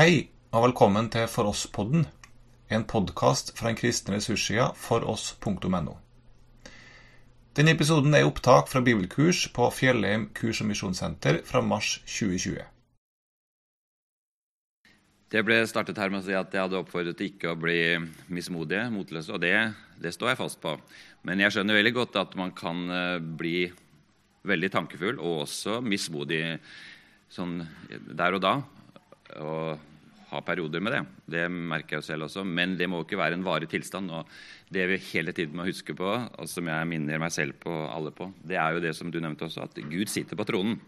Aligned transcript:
Hei, 0.00 0.30
og 0.56 0.62
velkommen 0.64 1.10
til 1.12 1.26
For 1.28 1.44
oss-podden, 1.50 2.06
en 2.72 2.84
podkast 2.88 3.50
fra 3.58 3.68
den 3.68 3.76
kristne 3.76 4.14
ressurssida 4.14 4.70
foross.no. 4.72 5.96
Denne 7.58 7.74
episoden 7.76 8.16
er 8.16 8.24
opptak 8.24 8.70
fra 8.72 8.80
bibelkurs 8.80 9.42
på 9.52 9.66
Fjellheim 9.76 10.30
kurs- 10.32 10.62
og 10.64 10.70
misjonssenter 10.70 11.42
fra 11.44 11.60
mars 11.60 11.98
2020. 12.06 12.64
Det 15.36 15.44
ble 15.44 15.60
startet 15.68 16.00
her 16.00 16.08
med 16.08 16.22
å 16.22 16.28
si 16.30 16.38
at 16.38 16.56
jeg 16.56 16.64
hadde 16.64 16.80
oppfordret 16.80 17.20
til 17.20 17.34
ikke 17.34 17.52
å 17.52 17.60
bli 17.60 17.76
mismodige, 18.32 18.88
motløse, 18.96 19.36
og 19.36 19.44
det, 19.44 19.52
det, 20.00 20.14
står 20.16 20.32
jeg 20.32 20.40
fast 20.40 20.62
på. 20.64 20.78
Men 21.28 21.44
jeg 21.44 21.58
skjønner 21.58 21.76
veldig 21.76 21.96
godt 22.00 22.16
at 22.24 22.40
man 22.40 22.56
kan 22.56 22.82
eh, 22.88 23.20
bli 23.20 23.68
veldig 24.48 24.74
tankefull 24.78 25.20
og 25.20 25.44
også 25.44 25.82
mismodig 25.84 26.56
sånn 27.28 27.58
der 28.16 28.40
og 28.40 28.46
da. 28.48 28.56
Og 29.38 29.89
ha 30.30 30.40
perioder 30.46 30.82
med 30.82 30.94
det. 30.94 31.02
Det 31.36 31.44
merker 31.50 31.96
jeg 31.96 32.02
jo 32.02 32.08
selv 32.08 32.26
også. 32.28 32.44
Men 32.46 32.76
det 32.78 32.88
må 32.90 33.02
ikke 33.04 33.18
være 33.20 33.38
en 33.38 33.46
varig 33.46 33.70
tilstand. 33.70 34.10
Og 34.14 34.28
det 34.72 34.86
vi 34.90 34.98
hele 35.10 35.34
tiden 35.36 35.58
må 35.58 35.66
huske 35.68 35.96
på, 35.96 36.10
og 36.10 36.50
som 36.50 36.70
jeg 36.70 36.90
minner 36.90 37.22
meg 37.22 37.34
selv 37.34 37.58
på 37.62 37.72
alle 37.90 38.14
på, 38.14 38.30
det 38.46 38.58
er 38.60 38.76
jo 38.76 38.84
det 38.84 38.94
som 38.98 39.10
du 39.10 39.20
nevnte 39.22 39.48
også, 39.48 39.66
at 39.66 39.80
Gud 39.90 40.12
sitter 40.12 40.38
på 40.38 40.46
tronen. 40.48 40.78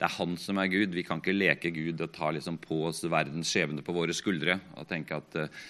Det 0.00 0.08
er 0.08 0.16
han 0.16 0.34
som 0.40 0.58
er 0.58 0.70
Gud. 0.72 0.96
Vi 0.96 1.04
kan 1.04 1.20
ikke 1.20 1.36
leke 1.36 1.74
Gud 1.76 2.00
og 2.00 2.12
ta 2.16 2.30
liksom 2.32 2.56
på 2.62 2.86
oss 2.88 3.04
verdens 3.04 3.50
skjebne 3.52 3.84
på 3.84 3.92
våre 3.92 4.16
skuldre 4.16 4.56
og 4.80 4.88
tenke 4.88 5.18
at 5.18 5.36
uh, 5.36 5.62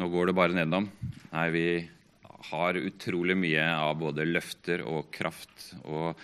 nå 0.00 0.08
går 0.10 0.30
det 0.30 0.34
bare 0.34 0.56
nedom. 0.58 0.88
Nei, 1.30 1.46
vi 1.54 1.66
har 2.50 2.78
utrolig 2.80 3.36
mye 3.38 3.66
av 3.76 3.94
både 4.00 4.26
løfter 4.26 4.82
og 4.82 5.12
kraft 5.14 5.70
og 5.84 6.18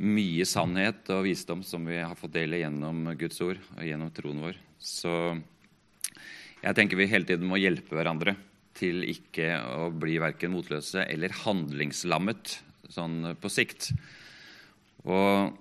mye 0.00 0.44
sannhet 0.46 1.08
og 1.14 1.24
visdom 1.26 1.64
som 1.66 1.86
vi 1.88 1.98
har 1.98 2.18
fått 2.18 2.36
dele 2.36 2.60
gjennom 2.60 3.08
Guds 3.18 3.40
ord 3.46 3.60
og 3.76 3.86
gjennom 3.86 4.12
troen 4.14 4.44
vår. 4.44 4.60
Så 4.80 5.12
jeg 6.60 6.76
tenker 6.76 6.98
vi 6.98 7.08
hele 7.10 7.28
tiden 7.28 7.48
må 7.48 7.60
hjelpe 7.60 7.96
hverandre 7.96 8.34
til 8.76 9.04
ikke 9.08 9.54
å 9.60 9.90
bli 9.92 10.16
verken 10.22 10.54
motløse 10.54 11.04
eller 11.04 11.34
handlingslammet 11.42 12.56
sånn 12.90 13.34
på 13.40 13.50
sikt. 13.52 13.90
Og 15.04 15.52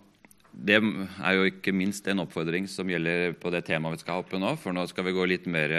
det 0.52 0.80
er 0.80 1.36
jo 1.36 1.48
ikke 1.48 1.76
minst 1.76 2.08
en 2.10 2.24
oppfordring 2.24 2.68
som 2.72 2.90
gjelder 2.90 3.36
på 3.40 3.52
det 3.54 3.64
temaet 3.68 3.98
vi 4.00 4.04
skal 4.04 4.18
ha 4.18 4.24
oppe 4.24 4.40
nå. 4.42 4.56
For 4.60 4.76
nå 4.76 4.86
skal 4.90 5.08
vi 5.08 5.16
gå 5.16 5.28
litt 5.30 5.48
mer 5.52 5.76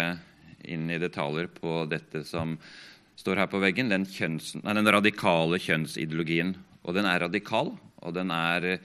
inn 0.60 0.88
i 0.92 1.00
detaljer 1.00 1.50
på 1.52 1.84
dette 1.90 2.22
som 2.28 2.56
står 3.20 3.42
her 3.42 3.50
på 3.52 3.60
veggen. 3.62 3.92
Den, 3.92 4.06
kjønns, 4.08 4.54
nei, 4.60 4.76
den 4.76 4.88
radikale 4.88 5.60
kjønnsideologien. 5.60 6.54
Og 6.86 6.96
den 6.96 7.08
er 7.08 7.26
radikal, 7.26 7.74
og 8.00 8.16
den 8.16 8.32
er 8.32 8.78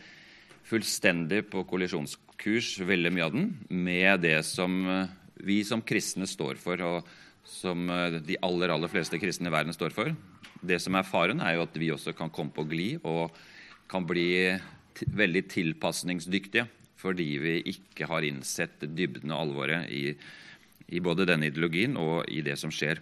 fullstendig 0.65 1.45
på 1.51 1.63
kollisjonskurs, 1.69 2.24
veldig 2.39 3.11
mye 3.13 3.25
av 3.25 3.33
den, 3.33 3.57
med 3.69 4.21
det 4.21 4.43
som 4.45 4.87
eh, 4.87 5.07
vi 5.45 5.63
som 5.63 5.81
kristne 5.81 6.27
står 6.27 6.55
for, 6.55 6.81
og 6.81 7.07
som 7.45 7.89
eh, 7.89 8.19
de 8.21 8.37
aller, 8.41 8.69
aller 8.69 8.91
fleste 8.91 9.19
kristne 9.19 9.49
i 9.49 9.53
verden 9.53 9.73
står 9.73 9.93
for. 9.93 10.13
Det 10.61 10.79
som 10.81 10.95
er 10.95 11.03
faren, 11.03 11.41
er 11.41 11.55
jo 11.55 11.65
at 11.65 11.77
vi 11.77 11.91
også 11.91 12.13
kan 12.13 12.29
komme 12.29 12.51
på 12.51 12.65
glid 12.67 12.99
og 13.03 13.31
kan 13.87 14.05
bli 14.05 14.57
veldig 14.95 15.43
tilpasningsdyktige 15.51 16.67
fordi 16.95 17.27
vi 17.37 17.57
ikke 17.69 18.07
har 18.09 18.25
innsett 18.25 18.81
dybden 18.81 19.29
og 19.35 19.41
alvoret 19.43 19.91
i, 19.93 20.15
i 20.89 21.01
både 21.03 21.27
denne 21.27 21.51
ideologien 21.51 21.97
og 22.01 22.23
i 22.31 22.39
det 22.41 22.55
som 22.57 22.71
skjer. 22.73 23.01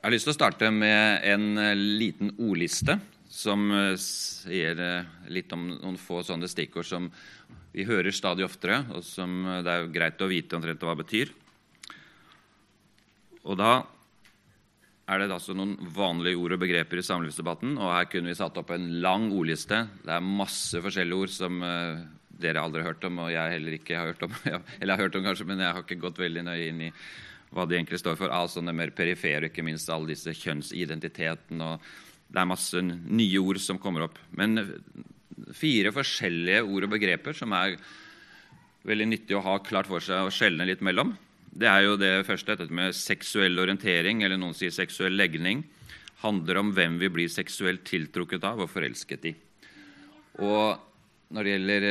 Jeg 0.00 0.08
har 0.08 0.12
lyst 0.12 0.26
til 0.28 0.34
å 0.34 0.36
starte 0.36 0.68
med 0.72 1.24
en 1.28 1.60
eh, 1.60 1.76
liten 1.76 2.34
ordliste 2.36 2.98
som 3.30 3.70
eh, 3.70 3.94
sier 4.02 4.80
eh, 4.82 5.06
litt 5.30 5.52
om 5.54 5.68
noen 5.70 5.98
få 6.00 6.24
sånne 6.26 6.50
stikkord 6.50 6.88
som 6.88 7.06
vi 7.70 7.86
hører 7.86 8.10
stadig 8.10 8.42
oftere, 8.42 8.82
og 8.90 9.06
som 9.06 9.44
eh, 9.46 9.62
det 9.62 9.76
er 9.76 9.94
greit 9.94 10.24
å 10.24 10.30
vite 10.30 10.58
omtrent 10.58 10.82
hva 10.82 10.96
det 10.96 11.04
betyr. 11.04 11.32
Og 13.46 13.56
da 13.56 13.72
er 15.10 15.22
det 15.22 15.34
altså 15.34 15.54
noen 15.56 15.76
vanlige 15.94 16.38
ord 16.38 16.56
og 16.56 16.62
begreper 16.62 17.00
i 17.00 17.06
samlivsdebatten. 17.06 17.78
Og 17.78 17.94
her 17.94 18.10
kunne 18.10 18.30
vi 18.30 18.38
satt 18.38 18.58
opp 18.60 18.74
en 18.74 18.90
lang 19.02 19.30
ordliste. 19.32 19.80
Det 20.04 20.12
er 20.14 20.26
masse 20.26 20.82
forskjellige 20.82 21.24
ord 21.24 21.32
som 21.34 21.56
dere 22.40 22.62
aldri 22.62 22.84
har 22.84 22.92
hørt 22.92 23.06
om, 23.08 23.18
og 23.24 23.32
jeg 23.32 23.56
heller 23.56 23.74
ikke 23.74 23.96
har 23.98 24.12
hørt 24.12 24.22
om. 24.26 24.36
Eller 24.44 24.92
jeg 24.92 24.92
har 24.92 25.02
hørt 25.06 25.18
om 25.18 25.26
kanskje, 25.26 25.48
men 25.48 25.64
jeg 25.64 25.74
har 25.74 25.82
ikke 25.86 25.98
gått 26.04 26.22
veldig 26.22 26.44
nøye 26.46 26.68
inn 26.68 26.84
i 26.86 26.92
hva 27.50 27.66
de 27.66 27.80
egentlig 27.80 27.98
står 28.02 28.20
for. 28.20 28.30
Av 28.30 28.46
sånne 28.52 28.76
mer 28.76 28.92
perifere, 28.94 29.50
ikke 29.50 29.66
minst 29.66 29.90
alle 29.90 30.12
disse 30.12 30.36
kjønnsidentiteten 30.36 31.64
og 31.66 31.90
det 32.30 32.38
er 32.38 32.48
masse 32.48 32.82
nye 32.82 33.42
ord 33.42 33.58
som 33.62 33.78
kommer 33.82 34.06
opp. 34.06 34.18
Men 34.36 34.62
fire 35.56 35.92
forskjellige 35.94 36.62
ord 36.62 36.86
og 36.86 36.94
begreper 36.94 37.36
som 37.36 37.54
er 37.56 37.76
veldig 38.86 39.08
nyttig 39.10 39.36
å 39.36 39.44
ha 39.44 39.58
klart 39.64 39.90
for 39.90 40.04
seg 40.04 40.28
og 40.28 40.34
skjelne 40.34 40.66
litt 40.68 40.84
mellom. 40.84 41.12
Det 41.50 41.66
er 41.66 41.84
jo 41.84 41.96
det 41.98 42.12
første, 42.28 42.54
dette 42.54 42.74
med 42.74 42.94
seksuell 42.94 43.58
orientering, 43.58 44.22
eller 44.22 44.38
noen 44.38 44.54
sier 44.56 44.72
seksuell 44.72 45.16
legning, 45.18 45.64
handler 46.22 46.60
om 46.60 46.70
hvem 46.76 47.00
vi 47.00 47.10
blir 47.10 47.32
seksuelt 47.32 47.82
tiltrukket 47.88 48.44
av 48.46 48.62
og 48.62 48.70
forelsket 48.70 49.26
i. 49.32 49.34
Og 50.46 50.78
når 51.34 51.46
det 51.46 51.52
gjelder 51.54 51.84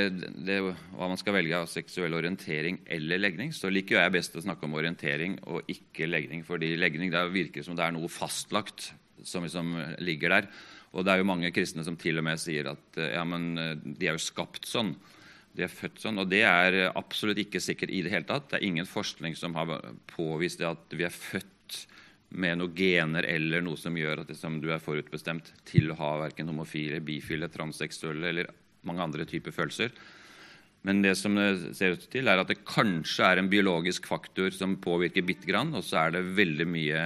det, 0.47 0.57
hva 0.95 1.09
man 1.11 1.19
skal 1.19 1.35
velge 1.35 1.59
av 1.59 1.69
seksuell 1.71 2.15
orientering 2.15 2.81
eller 2.91 3.21
legning, 3.21 3.51
så 3.55 3.71
liker 3.71 3.99
jeg 3.99 4.15
best 4.15 4.35
å 4.35 4.43
snakke 4.43 4.67
om 4.67 4.75
orientering 4.79 5.37
og 5.51 5.67
ikke 5.71 6.07
legning. 6.07 6.43
fordi 6.43 6.75
legning 6.75 7.11
virker 7.11 7.63
som 7.63 7.75
det 7.75 7.85
er 7.85 7.95
noe 7.95 8.07
fastlagt 8.11 8.93
som 9.27 9.45
liksom 9.45 9.75
ligger 10.03 10.35
der. 10.35 10.49
Og 10.95 11.05
det 11.05 11.13
er 11.13 11.21
jo 11.21 11.29
mange 11.29 11.51
kristne 11.53 11.85
som 11.85 11.97
til 11.99 12.17
og 12.21 12.25
med 12.25 12.41
sier 12.41 12.71
at 12.71 12.99
eh, 12.99 13.13
ja, 13.13 13.23
men 13.27 13.51
eh, 13.61 13.75
de 13.77 14.09
er 14.09 14.17
jo 14.17 14.25
skapt 14.29 14.67
sånn. 14.69 14.95
De 15.55 15.65
er 15.65 15.71
født 15.73 16.01
sånn. 16.01 16.21
Og 16.21 16.29
det 16.31 16.43
er 16.47 16.79
absolutt 16.89 17.41
ikke 17.41 17.61
sikkert 17.61 17.93
i 17.93 18.03
det 18.05 18.13
hele 18.13 18.27
tatt. 18.29 18.49
Det 18.51 18.59
er 18.59 18.67
ingen 18.69 18.89
forskning 18.89 19.37
som 19.37 19.57
har 19.57 19.79
påvist 20.11 20.61
at 20.65 20.95
vi 20.95 21.05
er 21.07 21.13
født 21.13 21.85
med 22.29 22.59
noen 22.59 22.75
gener 22.77 23.25
eller 23.25 23.63
noe 23.65 23.77
som 23.79 23.95
gjør 23.97 24.23
at 24.23 24.29
liksom, 24.29 24.59
du 24.61 24.69
er 24.73 24.81
forutbestemt 24.81 25.49
til 25.65 25.89
å 25.89 25.97
ha 25.97 26.11
verken 26.25 26.49
homofile, 26.51 27.01
bifile, 27.01 27.49
transseksuelle 27.49 28.29
eller 28.29 28.51
mange 28.85 29.03
andre 29.03 29.25
typer 29.29 29.53
følelser. 29.53 29.93
Men 30.87 31.01
det 31.03 31.15
som 31.19 31.35
det 31.35 31.75
ser 31.75 31.97
ut 31.97 32.05
til, 32.11 32.29
er 32.29 32.39
at 32.39 32.51
det 32.51 32.61
kanskje 32.67 33.25
er 33.25 33.41
en 33.41 33.49
biologisk 33.51 34.05
faktor 34.07 34.53
som 34.55 34.77
påvirker 34.79 35.25
bitte 35.27 35.49
grann, 35.49 35.73
og 35.75 35.83
så 35.83 36.05
er 36.05 36.15
det 36.15 36.29
veldig 36.37 36.67
mye 36.69 37.01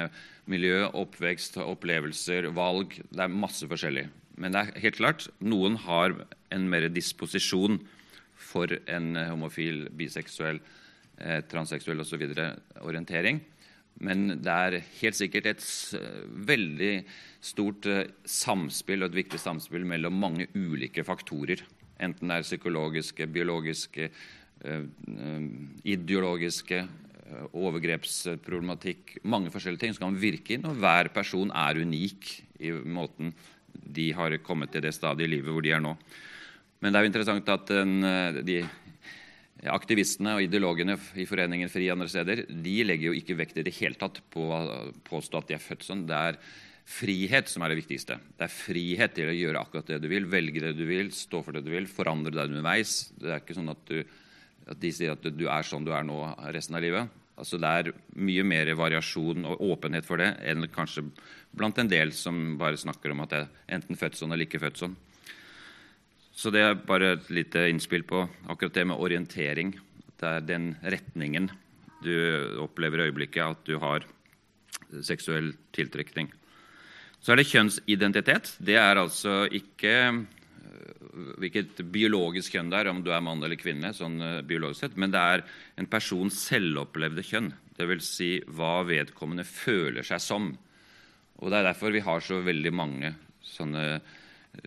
miljø, 0.50 0.84
oppvekst, 0.98 1.58
opplevelser, 1.62 2.50
valg. 2.56 2.98
Det 3.10 3.24
er 3.24 3.32
masse 3.32 3.68
forskjellig. 3.70 4.08
Men 4.40 4.56
det 4.56 4.62
er 4.62 4.86
helt 4.88 5.00
klart 5.00 5.28
noen 5.44 5.78
har 5.86 6.16
en 6.54 6.70
mer 6.70 6.88
disposisjon 6.92 7.80
for 8.44 8.72
en 8.92 9.14
homofil, 9.30 9.88
biseksuell, 9.96 10.60
eh, 11.20 11.42
transseksuell 11.50 12.02
osv. 12.02 12.26
orientering. 12.82 13.42
Men 14.02 14.42
det 14.42 14.52
er 14.52 14.84
helt 15.02 15.16
sikkert 15.16 15.46
et 15.46 15.64
veldig 16.50 17.06
stort 17.42 17.86
eh, 17.86 18.10
samspill 18.26 19.04
og 19.04 19.12
et 19.12 19.22
viktig 19.24 19.40
samspill 19.40 19.86
mellom 19.86 20.18
mange 20.18 20.48
ulike 20.56 21.06
faktorer. 21.06 21.62
Enten 22.02 22.28
det 22.28 22.40
er 22.42 22.50
psykologiske, 22.50 23.28
biologiske, 23.28 24.10
eh, 24.66 24.84
eh, 25.14 25.50
ideologiske, 25.86 26.88
Eh, 27.13 27.13
overgrepsproblematikk, 27.54 29.18
mange 29.24 29.52
forskjellige 29.54 29.86
ting 29.86 29.96
som 29.96 30.08
kan 30.08 30.20
virke 30.20 30.58
inn. 30.58 30.68
Og 30.70 30.80
hver 30.82 31.10
person 31.16 31.52
er 31.52 31.82
unik 31.84 32.32
i 32.64 32.72
måten 32.72 33.34
de 33.74 34.12
har 34.16 34.36
kommet 34.46 34.72
til 34.74 34.86
det 34.86 34.94
stadiet 34.96 35.28
i 35.28 35.36
livet 35.36 35.54
hvor 35.54 35.66
de 35.66 35.74
er 35.74 35.84
nå. 35.84 35.96
Men 36.84 36.92
det 36.92 37.00
er 37.00 37.06
jo 37.06 37.12
interessant 37.12 37.50
at 37.54 37.70
den, 37.72 38.04
eh, 38.04 38.42
de 38.44 38.58
aktivistene 39.72 40.36
og 40.36 40.44
ideologene 40.44 40.98
i 41.20 41.26
Foreningen 41.28 41.72
FRI 41.72 41.88
andre 41.94 42.10
steder 42.12 42.44
de 42.50 42.76
legger 42.84 43.10
jo 43.10 43.16
ikke 43.16 43.38
vekt 43.40 43.62
i 43.62 43.66
det 43.66 43.76
hele 43.78 43.96
tatt 44.00 44.20
på 44.34 44.50
å 44.52 44.62
påstå 45.08 45.40
at 45.40 45.50
de 45.50 45.56
er 45.58 45.64
født 45.64 45.88
sånn. 45.88 46.06
Det 46.10 46.20
er 46.20 46.40
frihet 46.84 47.48
som 47.48 47.64
er 47.64 47.72
det 47.72 47.80
viktigste. 47.80 48.18
Det 48.36 48.48
er 48.48 48.52
frihet 48.52 49.16
til 49.16 49.32
å 49.32 49.38
gjøre 49.38 49.62
akkurat 49.62 49.94
det 49.94 50.02
du 50.04 50.10
vil, 50.12 50.28
velge 50.28 50.66
det 50.66 50.74
du 50.76 50.84
vil, 50.90 51.14
stå 51.16 51.40
for 51.46 51.56
det 51.56 51.64
du 51.64 51.72
vil, 51.72 51.88
forandre 51.88 52.36
deg 52.36 52.52
underveis. 52.52 53.14
Det 53.16 53.32
er 53.32 53.40
ikke 53.40 53.56
sånn 53.56 53.72
at, 53.72 53.88
du, 53.88 54.04
at 54.68 54.82
de 54.84 54.92
sier 54.92 55.16
at 55.16 55.24
du 55.24 55.46
er 55.48 55.68
sånn 55.68 55.88
du 55.88 55.94
er 55.96 56.04
nå 56.08 56.20
resten 56.52 56.76
av 56.76 56.84
livet. 56.84 57.23
Altså 57.40 57.58
Det 57.58 57.70
er 57.70 57.94
mye 58.16 58.44
mer 58.46 58.70
variasjon 58.78 59.48
og 59.50 59.62
åpenhet 59.74 60.06
for 60.06 60.22
det 60.22 60.36
enn 60.46 60.68
kanskje 60.74 61.08
blant 61.54 61.80
en 61.82 61.90
del 61.90 62.14
som 62.14 62.58
bare 62.60 62.78
snakker 62.78 63.14
om 63.14 63.24
at 63.26 63.34
det 63.34 63.42
er 63.42 63.78
enten 63.78 63.98
født 63.98 64.20
sånn 64.20 64.34
eller 64.34 64.46
ikke 64.46 64.62
født 64.62 64.84
sånn. 64.84 64.96
Så 66.34 66.50
det 66.54 66.64
er 66.66 66.78
bare 66.78 67.14
et 67.16 67.30
lite 67.34 67.68
innspill 67.70 68.06
på 68.10 68.24
akkurat 68.50 68.74
det 68.74 68.86
med 68.90 69.02
orientering. 69.02 69.74
Det 70.18 70.30
er 70.30 70.46
den 70.46 70.72
retningen 70.82 71.52
du 72.04 72.14
opplever 72.62 73.02
i 73.02 73.10
øyeblikket 73.10 73.44
at 73.46 73.66
du 73.70 73.78
har 73.82 74.06
seksuell 75.06 75.54
tiltrekning. 75.74 76.32
Så 77.24 77.34
er 77.34 77.40
det 77.40 77.50
kjønnsidentitet. 77.50 78.56
Det 78.60 78.76
er 78.76 79.00
altså 79.00 79.44
ikke 79.48 80.26
hvilket 81.42 81.82
biologisk 81.94 82.56
kjønn 82.56 82.72
det 82.72 82.80
er, 82.80 82.90
om 82.92 83.02
du 83.04 83.12
er 83.14 83.24
mann 83.24 83.44
eller 83.44 83.60
kvinne, 83.60 83.94
sånn 83.96 84.18
uh, 84.22 84.42
biologisk 84.48 84.86
sett, 84.86 84.98
men 85.00 85.14
det 85.14 85.22
er 85.22 85.46
en 85.80 85.90
persons 85.90 86.40
selvopplevde 86.50 87.26
kjønn. 87.28 87.52
Dvs. 87.78 88.10
Si 88.18 88.32
hva 88.54 88.82
vedkommende 88.88 89.46
føler 89.48 90.06
seg 90.06 90.22
som. 90.22 90.52
Og 91.42 91.50
Det 91.50 91.60
er 91.60 91.70
derfor 91.72 91.94
vi 91.94 92.04
har 92.06 92.22
så 92.24 92.42
veldig 92.46 92.74
mange 92.74 93.16
sånne 93.44 94.02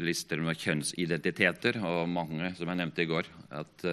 lister 0.02 0.43
med 0.43 0.58
kjønnsidentiteter, 0.58 1.78
og 1.87 2.08
mange, 2.10 2.50
som 2.58 2.69
jeg 2.69 2.81
nevnte 2.81 3.04
i 3.04 3.10
går. 3.10 3.28
At 3.54 3.84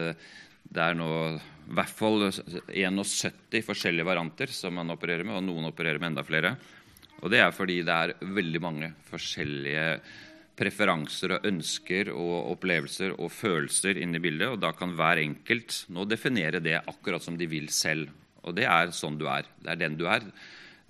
det 0.74 0.82
er 0.82 0.98
nå 0.98 1.10
i 1.38 1.76
hvert 1.78 1.94
fall 1.94 2.26
71 2.28 3.62
forskjellige 3.64 4.08
varianter 4.08 4.52
som 4.52 4.74
man 4.76 4.92
opererer 4.94 5.28
med, 5.28 5.38
og 5.38 5.46
noen 5.46 5.70
opererer 5.70 6.02
med 6.02 6.12
enda 6.12 6.26
flere. 6.26 6.56
Og 7.22 7.32
det 7.32 7.40
er 7.40 7.54
fordi 7.56 7.80
det 7.86 7.94
er 7.94 8.16
veldig 8.36 8.62
mange 8.64 8.90
forskjellige 9.08 9.86
preferanser 10.60 11.36
og 11.36 11.46
ønsker 11.50 12.12
og 12.14 12.52
opplevelser 12.54 13.16
og 13.18 13.32
følelser 13.34 13.98
inne 14.02 14.20
i 14.20 14.24
bildet, 14.24 14.52
og 14.54 14.60
da 14.62 14.74
kan 14.78 14.94
hver 14.98 15.22
enkelt 15.24 15.84
nå 15.94 16.06
definere 16.10 16.62
det 16.64 16.78
akkurat 16.82 17.24
som 17.26 17.38
de 17.40 17.48
vil 17.50 17.70
selv. 17.74 18.12
Og 18.44 18.56
det 18.58 18.68
er 18.70 18.94
sånn 18.94 19.18
du 19.18 19.26
er. 19.32 19.48
Det 19.64 19.72
er 19.74 19.82
den 19.82 19.98
du 19.98 20.06
er, 20.12 20.26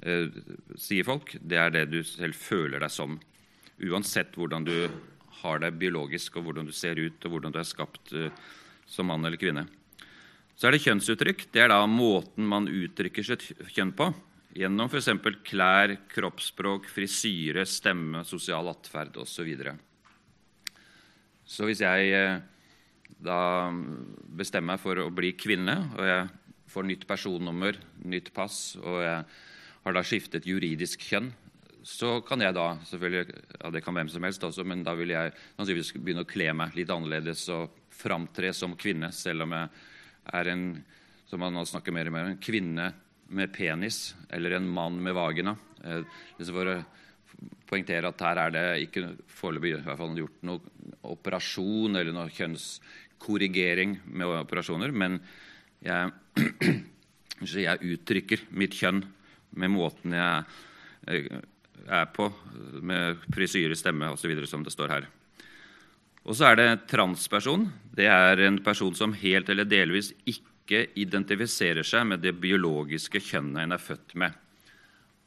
eh, 0.04 0.28
sier 0.76 1.08
folk. 1.08 1.36
Det 1.40 1.58
er 1.58 1.70
det 1.72 1.86
du 1.92 2.02
selv 2.04 2.36
føler 2.36 2.80
deg 2.80 2.92
som. 2.92 3.20
Uansett 3.80 4.36
hvordan 4.36 4.66
du 4.66 4.90
har 5.44 5.60
det 5.60 5.78
biologisk, 5.80 6.38
og 6.38 6.48
hvordan 6.48 6.66
du 6.66 6.74
ser 6.76 7.00
ut, 7.00 7.26
og 7.26 7.32
hvordan 7.32 7.54
du 7.54 7.60
er 7.60 7.68
skapt 7.68 8.14
eh, 8.14 8.30
som 8.86 9.08
mann 9.08 9.24
eller 9.24 9.38
kvinne. 9.38 9.68
Så 10.56 10.68
er 10.68 10.76
det 10.76 10.84
kjønnsuttrykk. 10.84 11.48
Det 11.54 11.64
er 11.64 11.72
da 11.72 11.82
måten 11.90 12.46
man 12.46 12.70
uttrykker 12.70 13.26
sitt 13.26 13.48
kjønn 13.74 13.94
på. 13.96 14.12
Gjennom 14.54 14.86
f.eks. 14.86 15.08
klær, 15.48 15.96
kroppsspråk, 16.12 16.86
frisyre, 16.86 17.64
stemme, 17.66 18.22
sosial 18.28 18.68
atferd 18.70 19.16
osv. 19.18 19.48
Så, 19.50 19.74
så 21.56 21.66
hvis 21.66 21.82
jeg 21.82 22.12
eh, 22.14 22.36
da 23.18 23.40
bestemmer 24.38 24.76
meg 24.76 24.84
for 24.84 25.02
å 25.02 25.08
bli 25.10 25.32
kvinne, 25.34 25.74
og 25.98 26.06
jeg 26.06 26.28
får 26.70 26.86
nytt 26.86 27.08
personnummer, 27.10 27.80
nytt 28.06 28.30
pass, 28.36 28.76
og 28.78 29.02
jeg 29.02 29.24
har 29.88 29.98
da 29.98 30.04
skiftet 30.06 30.46
juridisk 30.46 31.02
kjønn, 31.02 31.32
så 31.84 32.20
kan 32.24 32.46
jeg 32.46 32.54
da 32.56 32.68
selvfølgelig, 32.88 33.40
ja 33.58 33.72
Det 33.74 33.82
kan 33.84 33.98
hvem 33.98 34.12
som 34.14 34.24
helst 34.24 34.46
også, 34.46 34.64
men 34.64 34.86
da 34.86 34.94
vil 34.96 35.16
jeg 35.16 35.34
sannsynligvis 35.58 35.96
begynne 35.98 36.24
å 36.24 36.30
kle 36.30 36.54
meg 36.56 36.78
litt 36.78 36.94
annerledes 36.94 37.48
og 37.52 37.74
framtre 37.92 38.54
som 38.56 38.78
kvinne, 38.78 39.10
selv 39.12 39.48
om 39.48 39.58
jeg 39.58 39.74
er 40.38 40.52
en 40.54 40.68
som 41.28 41.42
man 41.42 41.58
nå 41.58 41.66
snakker 41.66 41.96
mer 41.96 42.08
og 42.12 42.16
mer, 42.16 42.30
en 42.30 42.40
kvinne 42.44 42.92
med 43.34 43.54
penis 43.54 44.14
eller 44.34 44.58
en 44.58 44.68
mann 44.70 45.00
med 45.04 45.16
vagina. 45.18 45.56
Eh, 45.84 46.04
for 46.48 46.72
å 46.72 46.78
poengtere 47.70 48.10
at 48.10 48.22
her 48.24 48.42
er 48.46 48.54
det 48.54 48.66
ikke 48.86 49.08
foreløpig 49.34 49.76
gjort 50.20 50.46
noe 50.46 50.60
operasjon 51.14 51.98
eller 51.98 52.14
noe 52.16 52.32
kjønnskorrigering 52.34 53.98
med 54.06 54.36
operasjoner, 54.44 54.94
men 54.94 55.18
jeg, 55.84 56.14
jeg 57.66 57.94
uttrykker 57.96 58.46
mitt 58.56 58.78
kjønn 58.78 59.04
med 59.60 59.74
måten 59.74 60.16
jeg 60.16 60.46
eh, 61.10 61.42
er 61.84 62.08
på, 62.16 62.30
med 62.80 63.20
frisyre, 63.34 63.76
stemme 63.76 64.14
osv., 64.14 64.32
som 64.48 64.64
det 64.64 64.72
står 64.72 64.94
her. 64.94 65.10
Og 66.24 66.38
så 66.38 66.48
er 66.48 66.60
det 66.60 66.68
transperson. 66.88 67.66
Det 67.92 68.08
er 68.08 68.40
en 68.46 68.62
person 68.64 68.96
som 68.96 69.16
helt 69.20 69.50
eller 69.52 69.68
delvis 69.68 70.14
ikke 70.24 70.53
identifiserer 70.72 71.84
seg 71.84 72.08
med 72.08 72.24
det 72.24 72.36
biologiske 72.40 73.20
kjønnet 73.20 73.66
en 73.66 73.76
er 73.76 73.82
født 73.82 74.16
med. 74.20 74.38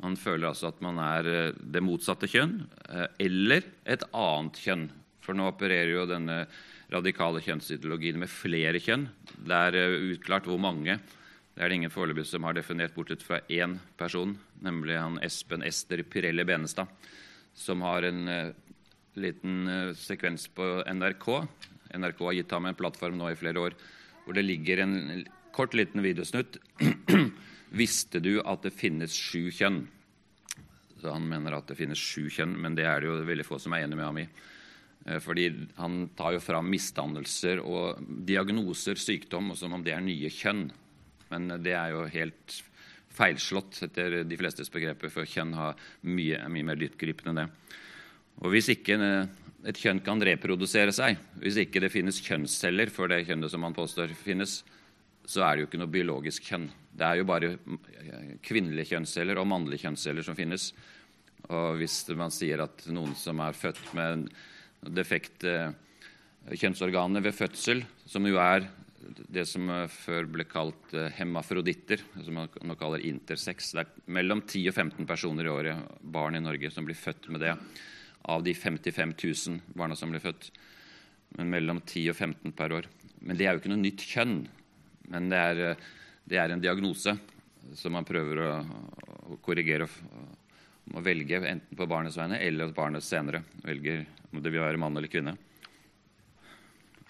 Man 0.02 0.16
føler 0.20 0.50
altså 0.50 0.70
at 0.70 0.80
man 0.84 1.00
er 1.00 1.28
eh, 1.30 1.56
det 1.56 1.82
motsatte 1.84 2.28
kjønn 2.28 2.58
eh, 2.88 3.06
eller 3.26 3.64
et 3.88 4.04
annet 4.12 4.60
kjønn. 4.60 4.88
For 5.24 5.36
nå 5.36 5.48
opererer 5.48 5.92
jo 5.94 6.08
denne 6.08 6.44
radikale 6.92 7.40
kjønnsideologien 7.42 8.20
med 8.20 8.30
flere 8.30 8.80
kjønn. 8.82 9.08
Det 9.36 9.62
er 9.70 9.78
utklart 9.78 10.10
uklart 10.16 10.50
hvor 10.50 10.60
mange. 10.62 10.98
Det 11.56 11.64
er 11.64 11.72
det 11.72 11.78
ingen 11.80 11.92
foreløpig 11.92 12.26
som 12.28 12.44
har 12.44 12.54
definert, 12.54 12.94
bortsett 12.94 13.24
fra 13.24 13.40
én 13.48 13.78
person, 13.96 14.36
nemlig 14.60 14.98
han 15.00 15.16
Espen 15.24 15.64
Ester 15.64 16.02
Pirelli 16.04 16.44
Benestad, 16.44 16.92
som 17.56 17.80
har 17.80 18.04
en 18.04 18.52
liten 19.16 19.94
sekvens 19.96 20.44
på 20.52 20.66
NRK. 20.84 21.30
NRK 21.96 22.20
har 22.28 22.36
gitt 22.36 22.52
ham 22.52 22.68
en 22.68 22.76
plattform 22.76 23.16
nå 23.16 23.32
i 23.32 23.38
flere 23.40 23.64
år 23.64 23.78
hvor 24.26 24.34
det 24.34 24.42
ligger 24.42 24.82
en 24.82 24.96
kort, 25.54 25.74
liten 25.78 26.02
videosnutt. 26.02 26.58
Visste 27.80 28.18
du 28.20 28.40
at 28.42 28.66
det 28.66 28.74
finnes 28.74 29.14
sju 29.14 29.48
kjønn? 29.54 29.84
Så 30.98 31.14
Han 31.14 31.28
mener 31.30 31.54
at 31.54 31.70
det 31.70 31.78
finnes 31.78 32.00
sju 32.00 32.26
kjønn, 32.32 32.56
men 32.58 32.74
det 32.74 32.88
er 32.90 33.00
det 33.00 33.10
jo 33.10 33.20
veldig 33.28 33.46
få 33.46 33.60
som 33.62 33.76
er 33.76 33.86
enig 33.86 33.98
med 34.00 34.08
ham 34.08 34.20
i. 34.20 34.26
Uh, 35.06 35.18
fordi 35.22 35.46
han 35.78 36.08
tar 36.18 36.34
jo 36.34 36.42
fram 36.42 36.66
misdannelser 36.72 37.62
og 37.62 38.02
diagnoser, 38.26 38.98
sykdom, 38.98 39.52
og 39.54 39.60
som 39.60 39.78
om 39.78 39.86
det 39.86 39.94
er 39.94 40.02
nye 40.02 40.32
kjønn. 40.32 40.66
Men 41.30 41.50
det 41.62 41.76
er 41.78 41.94
jo 41.94 42.06
helt 42.10 42.60
feilslått 43.16 43.78
etter 43.86 44.22
de 44.28 44.38
flestes 44.38 44.72
begreper, 44.72 45.12
for 45.12 45.28
kjønn 45.28 45.54
har 45.56 45.78
mye, 46.02 46.42
mye 46.52 46.66
mer 46.66 46.80
dyptgripende 46.80 47.32
enn 47.32 47.44
det. 47.44 47.76
Og 48.42 48.52
hvis 48.52 48.68
ikke 48.74 48.98
et 49.66 49.78
kjønn 49.82 50.00
kan 50.04 50.22
reprodusere 50.22 50.94
seg, 50.94 51.18
hvis 51.42 51.58
ikke 51.64 51.82
det 51.82 51.90
finnes 51.90 52.20
kjønnsceller 52.22 52.90
for 52.94 53.10
det 53.10 53.24
kjønnet 53.26 53.50
som 53.50 53.64
man 53.66 53.74
påstår 53.74 54.12
finnes, 54.18 54.60
så 55.26 55.42
er 55.42 55.56
det 55.56 55.64
jo 55.64 55.68
ikke 55.70 55.80
noe 55.82 55.90
biologisk 55.90 56.46
kjønn. 56.46 56.68
Det 56.96 57.06
er 57.06 57.18
jo 57.18 57.26
bare 57.26 57.56
kvinnelige 58.46 58.92
kjønnsceller 58.92 59.40
og 59.40 59.48
mannlige 59.50 59.82
kjønnsceller 59.82 60.26
som 60.26 60.38
finnes. 60.38 60.70
Og 61.50 61.80
hvis 61.80 61.98
man 62.18 62.32
sier 62.34 62.62
at 62.62 62.86
noen 62.94 63.14
som 63.18 63.42
er 63.42 63.58
født 63.58 63.90
med 63.98 64.28
defekte 64.94 65.74
kjønnsorganer 66.54 67.24
ved 67.26 67.34
fødsel, 67.34 67.82
som 68.06 68.26
jo 68.30 68.38
er 68.38 68.68
det 69.06 69.44
som 69.46 69.68
før 69.90 70.26
ble 70.30 70.46
kalt 70.50 70.94
hemafroditter, 71.18 72.00
som 72.22 72.38
man 72.38 72.50
nå 72.66 72.78
kaller 72.78 73.02
intersex. 73.06 73.72
Det 73.74 73.82
er 73.82 74.14
mellom 74.14 74.42
10 74.46 74.70
og 74.70 74.74
15 74.74 75.06
personer 75.10 75.46
i 75.46 75.52
året, 75.52 75.92
barn 76.00 76.38
i 76.38 76.42
Norge, 76.42 76.70
som 76.74 76.86
blir 76.86 76.98
født 76.98 77.28
med 77.34 77.42
det 77.42 77.54
av 78.26 78.42
de 78.42 78.54
55 78.54 79.14
000 79.22 79.60
barna 79.78 79.96
som 79.96 80.10
ble 80.10 80.20
født. 80.22 80.50
Men 81.38 81.50
mellom 81.52 81.80
10 81.82 82.10
og 82.10 82.16
15 82.16 82.54
per 82.56 82.74
år. 82.74 82.88
Men 83.22 83.38
det 83.38 83.46
er 83.46 83.54
jo 83.54 83.62
ikke 83.62 83.72
noe 83.72 83.82
nytt 83.82 84.04
kjønn. 84.06 84.36
Men 85.12 85.30
det 85.30 85.42
er, 85.52 85.86
det 86.26 86.40
er 86.42 86.52
en 86.52 86.62
diagnose 86.62 87.16
som 87.74 87.94
man 87.94 88.06
prøver 88.06 88.42
å, 88.42 88.50
å 89.34 89.38
korrigere 89.42 89.88
og 90.94 91.02
velge 91.02 91.40
enten 91.42 91.78
på 91.78 91.88
barnets 91.90 92.18
vegne 92.18 92.38
eller 92.38 92.68
at 92.68 92.76
barnet 92.76 93.02
senere 93.02 93.42
velger 93.64 94.04
om 94.30 94.38
det 94.42 94.52
vil 94.54 94.62
være 94.62 94.78
mann 94.78 94.94
eller 94.98 95.10
kvinne. 95.10 95.34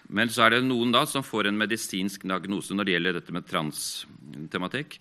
Men 0.07 0.31
så 0.31 0.45
er 0.45 0.55
det 0.55 0.65
noen 0.65 0.93
da 0.93 1.03
som 1.09 1.25
får 1.25 1.49
en 1.49 1.59
medisinsk 1.59 2.23
diagnose 2.25 2.73
når 2.73 2.87
det 2.87 2.95
gjelder 2.95 3.17
dette 3.19 3.35
med 3.35 3.47
transtematikk. 3.49 4.97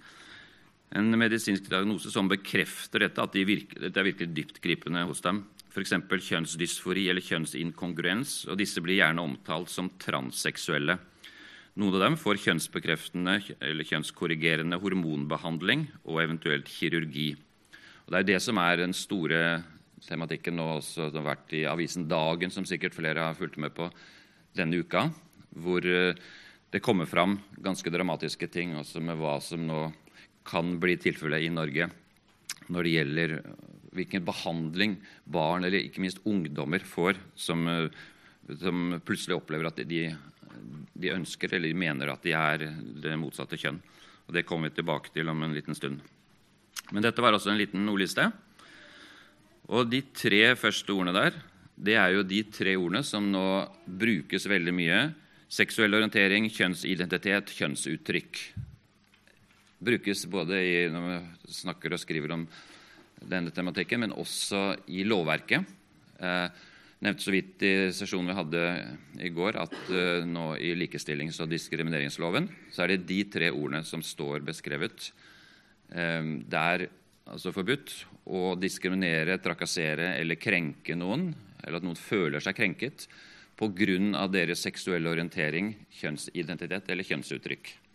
En 0.99 1.09
medisinsk 1.19 1.69
diagnose 1.71 2.11
som 2.13 2.29
bekrefter 2.31 3.07
dette, 3.07 3.23
at 3.23 3.35
de 3.35 3.45
virker, 3.47 3.81
dette 3.87 4.03
er 4.03 4.09
virkelig 4.11 4.35
dyptgripende 4.35 5.07
hos 5.09 5.23
dem 5.25 5.45
f.eks. 5.77 5.93
kjønnsdysfori 6.09 7.05
eller 7.11 7.25
kjønnsinkongruens, 7.25 8.47
og 8.49 8.57
disse 8.57 8.81
blir 8.81 9.03
gjerne 9.03 9.25
omtalt 9.27 9.69
som 9.69 9.91
transseksuelle. 10.01 10.97
Noen 11.77 11.99
av 11.99 12.05
dem 12.07 12.17
får 12.17 12.41
kjønnsbekreftende 12.41 13.35
eller 13.61 13.85
kjønnskorrigerende 13.85 14.79
hormonbehandling 14.81 15.85
og 16.07 16.23
eventuelt 16.23 16.71
kirurgi. 16.73 17.35
Og 18.07 18.15
det 18.15 18.23
er 18.23 18.29
det 18.31 18.39
som 18.41 18.57
er 18.63 18.81
den 18.81 18.97
store 18.97 19.43
tematikken 20.07 20.57
nå 20.57 20.71
også, 20.79 21.11
som 21.11 21.21
har 21.21 21.35
vært 21.35 21.53
i 21.59 21.67
avisen 21.69 22.09
Dagen, 22.09 22.55
som 22.55 22.65
sikkert 22.65 22.97
flere 22.97 23.29
har 23.29 23.37
fulgt 23.37 23.61
med 23.61 23.75
på 23.77 23.91
denne 24.57 24.81
uka, 24.81 25.11
hvor 25.61 25.85
eh, 25.85 26.17
det 26.73 26.81
kommer 26.85 27.09
fram 27.11 27.37
ganske 27.61 27.93
dramatiske 27.93 28.49
ting 28.49 28.73
også 28.81 29.05
med 29.05 29.21
hva 29.21 29.37
som 29.45 29.69
nå 29.69 29.91
kan 30.47 30.79
bli 30.81 30.97
tilfellet 31.03 31.45
i 31.45 31.53
Norge 31.53 31.91
når 32.73 32.87
det 32.87 32.95
gjelder 32.95 33.35
hvilken 33.97 34.25
behandling 34.27 34.97
barn, 35.25 35.65
eller 35.65 35.85
ikke 35.85 36.03
minst 36.05 36.23
ungdommer, 36.29 36.85
får 36.85 37.19
som, 37.39 37.67
eh, 37.69 37.89
som 38.61 39.01
plutselig 39.05 39.39
opplever 39.39 39.71
at 39.71 39.81
de, 39.89 40.03
de, 40.95 41.13
ønsker 41.15 41.55
eller 41.55 41.73
de 41.73 41.79
mener 41.87 42.13
at 42.13 42.23
de 42.23 42.35
er 42.37 42.67
det 43.03 43.17
motsatte 43.21 43.59
kjønn. 43.61 43.81
Og 44.27 44.35
Det 44.35 44.47
kommer 44.47 44.71
vi 44.71 44.81
tilbake 44.81 45.13
til 45.15 45.29
om 45.29 45.43
en 45.43 45.55
liten 45.55 45.75
stund. 45.75 46.01
Men 46.93 47.03
dette 47.03 47.23
var 47.23 47.35
altså 47.35 47.51
en 47.51 47.61
liten 47.61 47.89
ordliste. 47.89 48.31
Og 49.71 49.89
de 49.91 50.03
tre 50.15 50.55
første 50.59 50.93
ordene 50.95 51.15
der, 51.15 51.39
det 51.77 51.97
er 51.99 52.15
jo 52.15 52.27
de 52.27 52.43
tre 52.51 52.77
ordene 52.79 53.03
som 53.05 53.27
nå 53.31 53.47
brukes 53.87 54.47
veldig 54.49 54.75
mye. 54.75 55.01
Seksuell 55.51 55.95
orientering, 55.95 56.49
kjønnsidentitet, 56.51 57.53
kjønnsuttrykk. 57.55 58.41
Brukes 59.79 60.25
både 60.33 60.63
i, 60.65 60.77
når 60.89 61.05
vi 61.05 61.57
snakker 61.59 61.93
og 61.93 62.01
skriver 62.01 62.33
om 62.33 62.47
denne 63.21 63.53
tematikken, 63.53 64.01
men 64.05 64.15
også 64.17 64.71
i 64.93 65.05
lovverket. 65.05 65.69
Eh, 66.17 66.49
nevnte 67.05 67.25
så 67.27 67.35
vidt 67.35 67.65
i 67.67 67.75
sesjonen 67.93 68.33
vi 68.33 68.39
hadde 68.39 68.65
i 69.29 69.33
går, 69.37 69.59
at 69.61 69.77
eh, 69.93 70.25
nå 70.25 70.55
i 70.57 70.73
likestillings- 70.81 71.43
og 71.45 71.53
diskrimineringsloven 71.53 72.49
så 72.73 72.85
er 72.85 72.95
det 72.95 73.07
de 73.09 73.21
tre 73.29 73.53
ordene 73.53 73.85
som 73.85 74.05
står 74.05 74.45
beskrevet. 74.49 75.11
Eh, 75.93 76.33
det 76.41 76.63
er 76.63 76.89
altså 77.27 77.53
forbudt 77.53 77.99
å 78.33 78.55
diskriminere, 78.59 79.41
trakassere 79.43 80.15
eller 80.17 80.41
krenke 80.41 80.97
noen, 80.97 81.33
eller 81.63 81.81
at 81.81 81.87
noen 81.87 82.01
føler 82.01 82.41
seg 82.41 82.57
krenket 82.57 83.09
pga. 83.57 84.29
deres 84.29 84.63
seksuelle 84.63 85.11
orientering, 85.11 85.75
kjønnsidentitet 85.91 86.91
eller 86.93 87.05
kjønnsuttrykk. 87.05 87.86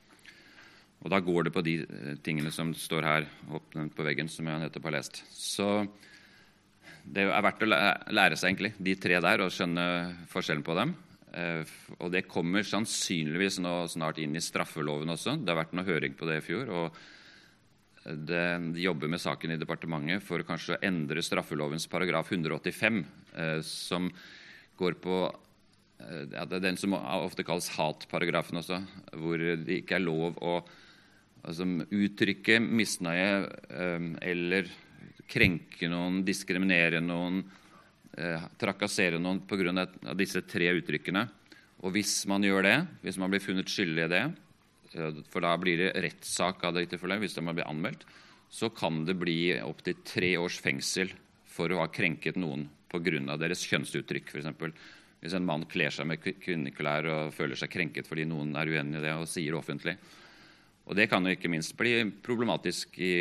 Og 1.02 1.10
da 1.10 1.18
går 1.24 1.48
det 1.48 1.54
på 1.56 1.64
de 1.66 1.76
eh, 1.82 2.16
tingene 2.22 2.54
som 2.54 2.74
står 2.78 3.08
her 3.08 3.28
oppnevnt 3.50 3.96
på 3.98 4.06
veggen, 4.06 4.30
som 4.30 4.48
jeg 4.48 4.62
nettopp 4.62 4.90
har 4.90 4.98
lest. 5.00 5.24
Så 5.34 5.70
det 7.02 7.26
er 7.26 7.46
verdt 7.46 7.64
å 7.66 7.70
lære 7.72 8.38
seg 8.38 8.52
egentlig 8.52 8.76
de 8.78 8.94
tre 9.02 9.18
der 9.24 9.42
og 9.42 9.54
skjønne 9.54 9.86
forskjellen 10.30 10.66
på 10.66 10.76
dem. 10.78 10.94
Eh, 11.34 11.64
og 11.98 12.12
det 12.14 12.28
kommer 12.30 12.66
sannsynligvis 12.68 13.62
nå 13.64 13.74
snart 13.90 14.22
inn 14.22 14.38
i 14.38 14.44
straffeloven 14.44 15.16
også. 15.16 15.40
Det 15.42 15.50
har 15.52 15.64
vært 15.64 15.74
noe 15.78 15.88
høring 15.88 16.14
på 16.18 16.30
det 16.30 16.38
i 16.42 16.46
fjor. 16.46 16.70
og 16.70 17.02
De 18.30 18.44
jobber 18.84 19.10
med 19.10 19.24
saken 19.24 19.56
i 19.56 19.62
departementet 19.62 20.26
for 20.26 20.46
kanskje 20.46 20.78
å 20.78 20.84
endre 20.86 21.24
straffelovens 21.26 21.90
paragraf 21.90 22.30
185, 22.30 23.02
eh, 23.34 23.58
som 23.66 24.12
går 24.78 25.02
på 25.02 25.24
ja, 26.02 26.48
Det 26.50 26.56
er 26.58 26.64
den 26.64 26.78
som 26.82 26.96
ofte 26.98 27.44
kalles 27.46 27.68
hatparagrafen 27.76 28.58
også, 28.58 28.80
hvor 29.22 29.38
det 29.38 29.84
ikke 29.84 30.00
er 30.00 30.02
lov 30.02 30.40
å 30.42 30.56
altså, 31.44 31.68
uttrykke 31.90 32.60
misnøye 32.64 33.30
eller 34.22 34.72
krenke 35.32 35.90
noen, 35.92 36.22
diskriminere 36.28 37.02
noen, 37.04 37.42
eh, 38.18 38.48
trakassere 38.60 39.20
noen 39.20 39.42
pga. 39.48 39.88
disse 40.16 40.42
tre 40.42 40.72
uttrykkene. 40.74 41.30
Og 41.82 41.94
hvis 41.94 42.26
man 42.28 42.44
gjør 42.44 42.64
det, 42.64 42.88
hvis 43.02 43.18
man 43.18 43.32
blir 43.32 43.42
funnet 43.42 43.66
skyldig 43.66 44.06
i 44.06 44.12
det, 44.12 44.34
eh, 44.94 45.24
for 45.30 45.42
da 45.42 45.56
blir 45.58 45.78
det 45.78 46.04
rettssak 46.04 46.64
av 46.64 46.74
det 46.74 46.90
tilfellet, 46.90 47.20
hvis 47.20 47.42
man 47.42 47.56
blir 47.56 47.66
anmeldt, 47.68 48.04
så 48.50 48.70
kan 48.70 49.06
det 49.06 49.18
bli 49.18 49.58
opptil 49.62 49.96
tre 50.04 50.36
års 50.38 50.60
fengsel 50.60 51.12
for 51.48 51.70
å 51.70 51.80
ha 51.80 51.88
krenket 51.88 52.36
noen 52.36 52.70
pga. 52.90 53.38
deres 53.38 53.66
kjønnsuttrykk, 53.66 54.28
f.eks. 54.28 54.74
Hvis 55.22 55.34
en 55.34 55.46
mann 55.46 55.66
kler 55.66 55.90
seg 55.90 56.08
med 56.08 56.20
kvinneklær 56.20 57.06
og 57.06 57.34
føler 57.34 57.56
seg 57.56 57.70
krenket 57.70 58.08
fordi 58.08 58.26
noen 58.26 58.56
er 58.56 58.66
uenig 58.66 58.98
i 58.98 59.02
det 59.02 59.14
og 59.14 59.28
sier 59.28 59.52
det 59.52 59.60
offentlig. 59.60 59.98
Og 60.86 60.96
Det 60.96 61.10
kan 61.10 61.24
jo 61.26 61.32
ikke 61.36 61.52
minst 61.52 61.76
bli 61.78 62.00
problematisk 62.24 62.98
i 63.00 63.14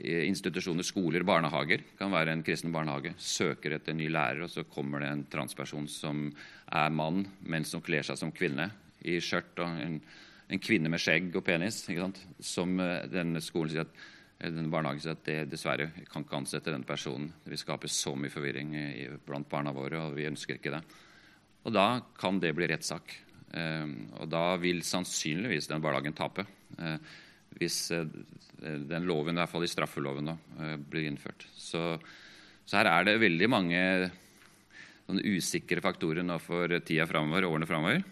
institusjoner, 0.00 0.82
skoler, 0.86 1.24
barnehager. 1.26 1.82
Det 1.84 1.98
kan 1.98 2.12
være 2.12 2.32
en 2.32 2.44
kristen 2.44 2.72
barnehage. 2.72 3.12
Søker 3.18 3.76
etter 3.76 3.92
en 3.92 4.00
ny 4.00 4.08
lærer, 4.08 4.44
og 4.44 4.50
så 4.50 4.64
kommer 4.64 5.02
det 5.02 5.10
en 5.10 5.26
transperson 5.30 5.88
som 5.88 6.30
er 6.66 6.90
mann, 6.90 7.26
men 7.40 7.64
som 7.64 7.82
kler 7.84 8.06
seg 8.06 8.18
som 8.18 8.32
kvinne 8.32 8.70
i 9.04 9.18
skjørt. 9.20 9.58
og 9.58 9.82
en, 9.82 10.00
en, 10.48 10.62
kvinne 10.62 10.88
med 10.92 11.02
skjegg 11.02 11.34
og 11.36 11.44
penis. 11.44 11.84
Som 12.40 12.80
eh, 12.80 13.06
denne 13.12 13.42
skolen 13.44 13.74
sier 13.74 13.86
at 13.86 14.00
denne 14.40 14.72
barnehagen 14.72 15.04
sier 15.04 15.18
at 15.18 15.24
det 15.26 15.40
dessverre 15.52 15.90
kan 16.08 16.24
ikke 16.24 16.40
ansette 16.40 16.72
denne 16.72 16.88
personen. 16.88 17.32
Vi 17.44 17.60
skaper 17.60 17.92
så 17.92 18.14
mye 18.16 18.32
forvirring 18.32 18.74
blant 19.26 19.50
barna 19.50 19.74
våre, 19.76 20.06
og 20.06 20.16
vi 20.16 20.28
ønsker 20.30 20.56
ikke 20.56 20.72
det. 20.78 20.84
Og 21.68 21.74
da 21.76 22.00
kan 22.16 22.40
det 22.40 22.54
bli 22.56 22.70
rettssak. 22.70 23.18
Eh, 23.56 23.86
og 24.20 24.30
da 24.30 24.44
vil 24.62 24.82
sannsynligvis 24.86 25.70
den 25.70 25.82
barnehagen 25.82 26.16
tape. 26.16 26.46
Eh, 26.78 26.96
hvis 27.58 27.90
eh, 27.94 28.06
den 28.60 29.08
loven, 29.08 29.36
i 29.36 29.42
hvert 29.42 29.52
fall 29.52 29.66
i 29.66 29.70
straffeloven, 29.70 30.32
da, 30.32 30.36
eh, 30.62 30.76
blir 30.78 31.08
innført. 31.08 31.46
Så, 31.56 31.82
så, 32.64 32.78
her 32.78 32.90
er 32.92 33.08
det 33.08 33.20
veldig 33.22 33.50
mange 33.50 33.84
usikre 35.10 35.82
faktorer 35.82 36.22
nå 36.22 36.36
for 36.38 36.70
tida 36.86 37.08
framover, 37.10 37.48
årene 37.48 37.66
framover. 37.66 38.04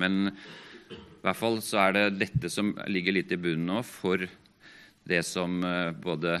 Men 0.00 0.30
i 0.30 1.24
hvert 1.26 1.36
fall 1.36 1.58
så 1.64 1.82
er 1.82 1.96
det 1.96 2.04
dette 2.22 2.48
som 2.48 2.72
ligger 2.88 3.18
litt 3.18 3.34
i 3.34 3.40
bunnen 3.40 3.68
nå 3.68 3.82
for 3.84 4.24
det 5.10 5.20
som 5.26 5.58
både 6.00 6.38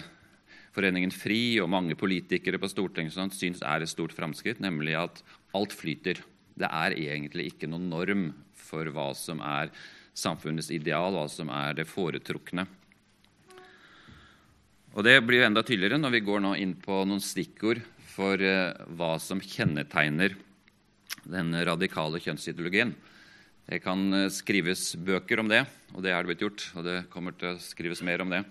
Foreningen 0.70 1.10
FRI 1.10 1.58
og 1.60 1.68
mange 1.72 1.96
politikere 1.98 2.60
på 2.62 2.68
Stortinget 2.70 3.16
sånn, 3.16 3.32
syns 3.34 3.60
er 3.66 3.82
et 3.82 3.90
stort 3.90 4.14
framskritt, 4.14 4.60
nemlig 4.62 4.94
at 4.96 5.20
alt 5.58 5.74
flyter. 5.74 6.22
Det 6.60 6.68
er 6.68 6.96
egentlig 6.98 7.50
ikke 7.50 7.70
noen 7.70 7.88
norm 7.90 8.26
for 8.60 8.88
hva 8.94 9.10
som 9.16 9.40
er 9.44 9.72
samfunnets 10.16 10.70
ideal, 10.74 11.14
hva 11.14 11.26
som 11.30 11.50
er 11.54 11.80
det 11.80 11.88
foretrukne. 11.88 12.66
Og 14.90 15.06
Det 15.06 15.20
blir 15.22 15.40
jo 15.40 15.46
enda 15.46 15.62
tydeligere 15.62 16.00
når 16.00 16.16
vi 16.16 16.24
går 16.26 16.40
nå 16.42 16.56
inn 16.58 16.74
på 16.82 17.04
noen 17.06 17.22
stikkord 17.22 17.78
for 18.10 18.42
eh, 18.42 18.74
hva 18.98 19.14
som 19.22 19.40
kjennetegner 19.40 20.34
den 21.30 21.54
radikale 21.66 22.18
kjønnsideologien. 22.22 22.92
Det 23.70 23.78
kan 23.84 24.02
eh, 24.16 24.32
skrives 24.34 24.96
bøker 24.98 25.42
om 25.42 25.50
det, 25.50 25.62
og 25.94 26.02
det 26.02 26.10
er 26.10 26.24
det 26.24 26.32
blitt 26.32 26.42
gjort. 26.42 26.66
Og 26.74 26.86
det 26.88 26.96
kommer 27.12 27.36
til 27.38 27.54
å 27.54 27.62
skrives 27.62 28.02
mer 28.06 28.24
om 28.24 28.34
det 28.34 28.42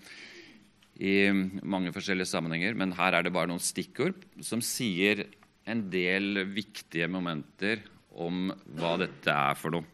i 1.00 1.28
mange 1.32 1.92
forskjellige 1.94 2.28
sammenhenger. 2.32 2.76
Men 2.76 2.96
her 2.96 3.16
er 3.16 3.24
det 3.24 3.34
bare 3.36 3.52
noen 3.52 3.62
stikkord 3.62 4.16
som 4.44 4.64
sier 4.64 5.26
en 5.68 5.86
del 5.92 6.46
viktige 6.56 7.08
momenter 7.12 7.84
om 8.10 8.50
hva 8.78 8.96
dette 9.00 9.32
er 9.32 9.58
for 9.58 9.76
noe. 9.76 9.86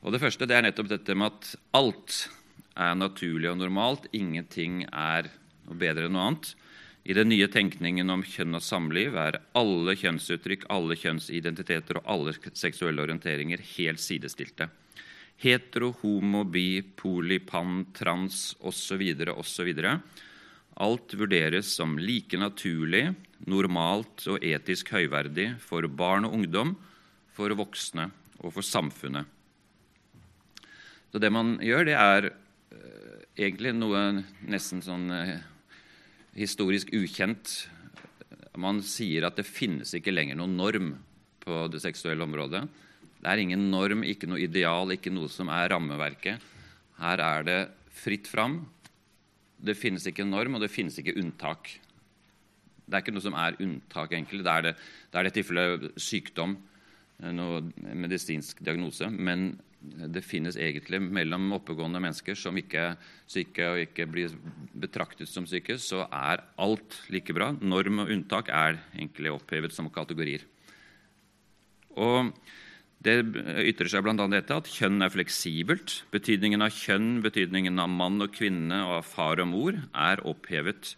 Og 0.00 0.14
Det 0.14 0.20
første 0.22 0.46
det 0.48 0.56
er 0.56 0.64
nettopp 0.64 0.88
dette 0.88 1.14
med 1.14 1.28
at 1.28 1.54
alt 1.76 2.22
er 2.80 2.96
naturlig 2.96 3.50
og 3.50 3.60
normalt. 3.60 4.08
Ingenting 4.16 4.86
er 4.88 5.28
noe 5.66 5.76
bedre 5.76 6.08
enn 6.08 6.16
noe 6.16 6.30
annet. 6.30 6.54
I 7.04 7.16
den 7.16 7.30
nye 7.32 7.48
tenkningen 7.48 8.12
om 8.12 8.22
kjønn 8.24 8.56
og 8.58 8.64
samliv 8.64 9.16
er 9.16 9.40
alle 9.56 9.96
kjønnsuttrykk, 9.96 10.66
alle 10.72 10.96
kjønnsidentiteter 11.00 12.00
og 12.00 12.08
alle 12.12 12.34
seksuelle 12.52 13.04
orienteringer 13.04 13.62
helt 13.76 14.00
sidestilte. 14.00 14.68
Hetero, 15.40 15.94
homo, 16.02 16.44
bi, 16.44 16.82
poli, 16.82 17.38
pan, 17.40 17.86
trans 17.96 18.50
osv. 18.60 19.00
osv. 19.32 19.70
Alt 20.80 21.12
vurderes 21.12 21.68
som 21.76 21.98
like 22.00 22.38
naturlig, 22.40 23.10
normalt 23.44 24.24
og 24.32 24.44
etisk 24.44 24.94
høyverdig 24.94 25.52
for 25.60 25.84
barn 25.88 26.24
og 26.28 26.38
ungdom, 26.38 26.72
for 27.36 27.52
voksne 27.56 28.08
og 28.40 28.54
for 28.56 28.64
samfunnet. 28.64 29.28
Så 31.10 31.20
det 31.20 31.30
man 31.34 31.56
gjør, 31.64 31.84
det 31.88 31.96
er 31.98 32.30
uh, 32.30 33.20
egentlig 33.36 33.74
noe 33.76 34.22
nesten 34.48 34.80
sånn 34.84 35.08
uh, 35.12 35.36
historisk 36.38 36.92
ukjent. 36.96 37.54
Man 38.60 38.80
sier 38.86 39.26
at 39.28 39.36
det 39.40 39.48
finnes 39.48 39.92
ikke 39.96 40.14
lenger 40.14 40.38
noen 40.38 40.56
norm 40.56 40.92
på 41.42 41.64
det 41.72 41.82
seksuelle 41.82 42.24
området. 42.24 42.62
Det 43.20 43.28
er 43.28 43.42
ingen 43.42 43.68
norm, 43.72 44.04
ikke 44.06 44.28
noe 44.30 44.40
ideal, 44.40 44.94
ikke 44.94 45.12
noe 45.12 45.28
som 45.32 45.50
er 45.52 45.68
rammeverket. 45.74 46.40
Her 47.00 47.20
er 47.24 47.44
det 47.44 47.60
fritt 48.00 48.30
fram. 48.30 48.62
Det 49.60 49.76
finnes 49.78 50.06
ikke 50.08 50.24
en 50.24 50.34
norm, 50.34 50.56
og 50.56 50.64
det 50.64 50.72
finnes 50.72 50.96
ikke 51.00 51.16
unntak. 51.20 51.72
Det 52.86 52.96
er 52.96 53.04
ikke 53.04 53.14
noe 53.14 53.24
som 53.24 53.36
er 53.38 53.58
unntak, 53.62 54.14
egentlig. 54.16 54.44
Det 54.46 54.52
er 54.52 54.68
det, 54.68 54.76
det 55.12 55.20
er 55.20 55.26
det 55.26 55.34
tilfellet 55.36 55.90
sykdom, 56.00 56.56
eh, 57.20 57.34
noe 57.36 57.62
medisinsk 57.94 58.62
diagnose. 58.66 59.10
Men 59.10 59.52
det 59.80 60.22
finnes 60.26 60.58
egentlig 60.60 61.00
mellom 61.00 61.46
oppegående 61.56 62.02
mennesker 62.02 62.36
som 62.36 62.56
ikke 62.60 62.82
er 62.90 63.12
syke 63.30 63.68
og 63.70 63.80
ikke 63.86 64.06
blir 64.10 64.34
betraktet 64.76 65.30
som 65.30 65.46
syke, 65.48 65.78
så 65.80 66.04
er 66.04 66.42
alt 66.60 66.98
like 67.12 67.32
bra. 67.36 67.50
Norm 67.60 68.02
og 68.04 68.12
unntak 68.12 68.50
er 68.52 68.80
egentlig 68.92 69.32
opphevet 69.32 69.72
som 69.72 69.88
kategorier. 69.92 70.44
Og 71.96 72.32
Det 73.00 73.14
ytrer 73.64 73.88
seg 73.88 74.04
bl.a. 74.04 74.26
dette 74.28 74.56
at 74.60 74.68
kjønn 74.68 75.00
er 75.00 75.12
fleksibelt. 75.12 76.02
Betydningen 76.12 76.60
av 76.60 76.74
kjønn, 76.76 77.22
betydningen 77.24 77.80
av 77.80 77.88
mann 77.88 78.20
og 78.20 78.34
kvinne 78.36 78.82
og 78.84 78.98
av 78.98 79.06
far 79.08 79.40
og 79.40 79.48
mor 79.54 79.78
er 79.96 80.20
opphevet. 80.28 80.92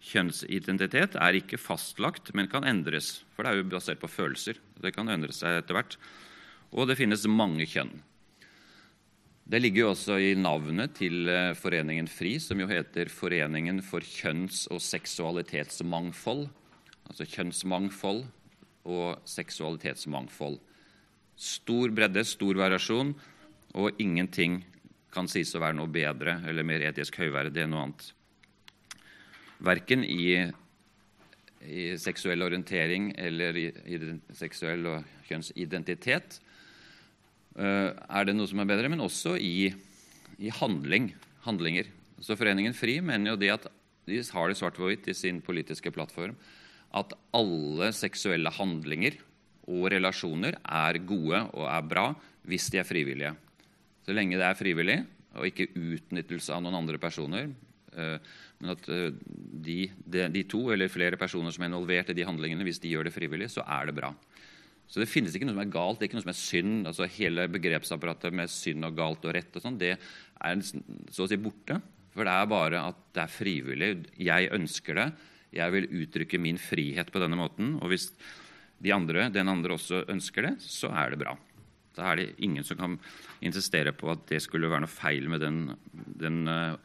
Kjønnsidentitet 0.00 1.18
er 1.18 1.40
ikke 1.40 1.58
fastlagt, 1.58 2.30
men 2.38 2.48
kan 2.48 2.64
endres. 2.64 3.24
For 3.34 3.42
det 3.42 3.50
er 3.50 3.58
jo 3.58 3.72
basert 3.74 4.00
på 4.00 4.12
følelser. 4.12 4.62
Det 4.78 4.94
kan 4.94 5.10
endre 5.10 5.34
seg 5.34 5.58
etter 5.58 5.76
hvert. 5.76 5.98
Og 6.70 6.86
det 6.86 7.00
finnes 7.00 7.26
mange 7.26 7.66
kjønn. 7.66 7.92
Det 9.50 9.58
ligger 9.58 9.82
jo 9.82 9.90
også 9.90 10.20
i 10.22 10.32
navnet 10.38 10.94
til 11.00 11.26
eh, 11.26 11.56
Foreningen 11.58 12.06
FRI, 12.06 12.36
som 12.38 12.60
jo 12.62 12.70
heter 12.70 13.10
Foreningen 13.10 13.82
for 13.82 14.06
kjønns- 14.06 14.68
og 14.70 14.78
seksualitetsmangfold. 14.86 16.46
Altså 17.10 17.26
kjønnsmangfold 17.26 18.28
og 18.86 19.18
seksualitetsmangfold. 19.26 20.60
Stor 21.40 21.92
bredde, 21.96 22.24
stor 22.28 22.58
variasjon, 22.60 23.14
og 23.80 24.02
ingenting 24.02 24.60
kan 25.14 25.28
sies 25.30 25.54
å 25.56 25.62
være 25.62 25.78
noe 25.78 25.90
bedre 25.90 26.36
eller 26.48 26.66
mer 26.66 26.84
etisk 26.90 27.16
høyverdig 27.22 27.64
enn 27.64 27.72
noe 27.72 27.86
annet. 27.86 28.10
Verken 29.64 30.04
i, 30.04 30.44
i 31.64 31.86
seksuell 32.00 32.44
orientering 32.44 33.10
eller 33.20 33.56
i, 33.58 33.66
i 33.88 33.98
seksuell 34.36 34.86
og 34.90 35.16
kjønnsidentitet 35.28 36.38
uh, 37.56 37.90
er 37.90 38.28
det 38.28 38.36
noe 38.36 38.50
som 38.50 38.62
er 38.62 38.70
bedre, 38.70 38.92
men 38.92 39.04
også 39.04 39.36
i, 39.40 39.70
i 40.38 40.52
handling, 40.60 41.10
handlinger. 41.46 41.90
Så 42.20 42.36
Foreningen 42.36 42.76
FRI 42.76 43.00
mener 43.04 43.32
jo 43.32 43.40
det 43.40 43.52
at 43.56 43.68
de 44.10 44.20
har 44.34 44.50
det 44.50 44.58
svart 44.58 44.76
på 44.76 44.88
hvitt 44.88 45.08
i 45.08 45.16
sin 45.16 45.40
politiske 45.44 45.92
plattform 45.94 46.36
at 46.96 47.12
alle 47.36 47.92
seksuelle 47.94 48.50
handlinger 48.52 49.16
og 49.70 49.88
relasjoner 49.94 50.58
er 50.60 51.00
gode 51.06 51.44
og 51.54 51.64
er 51.70 51.88
bra 51.88 52.10
hvis 52.50 52.68
de 52.72 52.80
er 52.80 52.88
frivillige. 52.88 53.32
Så 54.04 54.14
lenge 54.16 54.38
det 54.40 54.46
er 54.46 54.58
frivillig, 54.58 54.98
og 55.38 55.46
ikke 55.46 55.70
utnyttelse 55.76 56.54
av 56.54 56.64
noen 56.64 56.80
andre 56.80 56.98
personer, 56.98 57.50
eh, 57.94 58.16
men 58.60 58.72
at 58.74 58.88
eh, 58.90 59.12
de, 59.66 59.78
de, 60.02 60.24
de 60.34 60.42
to 60.50 60.64
eller 60.74 60.90
flere 60.90 61.20
personer 61.20 61.54
som 61.54 61.64
er 61.64 61.70
involvert 61.70 62.10
i 62.10 62.16
de 62.16 62.26
handlingene, 62.26 62.66
hvis 62.66 62.82
de 62.82 62.90
gjør 62.90 63.06
det 63.06 63.14
frivillig, 63.14 63.50
så 63.52 63.64
er 63.66 63.90
det 63.90 63.96
bra. 64.00 64.10
Så 64.90 64.98
det 64.98 65.06
finnes 65.06 65.36
ikke 65.36 65.46
noe 65.46 65.54
som 65.54 65.62
er 65.62 65.70
galt, 65.70 66.00
det 66.00 66.06
er 66.06 66.10
ikke 66.10 66.18
noe 66.18 66.26
som 66.26 66.32
er 66.32 66.40
synd. 66.40 66.90
altså 66.90 67.06
Hele 67.14 67.46
begrepsapparatet 67.52 68.34
med 68.34 68.50
synd 68.50 68.88
og 68.88 68.96
galt 68.98 69.28
og 69.28 69.36
rett 69.36 69.54
og 69.54 69.62
sånn, 69.62 69.78
det 69.78 69.94
er 69.94 70.64
så 70.66 71.26
å 71.26 71.30
si 71.30 71.38
borte. 71.38 71.78
For 72.10 72.26
det 72.26 72.34
er 72.34 72.48
bare 72.50 72.80
at 72.88 73.04
det 73.14 73.22
er 73.22 73.30
frivillig. 73.30 73.90
Jeg 74.18 74.50
ønsker 74.56 74.98
det. 74.98 75.04
Jeg 75.54 75.74
vil 75.76 75.86
uttrykke 76.02 76.40
min 76.42 76.58
frihet 76.58 77.12
på 77.14 77.22
denne 77.22 77.38
måten. 77.38 77.76
Og 77.78 77.92
hvis 77.92 78.08
de 78.80 78.92
andre, 78.96 79.28
den 79.32 79.48
andre 79.52 79.76
også 79.76 80.04
ønsker 80.08 80.48
det, 80.48 80.54
så 80.64 80.90
er 80.96 81.12
det 81.12 81.20
bra. 81.20 81.36
Da 81.96 82.10
er 82.10 82.20
det 82.20 82.26
ingen 82.44 82.64
som 82.64 82.78
kan 82.78 82.96
insistere 83.44 83.92
på 83.92 84.08
at 84.12 84.24
det 84.30 84.40
skulle 84.44 84.70
være 84.70 84.86
noe 84.86 84.92
feil 84.92 85.28
med 85.28 85.42
den, 85.44 85.62
den 85.92 86.42
uh, 86.48 86.78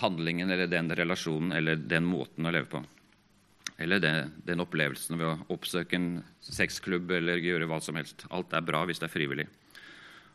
handlingen 0.00 0.50
eller 0.50 0.70
den 0.70 0.90
relasjonen 0.96 1.52
eller 1.56 1.76
den 1.76 2.06
måten 2.08 2.48
å 2.48 2.52
leve 2.54 2.70
på. 2.70 2.82
Eller 3.82 4.00
det, 4.02 4.12
den 4.46 4.62
opplevelsen 4.62 5.18
ved 5.18 5.26
å 5.26 5.54
oppsøke 5.56 5.98
en 5.98 6.10
sexklubb 6.44 7.10
eller 7.18 7.42
gjøre 7.42 7.66
hva 7.70 7.80
som 7.82 7.98
helst. 7.98 8.26
Alt 8.30 8.54
er 8.54 8.64
bra 8.64 8.84
hvis 8.86 9.02
det 9.02 9.08
er 9.08 9.16
frivillig. 9.16 9.48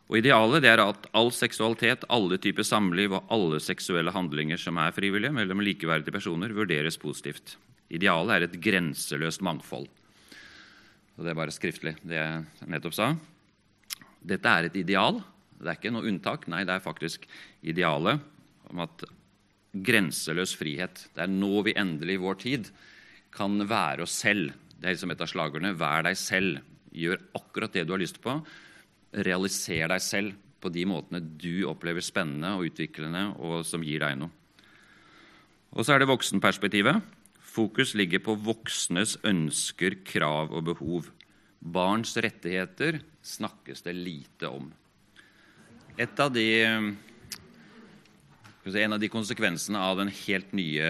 Og 0.08 0.22
Idealet 0.22 0.64
er 0.68 0.80
at 0.80 1.08
all 1.18 1.34
seksualitet, 1.36 2.06
alle 2.08 2.38
typer 2.40 2.64
samliv 2.64 3.18
og 3.18 3.32
alle 3.34 3.60
seksuelle 3.64 4.14
handlinger 4.16 4.60
som 4.62 4.80
er 4.80 4.96
frivillige 4.96 5.36
mellom 5.36 5.64
likeverdige 5.64 6.16
personer, 6.16 6.54
vurderes 6.56 7.00
positivt. 7.00 7.58
Idealet 7.92 8.36
er 8.36 8.46
et 8.48 8.60
grenseløst 8.64 9.44
mangfold. 9.44 9.90
Og 11.18 11.26
Det 11.26 11.32
er 11.32 11.40
bare 11.40 11.54
skriftlig, 11.54 11.96
det 12.06 12.18
jeg 12.20 12.70
nettopp 12.70 12.94
sa. 12.94 13.12
Dette 14.22 14.54
er 14.54 14.68
et 14.68 14.78
ideal. 14.78 15.22
Det 15.58 15.72
er 15.72 15.80
ikke 15.80 15.94
noe 15.94 16.06
unntak. 16.06 16.46
Nei, 16.52 16.64
det 16.68 16.76
er 16.76 16.84
faktisk 16.84 17.26
idealet 17.66 18.22
om 18.70 18.84
at 18.86 19.06
grenseløs 19.74 20.54
frihet. 20.58 21.08
Det 21.16 21.26
er 21.26 21.32
nå 21.32 21.64
vi 21.66 21.76
endelig 21.78 22.18
i 22.18 22.22
vår 22.22 22.40
tid 22.44 22.70
kan 23.34 23.58
være 23.68 24.06
oss 24.06 24.16
selv. 24.22 24.54
Det 24.78 24.86
er 24.86 24.96
liksom 24.96 25.14
et 25.14 25.24
av 25.26 25.32
slagordene. 25.32 25.74
Vær 25.78 26.06
deg 26.06 26.18
selv. 26.22 26.62
Gjør 26.94 27.22
akkurat 27.38 27.74
det 27.74 27.86
du 27.88 27.96
har 27.96 28.02
lyst 28.02 28.22
på. 28.22 28.38
Realiser 29.26 29.90
deg 29.90 30.04
selv 30.04 30.38
på 30.62 30.70
de 30.74 30.86
måtene 30.90 31.22
du 31.22 31.66
opplever 31.70 32.06
spennende 32.06 32.56
og 32.58 32.70
utviklende, 32.70 33.30
og 33.42 33.62
som 33.66 33.84
gir 33.86 34.02
deg 34.06 34.18
noe. 34.22 34.34
Og 35.74 35.86
så 35.86 35.94
er 35.94 36.02
det 36.02 36.10
voksenperspektivet. 36.10 37.17
Fokus 37.58 37.96
ligger 37.98 38.22
på 38.22 38.36
voksnes 38.46 39.16
ønsker, 39.26 39.96
krav 40.06 40.52
og 40.54 40.68
behov. 40.68 41.08
Barns 41.58 42.14
rettigheter 42.22 43.00
snakkes 43.26 43.82
det 43.88 43.96
lite 43.98 44.52
om. 44.52 44.68
Av 45.98 46.30
de 46.36 46.46
en 48.68 48.94
av 48.94 49.00
de 49.02 49.10
konsekvensene 49.10 49.80
av 49.80 49.98
den 49.98 50.12
helt 50.12 50.52
nye 50.54 50.88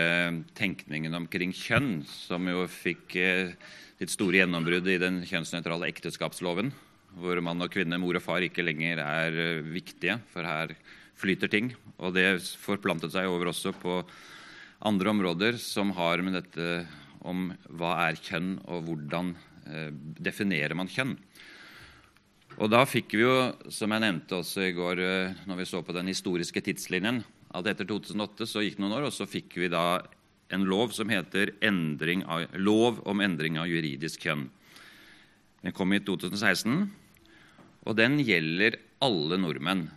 tenkningen 0.58 1.14
omkring 1.16 1.54
kjønn, 1.56 2.02
som 2.10 2.50
jo 2.50 2.66
fikk 2.68 3.16
eh, 3.22 3.54
sitt 4.02 4.12
store 4.12 4.42
gjennombrudd 4.42 4.90
i 4.90 5.00
den 5.00 5.22
kjønnsnøytrale 5.30 5.88
ekteskapsloven, 5.94 6.74
hvor 7.22 7.40
mann 7.46 7.62
og 7.64 7.72
kvinne, 7.72 8.00
mor 8.02 8.18
og 8.18 8.26
far, 8.26 8.44
ikke 8.44 8.66
lenger 8.66 9.00
er 9.06 9.38
eh, 9.44 9.62
viktige, 9.62 10.18
for 10.34 10.44
her 10.44 10.74
flyter 11.22 11.54
ting. 11.54 11.70
Og 12.02 12.18
det 12.18 12.42
forplantet 12.60 13.14
seg 13.14 13.30
over 13.30 13.54
også 13.54 13.78
på 13.78 14.02
andre 14.86 15.14
områder 15.14 15.58
som 15.62 15.94
har 15.98 16.22
med 16.22 16.38
dette 16.38 16.86
om 17.28 17.50
hva 17.80 17.96
er 18.08 18.20
kjønn, 18.22 18.58
og 18.70 18.86
hvordan 18.88 19.34
eh, 19.68 19.90
definerer 19.94 20.78
man 20.78 20.92
kjønn. 20.92 21.16
Og 22.58 22.72
da 22.74 22.84
fikk 22.90 23.14
vi 23.14 23.24
jo, 23.26 23.38
som 23.70 23.92
jeg 23.94 24.02
nevnte 24.02 24.40
også 24.40 24.64
i 24.66 24.74
går 24.74 25.02
når 25.46 25.60
vi 25.60 25.66
så 25.70 25.84
på 25.86 25.94
den 25.94 26.10
historiske 26.10 26.64
tidslinjen, 26.66 27.22
at 27.54 27.68
etter 27.70 27.86
2008 27.88 28.48
så 28.50 28.64
gikk 28.64 28.80
det 28.80 28.84
noen 28.84 28.96
år, 28.98 29.10
og 29.10 29.14
så 29.14 29.28
fikk 29.30 29.60
vi 29.62 29.70
da 29.72 30.00
en 30.54 30.66
lov 30.68 30.94
som 30.96 31.10
heter 31.12 31.54
av, 31.64 32.48
Lov 32.56 33.02
om 33.08 33.22
endring 33.22 33.58
av 33.60 33.68
juridisk 33.68 34.24
kjønn. 34.24 34.48
Den 35.64 35.76
kom 35.76 35.94
i 35.94 36.00
2016, 36.00 36.88
og 37.88 37.96
den 37.98 38.20
gjelder 38.24 38.78
alle 39.04 39.40
nordmenn. 39.42 39.88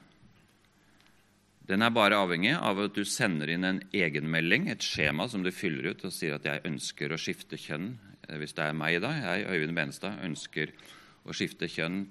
Den 1.70 1.84
er 1.86 1.92
bare 1.94 2.18
avhengig 2.18 2.56
av 2.58 2.80
at 2.82 2.96
du 2.96 3.04
sender 3.06 3.52
inn 3.54 3.62
en 3.62 3.76
egenmelding, 3.94 4.64
et 4.72 4.82
skjema 4.82 5.28
som 5.30 5.44
du 5.44 5.52
fyller 5.54 5.92
ut 5.92 6.00
og 6.08 6.10
sier 6.10 6.34
at 6.34 6.42
'jeg 6.42 6.64
ønsker 6.66 7.12
å 7.12 7.18
skifte 7.20 7.54
kjønn'. 7.54 7.94
Eh, 8.28 8.38
hvis 8.38 8.54
det 8.54 8.64
er 8.64 8.72
meg, 8.74 9.00
da, 9.00 9.12
jeg, 9.14 9.46
Øyvind 9.46 9.76
Benestad, 9.76 10.18
ønsker 10.18 10.72
å 11.24 11.30
skifte 11.30 11.70
kjønn 11.70 12.08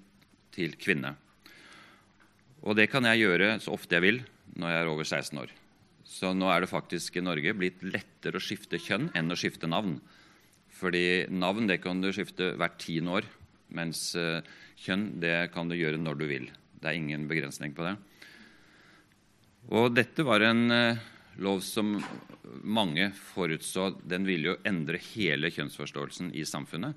til 0.53 0.77
kvinne. 0.79 1.17
Og 2.63 2.75
det 2.77 2.89
kan 2.89 3.03
jeg 3.03 3.19
gjøre 3.19 3.59
så 3.59 3.73
ofte 3.73 3.95
jeg 3.95 4.01
vil 4.01 4.23
når 4.55 4.69
jeg 4.69 4.79
er 4.79 4.87
over 4.87 5.03
16 5.03 5.39
år. 5.39 5.49
Så 6.05 6.33
nå 6.33 6.47
er 6.47 6.61
det 6.61 6.71
faktisk 6.71 7.17
i 7.17 7.21
Norge 7.21 7.53
blitt 7.53 7.83
lettere 7.83 8.39
å 8.39 8.39
skifte 8.39 8.79
kjønn 8.79 9.11
enn 9.13 9.31
å 9.31 9.35
skifte 9.35 9.67
navn. 9.67 9.99
Fordi 10.71 11.27
navn 11.27 11.67
det 11.67 11.81
kan 11.81 11.99
du 11.99 12.13
skifte 12.13 12.55
hvert 12.55 12.79
tiende 12.79 13.11
år, 13.11 13.25
mens 13.75 14.15
eh, 14.15 14.41
kjønn 14.77 15.19
det 15.19 15.51
kan 15.51 15.67
du 15.67 15.75
gjøre 15.75 15.99
når 15.99 16.15
du 16.15 16.27
vil. 16.27 16.49
Det 16.79 16.87
er 16.87 16.95
ingen 16.95 17.27
begrensning 17.27 17.75
på 17.75 17.83
det. 17.83 17.97
Og 19.67 19.91
dette 19.93 20.23
var 20.25 20.45
en 20.47 20.71
eh, 20.71 21.01
lov 21.43 21.59
som 21.65 21.97
mange 22.63 23.11
forutså 23.13 23.91
den 24.01 24.25
ville 24.27 24.53
jo 24.53 24.59
endre 24.67 25.01
hele 25.11 25.51
kjønnsforståelsen 25.53 26.31
i 26.33 26.45
samfunnet. 26.47 26.95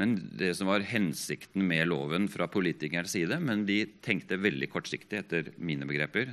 Men 0.00 0.16
det 0.32 0.54
som 0.56 0.70
var 0.72 0.86
hensikten 0.88 1.66
med 1.68 1.90
loven 1.90 2.24
fra 2.32 2.48
politikernes 2.48 3.12
side, 3.12 3.36
men 3.44 3.66
de 3.68 3.84
tenkte 4.04 4.40
veldig 4.40 4.70
kortsiktig 4.72 5.20
etter 5.20 5.52
mine 5.60 5.84
begreper 5.88 6.32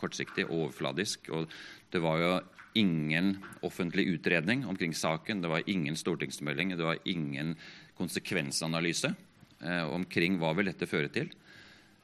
kortsiktig 0.00 0.46
og 0.48 0.66
overfladisk. 0.66 1.30
Og 1.34 1.50
det 1.92 2.02
var 2.02 2.22
jo 2.22 2.32
ingen 2.78 3.34
offentlig 3.66 4.06
utredning 4.14 4.64
omkring 4.68 4.94
saken. 4.96 5.42
Det 5.42 5.50
var 5.50 5.66
ingen 5.66 5.98
stortingsmelding, 5.98 6.76
det 6.76 6.86
var 6.86 7.02
ingen 7.04 7.56
konsekvensanalyse 7.98 9.12
eh, 9.60 9.86
omkring 9.90 10.38
hva 10.40 10.54
vil 10.56 10.70
dette 10.70 10.88
føre 10.88 11.10
til. 11.12 11.32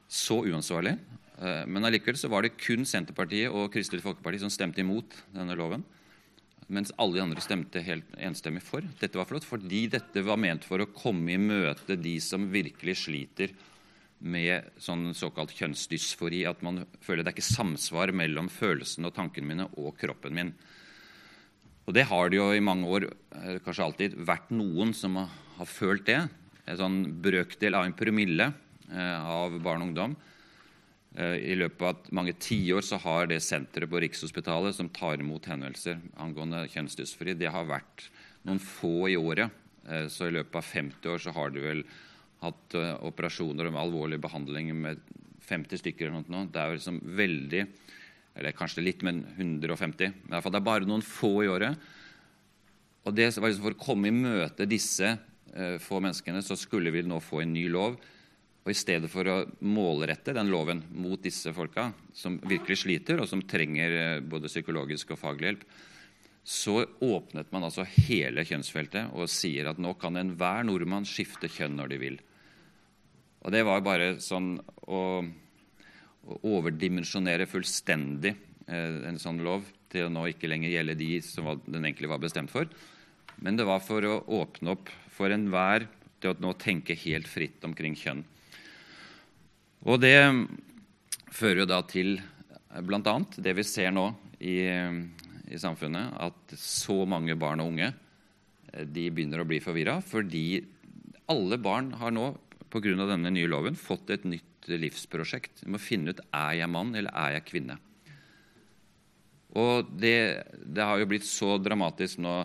Så 0.07 0.43
uansvarlig. 0.45 0.97
Eh, 1.37 1.63
men 1.69 1.85
allikevel 1.85 2.17
så 2.17 2.31
var 2.31 2.45
det 2.45 2.57
kun 2.57 2.85
Senterpartiet 2.87 3.53
og 3.53 3.69
Kristelig 3.73 4.05
Folkeparti 4.05 4.41
som 4.41 4.53
stemte 4.53 4.81
imot 4.81 5.15
denne 5.35 5.57
loven. 5.57 5.85
Mens 6.67 6.91
alle 6.99 7.15
de 7.15 7.23
andre 7.23 7.43
stemte 7.43 7.83
helt 7.85 8.09
enstemmig 8.19 8.63
for. 8.65 8.83
Dette 8.99 9.19
var 9.19 9.29
flott, 9.29 9.47
fordi 9.47 9.85
dette 9.91 10.23
var 10.25 10.39
ment 10.41 10.65
for 10.67 10.83
å 10.83 10.89
komme 10.91 11.31
i 11.31 11.39
møte 11.39 11.95
de 11.95 12.17
som 12.23 12.49
virkelig 12.51 12.97
sliter 13.05 13.53
med 14.19 14.73
sånn 14.81 15.13
såkalt 15.15 15.53
kjønnsdysfori. 15.55 16.41
At 16.49 16.63
man 16.65 16.83
føler 17.05 17.23
det 17.23 17.31
er 17.31 17.37
ikke 17.37 17.55
samsvar 17.55 18.11
mellom 18.11 18.51
følelsene 18.51 19.07
og 19.07 19.15
tankene 19.15 19.53
mine 19.53 19.69
og 19.77 19.95
kroppen 20.01 20.35
min. 20.35 20.51
Og 21.87 21.95
det 21.95 22.03
har 22.09 22.27
det 22.27 22.35
jo 22.41 22.49
i 22.51 22.63
mange 22.63 22.89
år, 22.91 23.07
eh, 23.31 23.59
kanskje 23.63 23.85
alltid, 23.85 24.17
vært 24.27 24.49
noen 24.51 24.93
som 24.93 25.15
har, 25.15 25.29
følt 25.65 26.05
det. 26.05 26.29
En 26.67 26.77
sånn 26.77 26.97
brøkdel 27.23 27.73
av 27.73 27.85
en 27.85 27.95
promille 27.95 28.53
eh, 28.91 29.19
av 29.23 29.55
barn 29.63 29.81
og 29.81 29.87
ungdom. 29.87 30.17
Eh, 31.17 31.37
I 31.51 31.55
løpet 31.57 31.81
av 31.81 32.09
mange 32.13 32.35
tiår 32.37 32.83
så 32.85 32.99
har 33.01 33.29
det 33.31 33.39
senteret 33.41 33.89
på 33.89 34.01
Rikshospitalet 34.03 34.75
som 34.77 34.89
tar 34.93 35.17
imot 35.21 35.47
henvendelser 35.49 35.97
angående 36.21 36.67
kjønnsdysfori, 36.69 37.33
det 37.39 37.49
har 37.53 37.65
vært 37.69 38.05
noen 38.45 38.61
få 38.61 39.09
i 39.09 39.17
året. 39.17 39.53
Eh, 39.89 40.05
så 40.13 40.27
i 40.27 40.35
løpet 40.35 40.59
av 40.59 40.67
50 40.67 41.13
år 41.13 41.23
så 41.23 41.33
har 41.33 41.53
det 41.53 41.63
vel 41.63 41.81
hatt 42.37 42.75
uh, 42.77 42.91
operasjoner 43.01 43.65
med 43.71 43.81
alvorlig 43.81 44.19
behandling 44.21 44.67
med 44.77 44.99
50 45.41 45.79
stykker. 45.81 46.11
eller 46.11 46.27
noe. 46.29 46.45
Det 46.53 46.61
er 46.61 46.75
liksom 46.75 46.99
veldig 47.17 47.63
Eller 48.37 48.53
kanskje 48.53 48.83
litt, 48.83 49.01
men 49.01 49.23
150. 49.33 50.11
Men 50.13 50.27
i 50.27 50.35
hvert 50.35 50.43
fall 50.45 50.53
det 50.53 50.59
er 50.59 50.67
bare 50.67 50.85
noen 50.85 51.01
få 51.01 51.31
i 51.41 51.47
året. 51.49 51.73
Og 53.09 53.15
det 53.17 53.31
var 53.33 53.49
liksom 53.49 53.63
For 53.63 53.73
å 53.73 53.81
komme 53.81 54.11
i 54.11 54.13
møte 54.13 54.69
disse 54.69 55.15
få 55.81 55.97
menneskene 55.97 56.43
så 56.45 56.53
skulle 56.53 56.93
vi 56.93 57.01
nå 57.01 57.17
få 57.17 57.41
en 57.41 57.55
ny 57.55 57.65
lov. 57.73 57.97
Og 58.67 58.73
I 58.73 58.75
stedet 58.75 59.07
for 59.07 59.23
å 59.31 59.45
målrette 59.63 60.33
den 60.35 60.49
loven 60.51 60.81
mot 60.99 61.21
disse 61.23 61.53
folka 61.55 61.85
som 62.11 62.35
virkelig 62.43 62.81
sliter, 62.81 63.21
og 63.23 63.29
som 63.31 63.39
trenger 63.47 63.93
uh, 63.95 64.25
både 64.27 64.51
psykologisk 64.51 65.13
og 65.15 65.21
faglig 65.21 65.53
hjelp, 65.53 65.63
så 66.43 66.81
åpnet 66.83 67.47
man 67.55 67.63
altså 67.63 67.85
hele 67.87 68.43
kjønnsfeltet 68.43 69.15
og 69.15 69.31
sier 69.31 69.71
at 69.71 69.79
nå 69.79 69.93
kan 69.99 70.19
enhver 70.19 70.67
nordmann 70.67 71.07
skifte 71.07 71.47
kjønn 71.47 71.79
når 71.79 71.93
de 71.93 72.01
vil. 72.01 72.19
Og 73.47 73.55
det 73.55 73.63
var 73.67 73.87
bare 73.87 74.13
sånn 74.23 74.53
å, 74.83 75.01
å 76.27 76.37
overdimensjonere 76.51 77.47
fullstendig 77.47 78.33
eh, 78.67 79.01
en 79.07 79.19
sånn 79.19 79.39
lov 79.47 79.63
til 79.91 80.09
å 80.09 80.11
nå 80.11 80.25
ikke 80.33 80.51
lenger 80.51 80.75
gjelde 80.75 80.99
de 80.99 81.11
som 81.23 81.47
var, 81.47 81.63
den 81.63 81.87
egentlig 81.87 82.11
var 82.11 82.23
bestemt 82.23 82.51
for. 82.51 82.67
Men 83.39 83.59
det 83.59 83.67
var 83.67 83.83
for 83.83 84.03
å 84.03 84.17
åpne 84.41 84.75
opp 84.75 84.91
for 85.15 85.31
enhver 85.31 85.87
til 86.19 86.33
å 86.33 86.39
nå 86.43 86.55
tenke 86.59 86.99
helt 86.99 87.31
fritt 87.31 87.63
omkring 87.63 87.95
kjønn. 87.95 88.25
Og 89.85 90.01
det 90.01 90.17
fører 91.33 91.61
jo 91.61 91.69
da 91.69 91.83
til 91.85 92.17
bl.a. 92.81 93.15
det 93.37 93.53
vi 93.57 93.65
ser 93.65 93.93
nå 93.93 94.07
i, 94.41 94.57
i 94.65 95.59
samfunnet 95.61 96.17
at 96.23 96.57
så 96.59 97.03
mange 97.09 97.37
barn 97.39 97.61
og 97.63 97.71
unge 97.73 97.91
eh, 97.91 98.85
de 98.85 99.07
begynner 99.13 99.43
å 99.43 99.47
bli 99.49 99.61
forvirra 99.63 99.99
fordi 100.05 100.61
alle 101.31 101.59
barn 101.59 101.91
har 101.99 102.13
nå 102.13 102.29
av 102.77 103.09
denne 103.09 103.31
nye 103.31 103.49
loven 103.49 103.77
fått 103.79 104.11
et 104.13 104.25
nytt 104.27 104.67
livsprosjekt. 104.67 105.63
De 105.63 105.71
må 105.71 105.79
finne 105.81 106.11
ut 106.11 106.19
er 106.35 106.59
jeg 106.59 106.69
mann 106.69 106.91
eller 106.95 107.13
er 107.15 107.37
jeg 107.37 107.47
kvinne. 107.47 107.77
Og 109.57 109.87
det, 109.97 110.43
det 110.61 110.83
har 110.83 110.99
jo 110.99 111.07
blitt 111.09 111.25
så 111.25 111.55
dramatisk 111.57 112.19
nå 112.21 112.41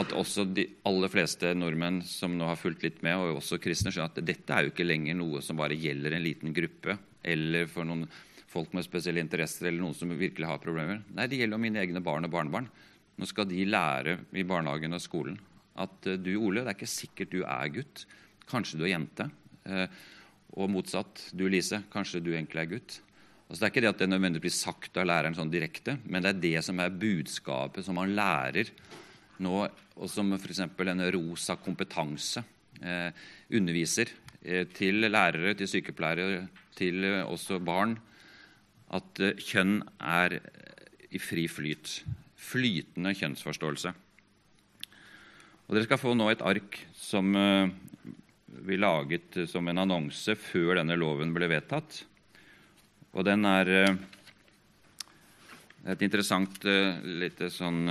at 0.00 0.12
også 0.16 0.44
de 0.50 0.66
aller 0.88 1.10
fleste 1.12 1.52
nordmenn 1.56 2.00
som 2.06 2.34
nå 2.36 2.46
har 2.48 2.58
fulgt 2.58 2.84
litt 2.86 3.02
med, 3.06 3.18
og 3.18 3.40
også 3.40 3.60
kristne, 3.62 3.92
skjønner 3.94 4.12
at 4.12 4.26
dette 4.26 4.54
er 4.54 4.66
jo 4.66 4.72
ikke 4.72 4.86
lenger 4.86 5.18
noe 5.18 5.42
som 5.44 5.58
bare 5.60 5.78
gjelder 5.78 6.16
en 6.16 6.24
liten 6.24 6.54
gruppe 6.56 6.96
eller 7.24 7.68
for 7.70 7.88
noen 7.88 8.06
folk 8.50 8.74
med 8.76 8.86
spesielle 8.86 9.22
interesser 9.22 9.68
eller 9.68 9.82
noen 9.82 9.96
som 9.96 10.12
virkelig 10.14 10.46
har 10.46 10.62
problemer. 10.62 11.00
Nei, 11.14 11.26
det 11.30 11.40
gjelder 11.40 11.58
jo 11.58 11.64
mine 11.64 11.80
egne 11.82 12.02
barn 12.04 12.26
og 12.26 12.34
barnebarn. 12.34 12.68
Nå 13.18 13.28
skal 13.30 13.48
de 13.50 13.66
lære 13.66 14.18
i 14.34 14.46
barnehagen 14.46 14.94
og 14.94 15.02
skolen 15.02 15.38
at 15.80 16.06
eh, 16.10 16.18
du, 16.20 16.34
Ole, 16.38 16.62
det 16.62 16.70
er 16.70 16.78
ikke 16.78 16.90
sikkert 16.90 17.32
du 17.32 17.40
er 17.42 17.72
gutt. 17.74 18.04
Kanskje 18.50 18.78
du 18.78 18.84
er 18.86 18.94
jente. 18.94 19.28
Eh, 19.66 19.86
og 20.54 20.70
motsatt. 20.70 21.30
Du, 21.34 21.48
Lise, 21.50 21.82
kanskje 21.90 22.22
du 22.22 22.30
egentlig 22.34 22.62
er 22.62 22.70
gutt. 22.76 22.98
Altså, 23.48 23.58
det 23.58 23.66
er 23.66 23.72
ikke 23.72 23.84
det 23.84 23.92
at 23.92 24.02
det 24.02 24.10
nødvendigvis 24.12 24.44
blir 24.46 24.54
sagt 24.56 25.00
av 25.00 25.08
læreren 25.08 25.36
sånn 25.36 25.50
direkte, 25.52 25.98
men 26.06 26.22
det 26.24 26.30
er 26.30 26.42
det 26.44 26.60
som 26.64 26.78
er 26.80 26.94
budskapet 26.94 27.86
som 27.86 27.98
man 27.98 28.14
lærer 28.16 28.70
nå, 29.42 29.54
og 29.98 30.10
som 30.10 30.32
f.eks. 30.36 30.60
en 30.62 31.04
rosa 31.14 31.56
kompetanse 31.58 32.42
eh, 32.82 33.10
underviser 33.54 34.10
eh, 34.42 34.66
til 34.70 35.06
lærere, 35.08 35.54
til 35.58 35.70
sykepleiere, 35.70 36.46
til 36.76 37.04
eh, 37.04 37.22
også 37.24 37.58
barn, 37.64 37.96
at 38.94 39.22
kjønn 39.42 39.80
er 39.98 40.38
i 41.10 41.18
fri 41.18 41.48
flyt. 41.50 42.02
Flytende 42.38 43.14
kjønnsforståelse. 43.16 43.94
Og 45.64 45.74
Dere 45.74 45.86
skal 45.88 45.98
få 45.98 46.12
nå 46.14 46.28
et 46.30 46.44
ark 46.44 46.76
som 46.94 47.32
vi 48.68 48.76
laget 48.76 49.38
som 49.50 49.66
en 49.66 49.80
annonse 49.80 50.36
før 50.38 50.76
denne 50.78 50.98
loven 51.00 51.32
ble 51.34 51.48
vedtatt. 51.50 52.02
Og 53.16 53.24
den 53.26 53.48
er 53.48 53.72
et 55.88 56.04
interessant 56.04 56.60
lite 56.68 57.48
sånn 57.50 57.88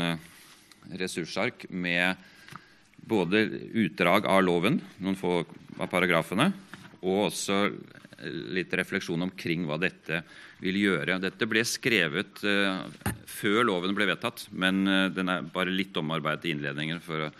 ressursark 1.00 1.67
med 1.69 2.15
både 3.04 3.43
utdrag 3.84 4.28
av 4.30 4.43
loven, 4.43 4.80
noen 5.04 5.19
få 5.19 5.41
av 5.80 5.89
paragrafene, 5.91 6.52
og 7.04 7.28
også 7.28 7.65
litt 8.56 8.74
refleksjon 8.78 9.26
omkring 9.26 9.65
hva 9.67 9.78
dette 9.82 10.22
vil 10.63 10.78
gjøre. 10.80 11.19
Dette 11.24 11.48
ble 11.50 11.63
skrevet 11.67 12.43
uh, 12.48 12.84
før 13.30 13.63
loven 13.67 13.96
ble 13.98 14.08
vedtatt, 14.13 14.48
men 14.52 14.84
uh, 14.88 15.10
den 15.13 15.32
er 15.32 15.50
bare 15.54 15.74
litt 15.74 15.98
omarbeidet 16.00 16.48
i 16.48 16.54
innledningen 16.56 17.04
for 17.04 17.28
å, 17.28 17.32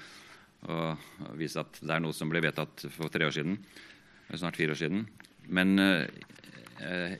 vise 1.36 1.60
at 1.60 1.76
det 1.84 1.92
er 1.92 2.00
noe 2.00 2.16
som 2.16 2.30
ble 2.32 2.40
vedtatt 2.44 2.86
for 2.94 3.12
tre 3.12 3.28
år 3.28 3.34
siden. 3.36 3.58
Snart 4.32 4.56
fire 4.56 4.72
år 4.72 4.80
siden. 4.80 5.02
Men 5.52 5.76
uh, 5.80 6.06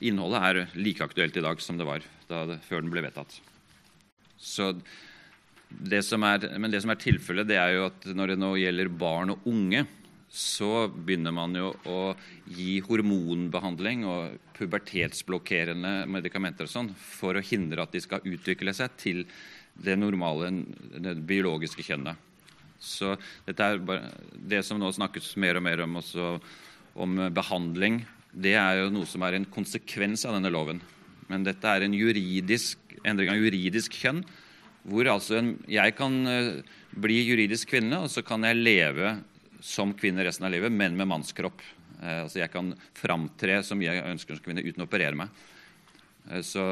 innholdet 0.04 0.44
er 0.48 0.78
like 0.80 1.04
aktuelt 1.04 1.36
i 1.36 1.44
dag 1.44 1.60
som 1.60 1.80
det 1.80 1.88
var 1.88 2.04
det, 2.28 2.60
før 2.68 2.84
den 2.84 2.92
ble 2.92 3.04
vedtatt. 3.04 3.36
Så 4.40 4.72
det 5.80 6.00
er, 6.02 6.46
men 6.58 6.72
det 6.72 6.80
som 6.84 6.92
er 6.92 7.00
tilfellet, 7.00 7.48
det 7.48 7.58
er 7.60 7.76
jo 7.76 7.86
at 7.88 8.08
når 8.14 8.32
det 8.32 8.40
nå 8.40 8.54
gjelder 8.60 8.90
barn 9.00 9.34
og 9.34 9.46
unge, 9.50 9.84
så 10.34 10.88
begynner 10.90 11.30
man 11.34 11.54
jo 11.54 11.68
å 11.86 11.98
gi 12.50 12.80
hormonbehandling 12.82 14.02
og 14.10 14.54
pubertetsblokkerende 14.56 15.92
medikamenter 16.10 16.66
og 16.66 16.72
sånn 16.72 16.90
for 16.98 17.38
å 17.38 17.44
hindre 17.44 17.84
at 17.84 17.94
de 17.94 18.02
skal 18.02 18.26
utvikle 18.26 18.74
seg 18.74 18.96
til 18.98 19.22
det 19.74 19.94
normale, 19.98 20.50
det 21.02 21.14
biologiske 21.26 21.86
kjønnet. 21.86 22.18
Så 22.82 23.14
dette 23.46 23.64
er 23.64 23.78
bare, 23.78 24.10
Det 24.34 24.62
som 24.66 24.78
nå 24.78 24.90
snakkes 24.92 25.36
mer 25.40 25.56
og 25.56 25.64
mer 25.64 25.84
om, 25.86 25.96
også, 26.02 26.34
om 26.98 27.16
behandling, 27.30 28.02
det 28.34 28.56
er 28.58 28.82
jo 28.82 28.90
noe 28.90 29.06
som 29.06 29.22
er 29.22 29.38
en 29.38 29.46
konsekvens 29.46 30.26
av 30.26 30.34
denne 30.34 30.50
loven. 30.50 30.82
Men 31.30 31.46
dette 31.46 31.70
er 31.70 31.86
en 31.86 31.94
juridisk, 31.94 32.78
endring 33.06 33.30
av 33.30 33.38
juridisk 33.38 33.94
kjønn, 34.02 34.24
hvor 34.84 35.08
altså 35.08 35.38
en, 35.40 35.54
jeg 35.70 35.94
kan 35.96 36.16
uh, 36.28 36.74
bli 36.94 37.22
juridisk 37.24 37.72
kvinne, 37.72 38.04
og 38.04 38.12
så 38.12 38.22
kan 38.26 38.44
jeg 38.46 38.60
leve 38.60 39.16
som 39.64 39.94
kvinne 39.96 40.24
resten 40.26 40.44
av 40.44 40.52
livet, 40.52 40.72
men 40.72 40.96
med 40.96 41.08
mannskropp. 41.08 41.62
Eh, 42.02 42.22
altså 42.24 42.42
jeg 42.42 42.52
kan 42.52 42.72
framtre 42.96 43.60
som 43.64 43.82
jeg 43.82 44.02
ønsker 44.04 44.36
som 44.36 44.44
kvinne 44.44 44.64
uten 44.64 44.84
å 44.84 44.88
operere 44.88 45.16
meg. 45.18 45.44
Eh, 46.30 46.42
så 46.44 46.64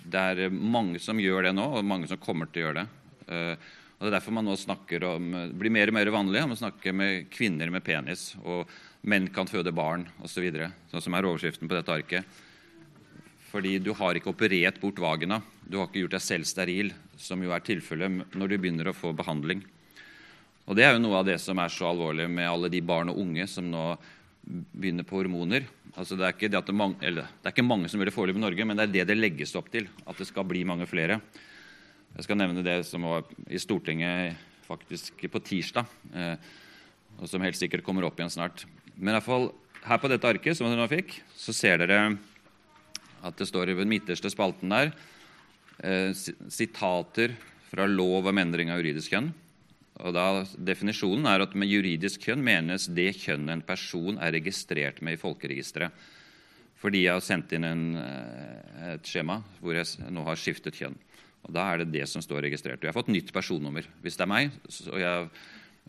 det 0.00 0.24
er 0.34 0.52
mange 0.52 1.00
som 1.02 1.20
gjør 1.20 1.48
det 1.48 1.54
nå, 1.56 1.66
og 1.78 1.86
mange 1.86 2.10
som 2.10 2.20
kommer 2.20 2.50
til 2.50 2.62
å 2.62 2.66
gjøre 2.68 2.82
det. 2.82 2.88
Eh, 3.30 3.70
og 4.00 4.06
Det 4.06 4.08
er 4.08 4.14
derfor 4.16 4.32
man 4.32 4.46
nå 4.48 4.54
snakker 4.56 5.04
om, 5.04 5.32
det 5.50 5.58
blir 5.60 5.72
mer 5.72 5.90
og 5.92 5.96
mer 5.98 6.12
vanlig 6.12 6.44
om 6.44 6.54
å 6.54 6.60
snakke 6.60 6.92
med 6.96 7.26
kvinner 7.32 7.72
med 7.72 7.84
penis. 7.84 8.30
Og 8.44 8.68
menn 9.04 9.28
kan 9.32 9.48
føde 9.48 9.74
barn 9.76 10.06
osv., 10.24 10.46
så 10.48 10.70
sånn 10.92 11.04
som 11.04 11.16
er 11.16 11.28
overskriften 11.28 11.68
på 11.68 11.76
dette 11.76 11.92
arket. 11.92 12.40
Fordi 13.50 13.78
du 13.82 13.90
har 13.98 14.14
ikke 14.14 14.30
operert 14.30 14.78
bort 14.80 15.00
vagina. 15.02 15.40
Du 15.66 15.78
har 15.78 15.88
ikke 15.88 16.04
gjort 16.04 16.14
deg 16.14 16.22
selv 16.22 16.46
steril, 16.46 16.92
som 17.18 17.42
jo 17.42 17.50
er 17.54 17.64
tilfellet 17.66 18.36
når 18.38 18.52
du 18.52 18.56
begynner 18.56 18.90
å 18.90 18.96
få 18.96 19.12
behandling. 19.16 19.64
Og 20.70 20.76
Det 20.78 20.84
er 20.86 20.94
jo 20.94 21.02
noe 21.02 21.18
av 21.18 21.26
det 21.26 21.40
som 21.42 21.58
er 21.58 21.72
så 21.72 21.88
alvorlig 21.90 22.28
med 22.30 22.46
alle 22.46 22.70
de 22.70 22.78
barn 22.84 23.10
og 23.10 23.18
unge 23.18 23.46
som 23.50 23.66
nå 23.66 23.84
begynner 24.46 25.06
på 25.06 25.18
hormoner. 25.18 25.66
Altså 25.98 26.14
det, 26.14 26.28
er 26.28 26.52
det, 26.52 26.60
det, 26.68 26.74
mange, 26.76 27.00
eller, 27.02 27.26
det 27.40 27.50
er 27.50 27.54
ikke 27.56 27.66
mange 27.66 27.90
som 27.90 27.98
gjør 27.98 28.10
det 28.10 28.14
foreløpig 28.14 28.38
i 28.38 28.44
Norge, 28.44 28.66
men 28.68 28.78
det 28.78 28.84
er 28.86 28.92
det 28.94 29.06
det 29.10 29.18
legges 29.18 29.56
opp 29.58 29.70
til. 29.72 29.88
At 30.06 30.20
det 30.20 30.28
skal 30.30 30.46
bli 30.46 30.62
mange 30.68 30.86
flere. 30.86 31.18
Jeg 32.14 32.26
skal 32.26 32.38
nevne 32.38 32.62
det 32.66 32.80
som 32.86 33.06
var 33.06 33.26
i 33.50 33.58
Stortinget 33.58 34.38
faktisk 34.66 35.26
på 35.30 35.42
tirsdag, 35.42 35.90
eh, 36.14 36.36
og 37.18 37.26
som 37.30 37.42
helt 37.42 37.58
sikkert 37.58 37.82
kommer 37.86 38.06
opp 38.06 38.18
igjen 38.20 38.30
snart. 38.30 38.62
Men 38.94 39.12
i 39.12 39.18
hvert 39.18 39.26
fall, 39.26 39.50
her 39.82 39.98
på 39.98 40.10
dette 40.10 40.30
arket 40.30 40.58
som 40.58 40.68
dere 40.68 40.78
nå 40.78 40.86
fikk, 40.90 41.18
så 41.34 41.54
ser 41.56 41.82
dere 41.82 42.00
at 43.22 43.36
det 43.38 43.48
står 43.48 43.70
i 43.70 43.78
den 43.78 43.90
midterste 43.90 44.30
spalten 44.32 44.72
der 44.72 44.92
eh, 45.84 46.12
sitater 46.14 47.36
fra 47.70 47.86
lov 47.86 48.30
om 48.30 48.40
endring 48.42 48.72
av 48.72 48.80
juridisk 48.80 49.14
kjønn. 49.14 49.30
Og 50.00 50.14
da, 50.16 50.26
Definisjonen 50.56 51.28
er 51.28 51.44
at 51.44 51.54
med 51.58 51.70
juridisk 51.70 52.24
kjønn 52.24 52.42
menes 52.44 52.88
det 52.88 53.12
kjønnet 53.20 53.58
en 53.58 53.66
person 53.66 54.18
er 54.18 54.34
registrert 54.38 55.02
med 55.04 55.18
i 55.18 55.20
folkeregisteret. 55.20 56.08
Fordi 56.80 57.04
jeg 57.04 57.12
har 57.12 57.24
sendt 57.24 57.52
inn 57.52 57.66
en, 57.68 57.86
eh, 58.00 58.94
et 58.94 59.06
skjema 59.06 59.42
hvor 59.60 59.76
jeg 59.76 60.10
nå 60.10 60.24
har 60.24 60.40
skiftet 60.40 60.78
kjønn. 60.80 60.96
Og 61.44 61.52
Da 61.56 61.66
er 61.72 61.78
det 61.80 61.92
det 61.92 62.08
som 62.08 62.22
står 62.24 62.44
registrert. 62.48 62.80
Og 62.80 62.84
jeg 62.84 62.92
har 62.92 63.00
fått 63.02 63.12
nytt 63.12 63.32
personnummer. 63.32 63.86
Hvis 64.02 64.16
det 64.16 64.24
er 64.24 64.32
meg, 64.32 64.50
og 64.92 64.98
jeg 65.00 65.28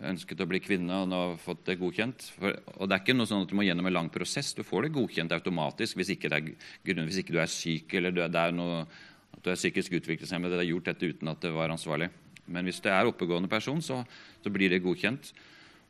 ønsket 0.10 0.42
å 0.42 0.48
bli 0.50 0.62
kvinne 0.64 1.02
og 1.04 1.10
nå 1.12 1.20
har 1.22 1.38
fått 1.42 1.64
det 1.70 1.78
godkjent 1.80 2.26
for, 2.36 2.56
Og 2.78 2.90
det 2.90 2.96
er 2.96 3.04
ikke 3.04 3.16
noe 3.18 3.30
sånn 3.30 3.46
at 3.46 3.52
du 3.52 3.56
må 3.58 3.66
gjennom 3.66 3.88
en 3.90 3.98
lang 4.00 4.10
prosess. 4.14 4.54
Du 4.58 4.64
får 4.66 4.88
det 4.88 4.96
godkjent 4.98 5.36
automatisk 5.36 6.00
hvis 6.00 6.14
ikke, 6.16 6.32
er, 6.34 6.52
hvis 6.84 7.22
ikke 7.22 7.36
du 7.36 7.40
er 7.44 7.52
syk 7.52 7.96
eller 8.00 8.16
det 8.18 8.30
er 8.30 8.56
noe, 8.56 8.84
at 9.32 9.44
du 9.44 9.52
er 9.52 9.60
psykisk 9.60 9.96
utviklingshemmet. 10.00 10.52
Det 10.52 10.62
er 10.64 10.70
gjort 10.72 10.92
dette 10.92 11.12
uten 11.14 11.32
at 11.32 11.42
det 11.44 11.54
var 11.56 11.74
ansvarlig. 11.74 12.12
Men 12.52 12.68
hvis 12.68 12.82
det 12.84 12.92
er 12.94 13.08
oppegående 13.08 13.52
person, 13.52 13.82
så, 13.86 14.02
så 14.44 14.54
blir 14.54 14.74
det 14.74 14.84
godkjent. 14.84 15.32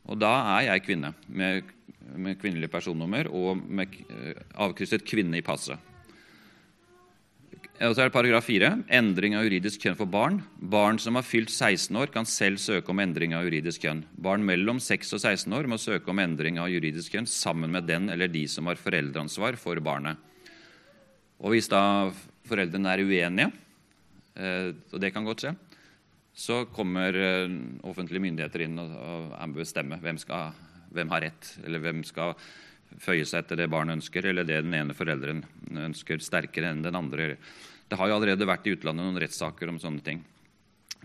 Og 0.10 0.18
da 0.20 0.32
er 0.58 0.68
jeg 0.72 0.86
kvinne 0.88 1.14
med, 1.30 1.70
med 2.18 2.40
kvinnelig 2.42 2.72
personnummer 2.74 3.30
og 3.30 3.62
med 3.62 3.96
uh, 4.10 4.34
avkrysset 4.66 5.06
'kvinne' 5.06 5.38
i 5.38 5.46
passet. 5.46 5.91
Og 7.82 7.96
så 7.96 8.04
er 8.04 8.12
det 8.12 8.14
paragraf 8.14 8.46
4. 8.46 8.68
Endring 8.94 9.34
av 9.34 9.48
juridisk 9.48 9.82
kjønn 9.82 9.96
for 9.98 10.06
barn. 10.06 10.36
Barn 10.70 11.00
som 11.02 11.16
har 11.18 11.26
fylt 11.26 11.50
16 11.50 11.98
år, 11.98 12.12
kan 12.14 12.28
selv 12.30 12.60
søke 12.62 12.94
om 12.94 13.00
endring 13.02 13.34
av 13.34 13.48
juridisk 13.48 13.88
kjønn. 13.88 14.04
Barn 14.22 14.44
mellom 14.46 14.78
6 14.78 15.16
og 15.18 15.22
16 15.24 15.56
år 15.58 15.70
må 15.72 15.80
søke 15.82 16.12
om 16.14 16.22
endring 16.22 16.60
av 16.62 16.70
juridisk 16.70 17.16
kjønn 17.16 17.26
sammen 17.26 17.74
med 17.74 17.88
den 17.90 18.12
eller 18.14 18.30
de 18.30 18.44
som 18.46 18.70
har 18.70 18.78
foreldreansvar 18.78 19.58
for 19.58 19.82
barnet. 19.82 20.22
Og 21.42 21.56
hvis 21.56 21.72
da 21.74 21.82
foreldrene 22.46 22.94
er 22.94 23.02
uenige, 23.02 23.50
uh, 24.38 24.70
og 24.94 25.02
det 25.02 25.10
kan 25.16 25.26
godt 25.26 25.48
skje, 25.48 25.56
så 26.38 26.62
kommer 26.72 27.18
eh, 27.18 27.58
offentlige 27.84 28.24
myndigheter 28.24 28.62
inn 28.64 28.78
og, 28.80 29.34
bestemmer 29.58 30.00
hvem, 30.00 30.16
hvem 30.96 31.10
har 31.12 31.26
rett, 31.26 31.50
eller 31.66 31.82
hvem 31.84 32.06
skal 32.08 32.38
føye 33.04 33.26
seg 33.28 33.44
etter 33.44 33.60
det 33.60 33.68
barnet 33.72 34.00
ønsker, 34.00 34.30
eller 34.30 34.48
det 34.48 34.62
den 34.64 34.78
ene 34.78 34.96
forelderen 34.96 35.44
ønsker 35.90 36.24
sterkere 36.24 36.72
enn 36.72 36.86
den 36.86 36.96
andre. 36.96 37.34
Det 37.92 37.98
har 38.00 38.08
jo 38.08 38.16
allerede 38.16 38.48
vært 38.48 38.70
i 38.70 38.74
utlandet 38.78 39.04
noen 39.04 39.20
rettssaker 39.20 39.68
om 39.68 39.80
sånne 39.84 40.04
ting, 40.06 40.22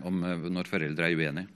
om 0.07 0.21
eh, 0.23 0.45
når 0.47 0.69
foreldre 0.71 1.09
er 1.09 1.19
uenige. 1.19 1.49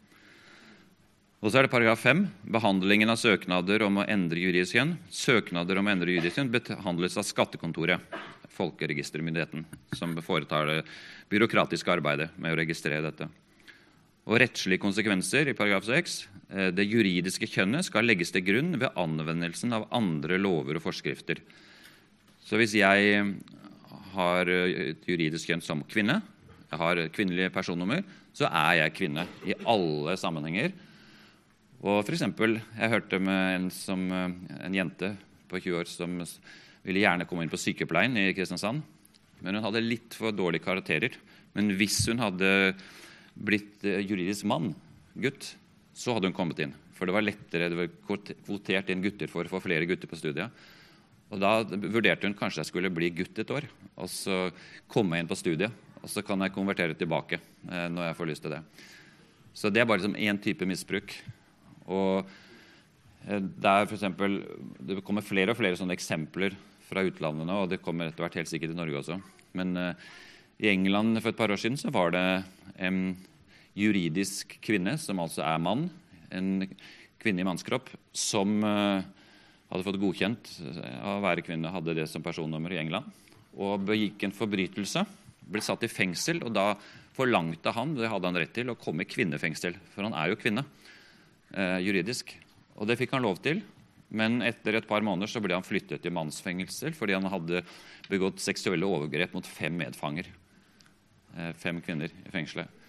Og 1.42 1.50
så 1.50 1.58
er 1.58 1.66
det 1.66 1.72
paragraf 1.74 2.04
5. 2.04 2.26
Behandlingen 2.54 3.10
av 3.10 3.18
søknader 3.18 3.82
om 3.88 4.02
å 4.02 4.06
endre 4.12 4.44
juridisk 4.44 4.76
kjønn. 4.76 4.92
Søknader 5.10 5.80
om 5.80 5.88
å 5.88 5.94
endre 5.96 6.12
juridisk 6.12 6.38
kjønn 6.38 6.52
behandles 6.54 7.16
av 7.18 7.26
Skattekontoret, 7.26 8.20
folkeregistermyndigheten, 8.54 9.64
som 9.98 10.14
foretar 10.22 10.68
det 10.70 10.82
byråkratiske 11.32 11.96
arbeidet 11.96 12.30
med 12.36 12.54
å 12.54 12.60
registrere 12.60 13.02
dette 13.08 13.32
og 14.30 14.38
rettslige 14.42 14.82
konsekvenser 14.82 15.50
i 15.50 15.56
paragraf 15.58 15.88
6. 15.88 16.18
Eh, 16.52 16.70
det 16.76 16.86
juridiske 16.86 17.50
kjønnet 17.50 17.88
skal 17.88 18.06
legges 18.08 18.34
til 18.34 18.46
grunn 18.46 18.76
ved 18.78 18.94
anvendelsen 19.00 19.74
av 19.74 19.88
andre 19.96 20.38
lover 20.42 20.78
og 20.78 20.86
forskrifter. 20.86 21.42
Så 22.46 22.60
hvis 22.60 22.76
jeg 22.78 23.26
har 24.14 24.50
et 24.52 25.08
juridisk 25.08 25.50
kjønn 25.50 25.64
som 25.66 25.84
kvinne, 25.90 26.22
jeg 26.72 26.80
har 26.80 27.02
kvinnelig 27.12 27.50
personnummer, 27.52 28.04
så 28.32 28.48
er 28.48 28.78
jeg 28.80 28.96
kvinne 28.96 29.26
i 29.44 29.56
alle 29.68 30.16
sammenhenger. 30.20 30.72
Og 31.82 32.08
eksempel, 32.08 32.62
Jeg 32.78 32.90
hørte 32.90 33.20
med 33.20 33.56
en, 33.56 33.70
som, 33.70 34.00
en 34.12 34.74
jente 34.74 35.18
på 35.50 35.60
20 35.60 35.80
år 35.80 35.90
som 35.90 36.22
ville 36.86 37.02
gjerne 37.04 37.26
komme 37.28 37.44
inn 37.44 37.52
på 37.52 37.60
sykepleien 37.60 38.16
i 38.18 38.32
Kristiansand. 38.34 38.82
Men 39.42 39.58
hun 39.58 39.66
hadde 39.66 39.84
litt 39.84 40.16
for 40.16 40.32
dårlige 40.32 40.64
karakterer. 40.64 41.18
Men 41.58 41.74
hvis 41.76 42.06
hun 42.08 42.22
hadde 42.22 42.76
blitt 43.36 43.84
eh, 43.84 44.04
juridisk 44.06 44.46
mann, 44.48 44.72
gutt, 45.18 45.56
så 45.94 46.16
hadde 46.16 46.30
hun 46.30 46.38
kommet 46.38 46.62
inn. 46.64 46.76
For 46.96 47.10
det 47.10 47.16
var 47.18 47.26
lettere, 47.26 47.68
det 47.72 47.80
var 47.80 47.90
kvotert 48.46 48.92
inn 48.94 49.04
gutter 49.04 49.32
for 49.32 49.44
å 49.44 49.52
få 49.52 49.64
flere 49.64 49.88
gutter 49.90 50.08
på 50.08 50.20
studiet. 50.20 50.54
Og 51.32 51.40
Da 51.40 51.64
vurderte 51.64 52.28
hun 52.28 52.36
kanskje 52.36 52.62
jeg 52.62 52.72
skulle 52.72 52.92
bli 52.92 53.12
gutt 53.16 53.40
et 53.40 53.54
år 53.54 53.68
og 53.96 54.10
så 54.12 54.50
komme 54.92 55.20
inn 55.20 55.30
på 55.30 55.38
studiet. 55.40 55.72
og 56.02 56.10
så 56.10 56.24
kan 56.26 56.42
jeg 56.42 56.54
konvertere 56.54 56.98
tilbake 56.98 57.38
eh, 57.70 57.88
når 57.88 58.08
jeg 58.08 58.18
får 58.18 58.28
lyst 58.28 58.42
til 58.42 58.56
det. 58.56 58.62
Så 59.54 59.70
det 59.70 59.82
er 59.82 59.86
bare 59.86 60.02
liksom 60.02 60.18
én 60.18 60.40
type 60.42 60.66
misbruk. 60.66 61.14
Og 61.86 62.26
eh, 63.28 63.38
det 63.38 63.70
er 63.70 63.86
for 63.86 63.94
eksempel, 63.94 64.42
det 64.82 65.04
kommer 65.06 65.22
flere 65.22 65.54
og 65.54 65.60
flere 65.60 65.78
sånne 65.78 65.94
eksempler 65.94 66.58
fra 66.90 67.06
utlandet 67.06 67.46
nå, 67.46 67.60
og 67.64 67.70
det 67.70 67.84
kommer 67.86 68.10
etter 68.10 68.26
hvert 68.26 68.40
helt 68.42 68.50
sikkert 68.50 68.74
i 68.74 68.80
Norge 68.80 68.98
også. 68.98 69.20
Men 69.54 69.78
eh, 69.78 69.94
i 70.66 70.72
England 70.74 71.22
for 71.22 71.30
et 71.30 71.38
par 71.38 71.54
år 71.54 71.62
siden 71.62 71.78
så 71.78 71.94
var 71.94 72.16
det 72.16 72.26
en 72.82 73.14
juridisk 73.78 74.58
kvinne, 74.66 74.98
som 74.98 75.22
altså 75.22 75.46
er 75.46 75.62
mann, 75.62 75.88
en 76.34 76.66
kvinne 77.22 77.44
i 77.44 77.48
mannskropp, 77.48 77.90
som 78.14 78.60
uh, 78.66 79.06
hadde 79.72 79.88
fått 79.88 80.02
godkjent 80.02 80.52
av 81.00 81.18
å 81.18 81.24
være 81.24 81.44
kvinne, 81.46 81.72
hadde 81.72 81.96
det 81.98 82.08
som 82.12 82.24
personnummer 82.24 82.76
i 82.76 82.82
England, 82.84 83.08
og 83.56 83.84
begikk 83.88 84.28
en 84.28 84.36
forbrytelse 84.36 85.06
ble 85.52 85.64
satt 85.64 85.84
i 85.84 85.92
fengsel, 85.92 86.42
og 86.46 86.54
da 86.56 86.74
forlangte 87.16 87.74
han 87.76 87.96
det 87.98 88.10
hadde 88.12 88.30
han 88.30 88.40
rett 88.40 88.54
til, 88.56 88.72
å 88.72 88.80
komme 88.80 89.04
i 89.04 89.10
kvinnefengsel. 89.10 89.76
For 89.94 90.08
han 90.08 90.16
er 90.18 90.32
jo 90.32 90.40
kvinne 90.40 90.64
eh, 91.52 91.80
juridisk. 91.84 92.34
Og 92.80 92.88
det 92.88 92.98
fikk 93.00 93.16
han 93.18 93.26
lov 93.26 93.42
til. 93.44 93.62
Men 94.12 94.42
etter 94.44 94.76
et 94.76 94.88
par 94.88 95.04
måneder 95.06 95.32
så 95.32 95.40
ble 95.44 95.56
han 95.56 95.64
flyttet 95.64 96.04
til 96.04 96.12
mannsfengsel 96.12 96.96
fordi 96.98 97.16
han 97.16 97.30
hadde 97.32 97.62
begått 98.12 98.42
seksuelle 98.44 98.88
overgrep 98.88 99.36
mot 99.38 99.48
fem 99.48 99.76
medfanger. 99.80 100.28
Eh, 101.38 101.52
fem 101.60 101.80
kvinner 101.84 102.12
i 102.12 102.34
fengselet. 102.34 102.80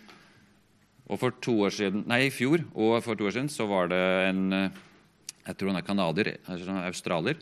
Og 1.10 1.18
for 1.18 1.34
to 1.44 1.58
år 1.66 1.74
siden, 1.74 2.06
nei, 2.08 2.24
I 2.26 2.34
fjor 2.34 2.62
og 2.72 2.96
for 3.04 3.18
to 3.18 3.26
år 3.28 3.34
siden 3.36 3.50
så 3.52 3.66
var 3.70 3.90
det 3.92 4.02
en 4.30 4.42
eh, 4.56 4.82
jeg 5.46 5.58
tror 5.58 5.72
han 5.72 5.80
er 5.80 5.86
canadier, 5.86 6.34
australier, 6.86 7.40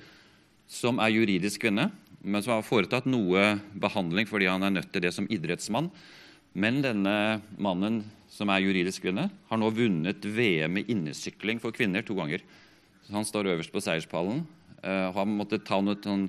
som 0.70 1.00
er 1.02 1.12
juridisk 1.12 1.66
kvinne 1.66 1.90
men 2.20 2.42
som 2.44 2.58
har 2.58 2.66
foretatt 2.66 3.08
noe 3.08 3.56
behandling 3.80 4.28
fordi 4.28 4.48
han 4.50 4.64
er 4.66 4.74
nødt 4.74 4.90
til 4.92 5.04
det 5.04 5.12
som 5.16 5.28
idrettsmann. 5.32 5.88
Men 6.52 6.80
denne 6.84 7.40
mannen, 7.62 8.02
som 8.30 8.50
er 8.52 8.64
juridisk 8.64 9.06
kvinne, 9.06 9.28
har 9.30 9.60
nå 9.60 9.70
vunnet 9.74 10.24
VM 10.24 10.80
i 10.80 10.86
innesykling 10.92 11.60
for 11.62 11.74
kvinner 11.74 12.04
to 12.04 12.16
ganger. 12.18 12.42
Så 13.06 13.14
han 13.14 13.26
står 13.26 13.54
øverst 13.54 13.72
på 13.72 13.82
seierspallen. 13.84 14.44
Uh, 14.82 15.08
han 15.14 15.36
måtte 15.36 15.60
ta 15.64 15.80
noe 15.82 15.98
sånn 16.02 16.28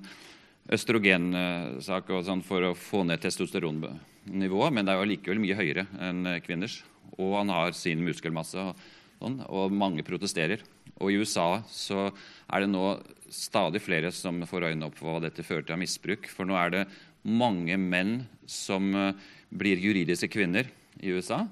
østrogensak 0.72 2.12
og 2.14 2.26
sånn 2.28 2.44
for 2.46 2.70
å 2.70 2.78
få 2.78 3.04
ned 3.08 3.22
testosteronnivået, 3.24 4.74
men 4.76 4.86
det 4.86 4.94
er 4.94 5.02
jo 5.02 5.10
likevel 5.10 5.42
mye 5.44 5.58
høyere 5.58 5.88
enn 6.00 6.36
kvinners. 6.46 6.82
Og 7.18 7.34
han 7.40 7.52
har 7.52 7.74
sin 7.76 8.04
muskelmasse, 8.06 8.62
og, 8.62 8.92
sånn, 9.20 9.42
og 9.50 9.74
mange 9.76 10.06
protesterer. 10.08 10.62
Og 11.02 11.12
i 11.12 11.20
USA 11.22 11.64
så 11.70 12.10
er 12.52 12.64
det 12.64 12.72
nå 12.72 12.86
stadig 13.32 13.82
flere 13.82 14.12
som 14.14 14.42
får 14.48 14.70
øynene 14.70 14.90
opp 14.90 14.98
for 15.00 15.16
hva 15.16 15.24
dette 15.24 15.46
fører 15.46 15.66
til 15.66 15.76
av 15.78 15.82
misbruk. 15.82 16.28
For 16.30 16.48
nå 16.48 16.58
er 16.60 16.74
det 16.74 16.84
mange 17.28 17.78
menn 17.80 18.22
som 18.50 18.92
eh, 18.98 19.18
blir 19.50 19.82
juridiske 19.82 20.30
kvinner 20.32 20.70
i 21.02 21.14
USA. 21.16 21.44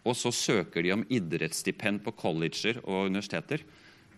Og 0.00 0.16
så 0.16 0.32
søker 0.32 0.84
de 0.84 0.94
om 0.94 1.04
idrettsstipend 1.12 2.02
på 2.04 2.14
colleger 2.16 2.80
og 2.86 3.10
universiteter. 3.10 3.64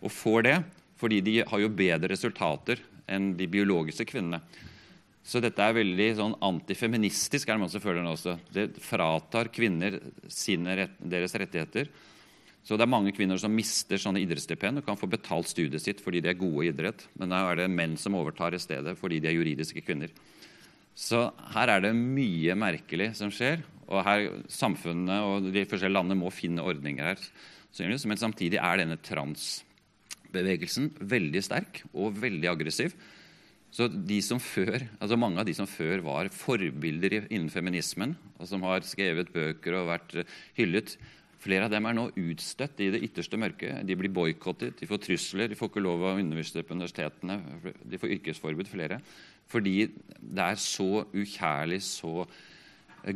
Og 0.03 0.13
får 0.15 0.47
det 0.49 0.59
fordi 1.03 1.19
de 1.25 1.41
har 1.49 1.59
jo 1.59 1.73
bedre 1.75 2.13
resultater 2.13 2.79
enn 3.11 3.33
de 3.35 3.49
biologiske 3.51 4.07
kvinnene. 4.07 4.39
Så 5.27 5.41
dette 5.43 5.63
er 5.63 5.75
veldig 5.75 6.07
sånn 6.19 6.37
antifeministisk. 6.43 7.49
er 7.49 7.59
Det 7.59 7.63
man 7.63 7.71
som 7.71 7.83
føler 7.83 8.03
nå 8.03 8.15
også. 8.15 8.37
Det 8.55 8.69
fratar 8.83 9.51
kvinner 9.55 9.99
sine, 10.31 10.89
deres 10.99 11.35
rettigheter 11.39 11.91
så 12.63 12.77
det 12.79 12.85
er 12.85 12.93
mange 12.93 13.11
kvinner 13.15 13.41
som 13.43 13.55
mister 13.55 13.99
sånne 13.99 14.21
idrettsstipend 14.23 14.79
og 14.79 14.87
kan 14.87 14.99
få 14.99 15.09
betalt 15.11 15.49
studiet 15.51 15.83
sitt 15.83 16.03
fordi 16.03 16.21
de 16.23 16.31
er 16.31 16.39
gode 16.39 16.63
i 16.63 16.71
idrett. 16.71 17.09
Men 17.19 17.35
da 17.35 17.41
er 17.49 17.59
det 17.59 17.73
menn 17.75 17.97
som 17.99 18.15
overtar 18.19 18.55
i 18.55 18.63
stedet 18.63 18.95
fordi 19.01 19.19
de 19.23 19.31
er 19.31 19.35
juridiske 19.35 19.83
kvinner. 19.83 20.13
Så 20.95 21.25
her 21.57 21.73
er 21.73 21.83
det 21.83 21.95
mye 21.97 22.55
merkelig 22.59 23.17
som 23.19 23.33
skjer. 23.35 23.65
Og 23.91 24.05
her 24.07 24.29
samfunnet 24.53 25.27
og 25.27 25.49
de 25.51 25.67
forskjellige 25.67 25.99
landene 25.99 26.21
må 26.21 26.31
finne 26.33 26.63
ordninger 26.63 27.11
her. 27.11 27.25
Men 28.07 28.21
samtidig 28.21 28.61
er 28.61 28.79
denne 28.79 28.99
transbevegelsen 29.01 30.93
veldig 31.01 31.43
sterk 31.43 31.83
og 31.91 32.15
veldig 32.23 32.49
aggressiv. 32.53 32.95
Så 33.73 33.89
før, 34.39 34.85
altså 35.01 35.17
Mange 35.17 35.41
av 35.41 35.47
de 35.49 35.55
som 35.57 35.67
før 35.67 36.05
var 36.05 36.29
forbilder 36.29 37.25
innen 37.33 37.51
feminismen, 37.51 38.15
og 38.39 38.47
som 38.47 38.63
har 38.69 38.85
skrevet 38.85 39.33
bøker 39.33 39.73
og 39.81 39.89
vært 39.89 40.27
hyllet, 40.55 40.99
Flere 41.43 41.67
av 41.67 41.73
dem 41.73 41.89
er 41.89 41.97
nå 41.97 42.05
utstøtt 42.23 42.79
i 42.85 42.91
det 42.95 43.01
ytterste 43.03 43.39
mørket. 43.41 43.83
De 43.89 43.97
blir 43.99 44.13
boikottet, 44.15 44.77
de 44.79 44.87
får 44.87 45.01
trusler, 45.03 45.51
de 45.51 45.59
får 45.59 45.73
ikke 45.73 45.83
lov 45.83 46.05
å 46.07 46.15
undervise 46.21 46.63
på 46.63 46.77
universitetene. 46.77 47.39
De 47.83 47.99
får 47.99 48.15
yrkesforbud, 48.19 48.71
flere. 48.71 49.01
Fordi 49.51 49.89
det 49.91 50.45
er 50.45 50.61
så 50.63 51.03
ukjærlig, 51.11 51.81
så 51.83 52.23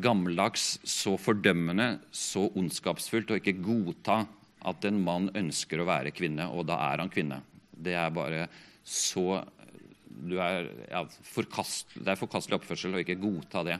gammeldags, 0.02 0.80
så 0.82 1.14
fordømmende, 1.22 2.00
så 2.10 2.48
ondskapsfullt 2.58 3.30
å 3.30 3.38
ikke 3.38 3.60
godta 3.62 4.24
at 4.66 4.88
en 4.88 4.98
mann 5.06 5.30
ønsker 5.38 5.78
å 5.78 5.86
være 5.86 6.14
kvinne, 6.16 6.48
og 6.50 6.66
da 6.66 6.80
er 6.88 7.04
han 7.04 7.12
kvinne. 7.12 7.38
Det 7.70 7.94
er 7.94 8.10
bare 8.10 8.48
så 8.86 9.36
er, 9.36 10.70
ja, 10.90 11.04
forkast, 11.30 11.94
Det 11.94 12.10
er 12.10 12.18
forkastelig 12.18 12.58
oppførsel 12.58 12.96
å 12.96 13.04
ikke 13.04 13.18
godta 13.20 13.62
det. 13.66 13.78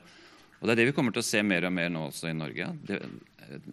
Og 0.60 0.66
Det 0.66 0.72
er 0.72 0.80
det 0.80 0.88
vi 0.90 0.94
kommer 0.96 1.12
til 1.12 1.24
å 1.24 1.28
se 1.28 1.42
mer 1.44 1.66
og 1.68 1.74
mer 1.76 1.90
nå 1.92 2.06
også 2.08 2.30
i 2.30 2.36
Norge. 2.36 2.70
Det 2.88 3.00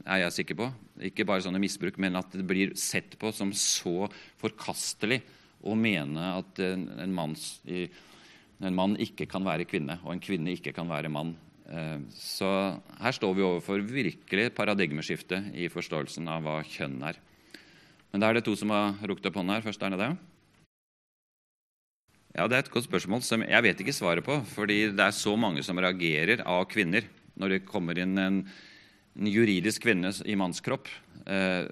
er 0.04 0.24
jeg 0.26 0.36
sikker 0.38 0.60
på. 0.60 0.68
Ikke 1.10 1.26
bare 1.28 1.46
sånne 1.46 1.62
misbruk, 1.62 1.98
men 2.02 2.20
at 2.20 2.34
det 2.36 2.46
blir 2.48 2.76
sett 2.80 3.16
på 3.20 3.32
som 3.36 3.54
så 3.56 4.10
forkastelig 4.42 5.22
å 5.64 5.78
mene 5.80 6.34
at 6.40 6.60
en, 6.64 6.90
en, 7.00 7.16
manns, 7.16 7.46
en 7.64 8.76
mann 8.76 8.98
ikke 9.02 9.30
kan 9.32 9.46
være 9.48 9.68
kvinne, 9.70 9.98
og 10.04 10.12
en 10.14 10.24
kvinne 10.24 10.58
ikke 10.58 10.76
kan 10.76 10.92
være 10.92 11.12
mann. 11.14 11.34
Eh, 11.72 12.04
så 12.20 12.50
her 13.00 13.16
står 13.16 13.38
vi 13.38 13.46
overfor 13.48 13.86
virkelig 13.88 14.52
paradigmeskifte 14.58 15.40
i 15.56 15.70
forståelsen 15.72 16.28
av 16.32 16.44
hva 16.44 16.60
kjønn 16.68 17.00
er. 17.08 17.20
Men 18.12 18.22
da 18.22 18.30
er 18.30 18.38
det 18.38 18.46
to 18.46 18.54
som 18.60 18.74
har 18.76 19.00
rukket 19.08 19.32
opp 19.32 19.40
hånda 19.40 19.58
her. 19.58 19.66
Først 19.66 19.82
er 19.82 19.96
det 19.96 20.04
det. 20.04 20.12
Ja, 22.34 22.48
Det 22.50 22.56
er 22.58 22.64
et 22.64 22.74
godt 22.74 22.88
spørsmål 22.88 23.22
som 23.22 23.44
jeg 23.46 23.62
vet 23.62 23.82
ikke 23.84 23.94
svaret 23.94 24.26
på. 24.26 24.40
Fordi 24.56 24.88
det 24.90 25.06
er 25.06 25.14
så 25.14 25.36
mange 25.38 25.62
som 25.66 25.78
reagerer 25.78 26.42
av 26.42 26.66
kvinner 26.66 27.06
når 27.38 27.50
det 27.50 27.68
kommer 27.68 27.98
inn 28.02 28.18
en, 28.18 28.40
en 29.14 29.30
juridisk 29.30 29.86
kvinne 29.86 30.10
i 30.26 30.38
mannskropp 30.38 30.90
eh, 31.30 31.70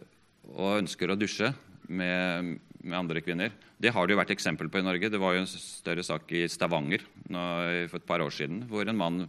og 0.54 0.84
ønsker 0.84 1.10
å 1.10 1.17
dusje 1.17 1.50
med, 1.89 2.62
med, 2.78 2.97
andre 2.97 3.26
kvinner. 3.26 3.54
Det 3.82 3.89
har 3.93 4.06
det 4.06 4.13
jo 4.13 4.21
vært 4.21 4.34
eksempel 4.38 4.69
på 4.69 4.82
i 4.82 4.86
Norge. 4.86 5.10
Det 5.10 5.21
var 5.21 5.34
jo 5.34 5.41
en 5.41 5.50
større 5.50 6.06
sak 6.06 6.30
i 6.38 6.45
Stavanger 6.50 7.08
nå, 7.34 7.45
for 7.89 7.97
et 7.97 8.10
par 8.10 8.21
år 8.21 8.34
siden 8.34 8.67
hvor 8.69 8.86
en 8.86 9.00
mann 9.02 9.24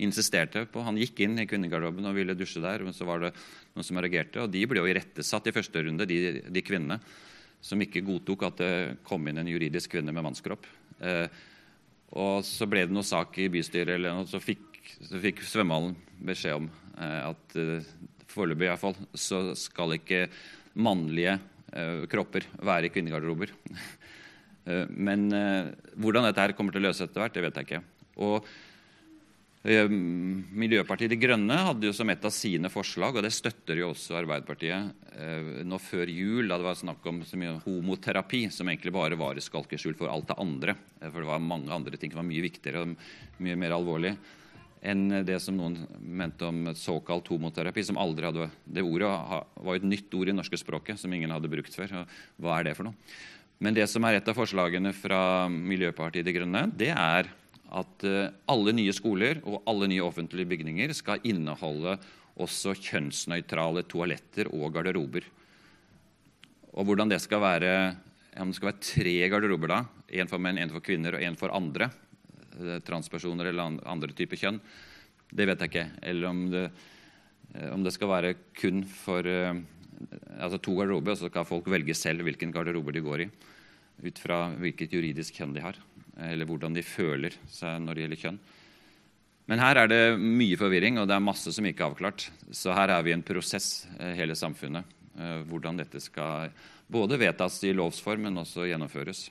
insisterte 0.00 0.64
på 0.64 0.84
Han 0.86 1.00
gikk 1.00 1.20
inn 1.26 1.42
i 1.42 1.48
kvinnegarderoben 1.48 2.08
og 2.08 2.16
ville 2.16 2.36
dusje 2.36 2.64
der, 2.64 2.86
men 2.86 2.96
så 2.96 3.08
var 3.08 3.20
det 3.20 3.34
noen 3.74 3.84
som 3.84 4.00
reagerte. 4.00 4.46
Og 4.46 4.52
de 4.52 4.64
ble 4.64 4.80
jo 4.80 4.88
irettesatt 4.88 5.52
i 5.52 5.56
første 5.56 5.84
runde, 5.84 6.08
de, 6.08 6.40
de 6.48 6.64
kvinnene 6.64 7.02
som 7.60 7.80
ikke 7.82 8.02
godtok 8.04 8.46
at 8.48 8.60
det 8.60 8.74
kom 9.06 9.26
inn 9.28 9.40
en 9.40 9.50
juridisk 9.50 9.92
kvinne 9.94 10.14
med 10.16 10.24
mannskropp. 10.24 10.66
Eh, 11.04 11.26
og 12.16 12.44
så 12.46 12.66
ble 12.68 12.86
det 12.86 12.94
noe 12.94 13.06
sak 13.06 13.36
i 13.38 13.50
bystyret, 13.52 13.94
eller 13.96 14.16
noe, 14.16 14.28
så 14.28 14.40
fikk, 14.42 14.80
så 15.06 15.20
fikk 15.22 15.44
svømmehallen 15.46 15.94
beskjed 16.26 16.62
om 16.62 16.70
eh, 16.96 17.20
at 17.28 17.58
eh, 17.60 17.90
foreløpig 18.30 18.70
iallfall 18.70 18.96
så 19.14 19.50
skal 19.58 19.96
ikke 19.98 20.24
mannlige 20.80 21.36
eh, 21.72 22.06
kropper 22.10 22.48
være 22.58 22.88
i 22.90 22.94
kvinnegarderober. 22.94 23.54
Eh, 24.68 24.84
men 24.92 25.22
eh, 25.32 25.70
hvordan 25.96 26.26
dette 26.26 26.42
her 26.44 26.52
kommer 26.52 26.74
til 26.74 26.82
å 26.82 26.90
løse 26.90 27.06
etter 27.06 27.22
hvert, 27.22 27.32
det 27.32 27.42
vet 27.46 27.56
jeg 27.56 27.64
ikke. 27.64 27.78
Og 28.20 28.44
Miljøpartiet 29.60 31.12
De 31.12 31.18
Grønne 31.20 31.56
hadde 31.66 31.84
jo 31.84 31.92
som 31.92 32.08
et 32.08 32.22
av 32.24 32.32
sine 32.32 32.70
forslag, 32.72 33.18
og 33.18 33.24
det 33.26 33.32
støtter 33.36 33.76
jo 33.76 33.90
også 33.90 34.16
Arbeiderpartiet, 34.16 34.94
eh, 35.12 35.64
nå 35.68 35.76
før 35.76 36.08
jul, 36.08 36.48
da 36.48 36.56
det 36.56 36.64
var 36.64 36.78
snakk 36.80 37.04
om 37.04 37.20
så 37.28 37.36
mye 37.36 37.58
homoterapi, 37.66 38.46
som 38.48 38.70
egentlig 38.72 38.94
bare 38.94 39.18
var 39.20 39.36
et 39.36 39.44
skalkeskjul 39.44 39.98
for 39.98 40.08
alt 40.08 40.30
det 40.32 40.38
andre. 40.40 40.76
Eh, 41.02 41.10
for 41.10 41.20
det 41.20 41.28
var 41.28 41.44
mange 41.44 41.68
andre 41.68 42.00
ting 42.00 42.10
som 42.10 42.22
var 42.22 42.30
mye 42.30 42.46
viktigere 42.46 42.86
og 42.86 42.96
mye 43.38 43.56
mer 43.56 43.76
alvorlig 43.76 44.16
enn 44.80 45.26
det 45.28 45.36
som 45.44 45.58
noen 45.58 45.74
mente 46.00 46.46
om 46.48 46.70
såkalt 46.72 47.28
homoterapi, 47.28 47.84
som 47.84 47.98
aldri 48.00 48.24
hadde 48.24 48.46
Det 48.64 48.80
ordet 48.80 49.10
var 49.60 49.76
et 49.76 49.84
nytt 49.84 50.14
ord 50.16 50.30
i 50.32 50.32
norske 50.32 50.56
språket 50.56 50.98
som 50.98 51.12
ingen 51.12 51.30
hadde 51.30 51.50
brukt 51.52 51.74
før. 51.74 52.06
Hva 52.40 52.54
er 52.56 52.64
det 52.64 52.76
for 52.78 52.88
noe? 52.88 52.94
Men 53.60 53.76
det 53.76 53.84
som 53.92 54.02
er 54.08 54.16
et 54.16 54.28
av 54.28 54.32
forslagene 54.32 54.94
fra 54.96 55.50
Miljøpartiet 55.52 56.24
De 56.24 56.32
Grønne, 56.32 56.64
det 56.72 56.94
er 56.94 57.28
at 57.70 58.04
eh, 58.06 58.30
alle 58.50 58.74
nye 58.74 58.92
skoler 58.94 59.40
og 59.46 59.62
alle 59.70 59.88
nye 59.90 60.04
offentlige 60.04 60.48
bygninger 60.50 60.92
skal 60.96 61.22
inneholde 61.26 61.96
også 62.40 62.74
kjønnsnøytrale 62.78 63.84
toaletter 63.90 64.50
og 64.54 64.72
garderober. 64.74 65.26
Og 66.74 66.86
hvordan 66.86 67.10
det 67.10 67.20
skal 67.22 67.42
være 67.42 67.72
Om 68.40 68.52
det 68.52 68.56
skal 68.56 68.68
være 68.70 68.84
tre 68.86 69.14
garderober 69.28 69.68
da, 69.68 69.78
én 70.06 70.28
for 70.30 70.38
menn, 70.38 70.56
én 70.56 70.70
for 70.70 70.80
kvinner 70.80 71.16
og 71.16 71.20
én 71.20 71.36
for 71.36 71.50
andre, 71.50 71.90
eh, 72.54 72.78
transpersoner 72.78 73.50
eller 73.50 73.80
andre 73.82 74.14
typer 74.14 74.38
kjønn, 74.38 74.60
det 75.34 75.46
vet 75.50 75.58
jeg 75.58 75.68
ikke. 75.68 75.90
Eller 76.02 76.28
om 76.28 76.44
det, 76.50 76.70
eh, 77.54 77.70
om 77.74 77.82
det 77.82 77.92
skal 77.92 78.08
være 78.08 78.34
kun 78.54 78.84
for 78.86 79.26
altså 79.26 80.62
to 80.62 80.76
garderober, 80.78 81.10
og 81.10 81.18
så 81.18 81.28
skal 81.28 81.44
folk 81.44 81.66
velge 81.66 81.92
selv 81.92 82.22
hvilken 82.22 82.52
garderober 82.54 82.92
de 82.92 83.02
går 83.02 83.26
i. 83.26 83.30
Ut 84.06 84.18
fra 84.18 84.54
hvilket 84.54 84.94
juridisk 84.94 85.34
kjønn 85.34 85.52
de 85.52 85.60
har 85.66 85.76
eller 86.28 86.48
hvordan 86.48 86.76
de 86.76 86.84
føler 86.84 87.36
seg 87.50 87.80
når 87.82 87.96
det 87.96 88.04
gjelder 88.04 88.22
kjønn. 88.24 88.40
Men 89.50 89.58
her 89.58 89.80
er 89.80 89.90
det 89.90 90.02
mye 90.20 90.58
forvirring, 90.58 91.00
og 91.00 91.08
det 91.10 91.16
er 91.16 91.24
masse 91.24 91.50
som 91.50 91.66
ikke 91.66 91.82
er 91.82 91.90
avklart. 91.90 92.28
Så 92.54 92.70
her 92.76 92.92
er 92.94 93.02
vi 93.02 93.10
i 93.10 93.16
en 93.16 93.26
prosess, 93.26 93.86
eh, 93.98 94.14
hele 94.14 94.36
samfunnet. 94.38 94.86
Eh, 95.18 95.40
hvordan 95.50 95.80
dette 95.80 95.98
skal 95.98 96.52
både 96.86 97.18
vedtas 97.18 97.58
i 97.66 97.72
lovsform, 97.74 98.28
men 98.28 98.38
også 98.38 98.68
gjennomføres. 98.68 99.30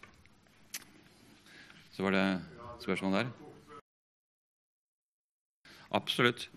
Så 1.96 2.04
var 2.04 2.16
det 2.16 2.26
spørsmål 2.84 3.16
der? 3.16 3.32
Absolutt. 5.96 6.50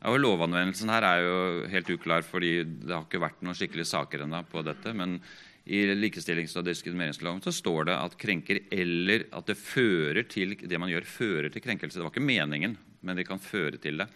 Ja, 0.00 0.14
og 0.14 0.20
Lovanvendelsen 0.20 0.88
her 0.88 1.04
er 1.04 1.20
jo 1.20 1.36
helt 1.68 1.92
uklar, 1.92 2.24
fordi 2.24 2.64
det 2.64 2.94
har 2.94 3.04
ikke 3.04 3.20
vært 3.20 3.44
noen 3.44 3.56
skikkelige 3.56 3.92
saker 3.92 4.24
ennå 4.24 4.42
på 4.48 4.64
dette. 4.64 4.94
Men 4.96 5.18
i 5.64 5.82
likestillings- 5.94 6.56
og 6.56 6.64
diskrimineringsloven 6.66 7.42
så 7.44 7.52
står 7.52 7.90
det 7.90 7.96
at 7.98 8.16
krenker 8.20 8.62
eller 8.72 9.26
at 9.36 9.50
det 9.50 9.58
fører 9.60 10.24
til 10.30 10.56
det 10.56 10.80
man 10.80 10.90
gjør, 10.90 11.06
fører 11.06 11.52
til 11.52 11.62
krenkelse. 11.64 11.98
Det 11.98 12.06
var 12.06 12.14
ikke 12.14 12.24
meningen, 12.24 12.76
men 13.04 13.18
det 13.18 13.28
kan 13.28 13.42
føre 13.42 13.80
til 13.80 14.00
det. 14.00 14.08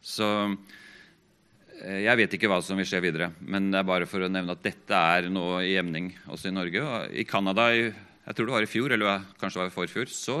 Så 0.00 0.28
eh, 1.82 2.00
jeg 2.06 2.20
vet 2.22 2.38
ikke 2.38 2.50
hva 2.50 2.62
som 2.64 2.80
vil 2.80 2.88
skje 2.88 3.02
videre, 3.04 3.30
men 3.44 3.70
det 3.70 3.82
er 3.82 3.90
bare 3.90 4.08
for 4.08 4.24
å 4.24 4.32
nevne 4.32 4.56
at 4.56 4.64
dette 4.64 5.02
er 5.18 5.28
nå 5.32 5.60
i 5.60 5.76
emning 5.80 6.10
også 6.24 6.50
i 6.50 6.56
Norge. 6.56 6.82
Og 6.82 7.12
I 7.12 7.26
Canada, 7.28 7.68
jeg 7.76 8.32
tror 8.32 8.48
det 8.48 8.56
var 8.56 8.66
i 8.66 8.72
fjor, 8.72 8.96
eller 8.96 9.28
kanskje 9.36 9.60
det 9.60 9.64
var 9.66 9.74
i 9.74 9.76
forfjor, 9.76 10.10
så 10.12 10.40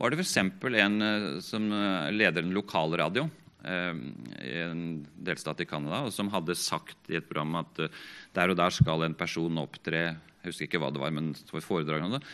var 0.00 0.10
det 0.10 0.22
f.eks. 0.22 0.36
en 0.40 1.06
eh, 1.06 1.28
som 1.44 1.68
eh, 1.76 2.10
leder 2.16 2.42
en 2.42 2.56
lokalradio 2.56 3.28
i 3.62 4.54
en 4.62 4.82
delstat 5.22 5.62
i 5.62 5.68
Canada, 5.68 6.02
og 6.06 6.14
som 6.14 6.30
hadde 6.32 6.56
sagt 6.58 7.10
i 7.10 7.18
et 7.18 7.28
program 7.28 7.60
at 7.62 7.84
eh, 7.84 8.00
der 8.34 8.52
og 8.52 8.58
der 8.58 8.74
skal 8.74 9.06
en 9.06 9.16
person 9.18 9.62
opptre 9.62 10.02
Jeg 10.42 10.50
husker 10.50 10.66
ikke 10.66 10.80
hva 10.82 10.90
det 10.90 11.02
var, 11.02 11.12
men 11.14 11.32
det 11.32 11.52
var. 11.54 12.26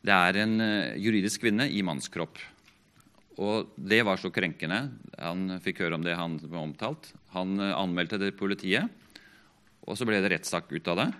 Det 0.00 0.16
er 0.16 0.40
en 0.44 0.60
eh, 0.60 0.98
juridisk 1.02 1.42
kvinne 1.42 1.66
i 1.66 1.82
mannskropp. 1.82 2.38
Og 3.40 3.72
det 3.74 4.02
var 4.04 4.20
så 4.20 4.30
krenkende. 4.30 4.90
Han 5.18 5.58
fikk 5.64 5.80
høre 5.82 5.96
om 5.96 6.04
det 6.04 6.14
han 6.18 6.36
var 6.44 6.62
omtalt. 6.62 7.10
Han 7.34 7.58
anmeldte 7.58 8.18
det 8.20 8.32
til 8.32 8.38
politiet, 8.38 8.88
og 9.86 9.96
så 9.96 10.06
ble 10.06 10.20
det 10.20 10.34
rettssak 10.34 10.70
ut 10.70 10.90
av 10.92 11.00
det. 11.00 11.10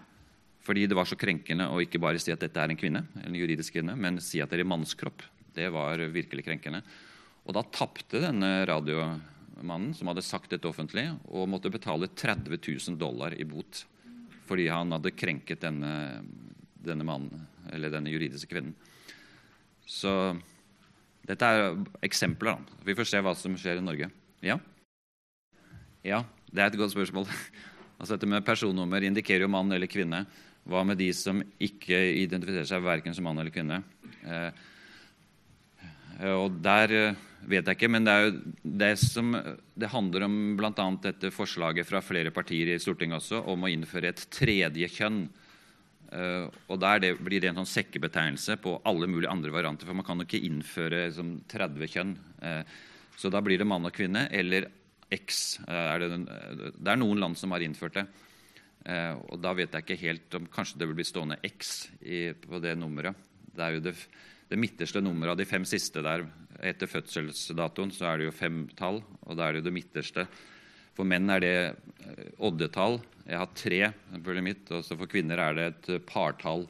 Fordi 0.61 0.85
det 0.87 0.97
var 0.97 1.09
så 1.09 1.17
krenkende 1.19 1.71
å 1.73 1.81
ikke 1.81 2.01
bare 2.03 2.21
si 2.21 2.33
at 2.35 2.43
dette 2.45 2.61
er 2.61 2.71
en 2.71 2.79
kvinne, 2.79 3.07
en 3.25 3.37
juridisk 3.37 3.79
kvinne, 3.79 3.97
men 3.97 4.21
si 4.23 4.43
at 4.43 4.53
det 4.53 4.61
er 4.61 4.67
i 4.67 4.69
mannskropp. 4.69 5.25
Det 5.57 5.71
var 5.73 6.03
virkelig 6.13 6.45
krenkende. 6.47 6.83
Og 7.49 7.57
da 7.57 7.65
tapte 7.73 8.21
denne 8.23 8.61
radio 8.69 9.03
mannen 9.67 9.95
som 9.97 10.11
hadde 10.11 10.25
sagt 10.25 10.53
dette 10.53 10.69
offentlig, 10.69 11.07
og 11.31 11.49
måtte 11.51 11.73
betale 11.73 12.09
30 12.09 12.59
000 12.59 13.01
dollar 13.01 13.37
i 13.37 13.47
bot 13.49 13.85
fordi 14.51 14.65
han 14.67 14.91
hadde 14.91 15.13
krenket 15.15 15.61
denne, 15.63 15.93
denne 16.75 17.05
mannen, 17.07 17.45
eller 17.71 17.93
denne 17.93 18.11
juridiske 18.11 18.51
kvinnen. 18.51 18.73
Så 19.87 20.11
dette 21.23 21.47
er 21.47 21.77
eksempler. 22.03 22.59
Da. 22.59 22.81
Vi 22.89 22.97
får 22.99 23.07
se 23.13 23.21
hva 23.23 23.35
som 23.39 23.55
skjer 23.55 23.79
i 23.79 23.85
Norge. 23.85 24.09
Ja? 24.43 24.57
Ja, 26.03 26.25
det 26.51 26.65
er 26.65 26.73
et 26.73 26.81
godt 26.81 26.97
spørsmål. 26.97 27.31
Altså 28.01 28.17
Dette 28.17 28.31
med 28.33 28.47
personnummer 28.47 29.05
indikerer 29.05 29.43
jo 29.45 29.51
mann 29.53 29.69
eller 29.77 29.85
kvinne. 29.85 30.23
Hva 30.65 30.81
med 30.89 30.97
de 30.97 31.11
som 31.13 31.43
ikke 31.61 31.99
identifiserer 32.23 32.65
seg 32.65 32.81
verken 32.81 33.13
som 33.13 33.27
mann 33.29 33.37
eller 33.43 33.53
kvinne? 33.53 33.83
Eh, 34.25 34.47
og 36.21 36.57
der 36.61 36.93
eh, 36.93 37.21
vet 37.49 37.65
jeg 37.65 37.79
ikke, 37.79 37.89
men 37.89 38.05
det, 38.05 38.13
er 38.13 38.27
jo 38.27 38.33
det 38.83 38.93
som 39.01 39.33
det 39.33 39.89
handler 39.93 40.27
om 40.27 40.35
bl.a. 40.59 40.73
dette 41.01 41.31
forslaget 41.33 41.89
fra 41.89 42.03
flere 42.05 42.33
partier 42.35 42.75
i 42.75 42.81
Stortinget 42.83 43.23
også, 43.23 43.41
om 43.49 43.65
å 43.65 43.71
innføre 43.73 44.13
et 44.13 44.27
tredje 44.33 44.91
kjønn. 44.99 45.23
Uh, 46.11 46.51
og 46.67 46.81
Der 46.83 47.01
det, 47.05 47.13
blir 47.23 47.41
det 47.41 47.53
en 47.53 47.61
sånn 47.63 47.71
sekkebetegnelse 47.71 48.59
på 48.61 48.75
alle 48.85 49.07
mulige 49.09 49.31
andre 49.33 49.53
varianter. 49.55 49.89
For 49.89 49.97
man 49.97 50.05
kan 50.05 50.21
jo 50.21 50.27
ikke 50.27 50.43
innføre 50.49 51.07
liksom, 51.07 51.37
30 51.49 51.93
kjønn. 51.95 52.17
Så 53.21 53.31
da 53.33 53.41
blir 53.45 53.61
det 53.61 53.69
mann 53.69 53.87
og 53.87 53.95
kvinne 53.95 54.27
eller 54.35 54.67
X. 55.15 55.61
Er 55.71 56.03
det, 56.03 56.09
det, 56.75 56.89
er 56.91 56.99
noen 56.99 57.23
land 57.23 57.39
som 57.39 57.55
har 57.55 57.63
innført 57.63 57.97
det. 57.99 58.05
og 59.29 59.39
da 59.43 59.53
vet 59.55 59.75
jeg 59.77 59.85
ikke 59.85 60.03
helt 60.03 60.37
om 60.39 60.49
Kanskje 60.51 60.81
det 60.81 60.89
vil 60.89 60.99
bli 60.99 61.07
stående 61.07 61.39
X 61.47 61.91
i, 62.01 62.33
på 62.33 62.59
det 62.65 62.75
nummeret. 62.81 63.15
Det 63.55 63.65
er 63.67 63.77
jo 63.77 63.85
det 63.87 63.95
det 64.51 64.59
midterste 64.59 65.03
nummeret 65.03 65.37
av 65.37 65.39
de 65.39 65.47
fem 65.47 65.65
siste 65.69 66.03
der 66.03 66.25
etter 66.67 66.91
fødselsdatoen, 66.91 67.93
så 67.95 68.11
er 68.11 68.19
det 68.19 68.29
jo 68.29 68.35
fem 68.37 68.65
tall, 68.77 69.01
og 69.23 69.39
da 69.39 69.47
er 69.47 69.55
det 69.55 69.63
jo 69.63 69.69
det 69.69 69.77
midterste. 69.77 70.27
For 70.97 71.09
menn 71.09 71.31
er 71.33 71.45
det 71.45 71.55
eh, 71.71 72.33
oddetall. 72.45 72.99
Jeg 73.25 73.39
har 73.41 73.55
tre 73.57 74.41
mitt, 74.43 74.67
og 74.75 74.85
for 74.85 75.11
kvinner 75.11 75.41
er 75.41 75.57
det 75.57 75.67
et 75.71 75.91
eh, 75.95 76.03
partall. 76.05 76.67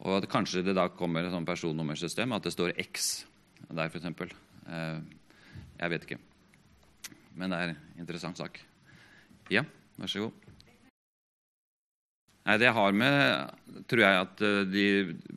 Og 0.00 0.28
kanskje 0.32 0.62
det 0.64 0.76
da 0.76 0.86
kommer 0.92 1.24
et 1.24 1.32
sånn 1.32 1.48
personnummersystem, 1.48 2.36
at 2.36 2.46
det 2.46 2.54
står 2.54 2.76
X 2.86 3.10
der, 3.68 3.88
f.eks. 3.88 4.36
Eh, 4.68 5.00
jeg 5.80 5.94
vet 5.94 6.06
ikke. 6.06 6.20
Men 7.40 7.52
det 7.52 7.58
er 7.58 7.72
en 7.72 7.82
interessant 8.04 8.38
sak. 8.38 8.60
Ja, 9.50 9.64
vær 9.98 10.12
så 10.12 10.28
god. 10.28 10.49
Nei, 12.46 12.56
Det 12.58 12.72
har 12.72 12.92
med 12.96 13.84
tror 13.90 14.04
jeg, 14.04 14.24
at 14.24 14.42
eh, 14.46 14.60
de 14.70 14.84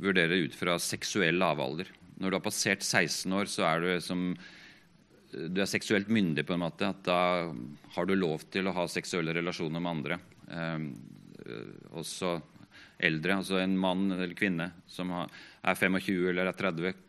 vurderer 0.02 0.46
ut 0.48 0.56
fra 0.58 0.78
seksuell 0.82 1.38
lavalder. 1.42 1.89
Når 2.22 2.30
du 2.30 2.38
har 2.38 2.46
passert 2.46 2.86
16 2.86 3.34
år, 3.34 3.50
så 3.52 3.66
er 3.68 3.84
du 3.84 3.89
som 4.04 4.32
du 5.34 5.63
er 5.63 5.70
seksuelt 5.70 6.12
myndig 6.13 6.46
på 6.46 6.54
en 6.56 6.62
måte. 6.62 6.88
at 6.94 7.02
Da 7.06 7.52
har 7.96 8.06
du 8.06 8.16
lov 8.16 8.46
til 8.54 8.70
å 8.70 8.76
ha 8.76 8.86
seksuelle 8.88 9.34
relasjoner 9.34 9.82
med 9.82 9.94
andre. 9.96 10.20
Eh, 10.48 10.89
også 11.98 12.38
eldre. 13.04 13.39
Altså 13.42 13.60
en 13.60 13.78
mann 13.78 14.12
eller 14.12 14.36
kvinne 14.38 14.70
som 14.88 15.12
er 15.12 15.76
25 15.76 16.30
eller 16.30 16.52
er 16.52 16.60
30. 16.60 17.02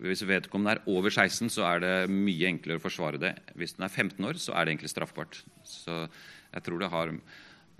Hvis 0.00 0.22
vedkommende 0.22 0.76
er 0.76 0.84
over 0.92 1.10
16, 1.10 1.50
så 1.50 1.64
er 1.66 1.80
det 1.82 1.94
mye 2.12 2.52
enklere 2.52 2.78
å 2.78 2.84
forsvare 2.84 3.18
det. 3.18 3.32
Hvis 3.58 3.74
den 3.74 3.88
er 3.88 3.90
15 3.90 4.28
år, 4.28 4.38
så 4.38 4.54
er 4.54 4.64
det 4.64 4.76
egentlig 4.76 4.92
straffbart. 4.92 5.40
Så 5.66 6.04
jeg 6.04 6.62
tror 6.66 6.78
det 6.78 6.92
har 6.92 7.10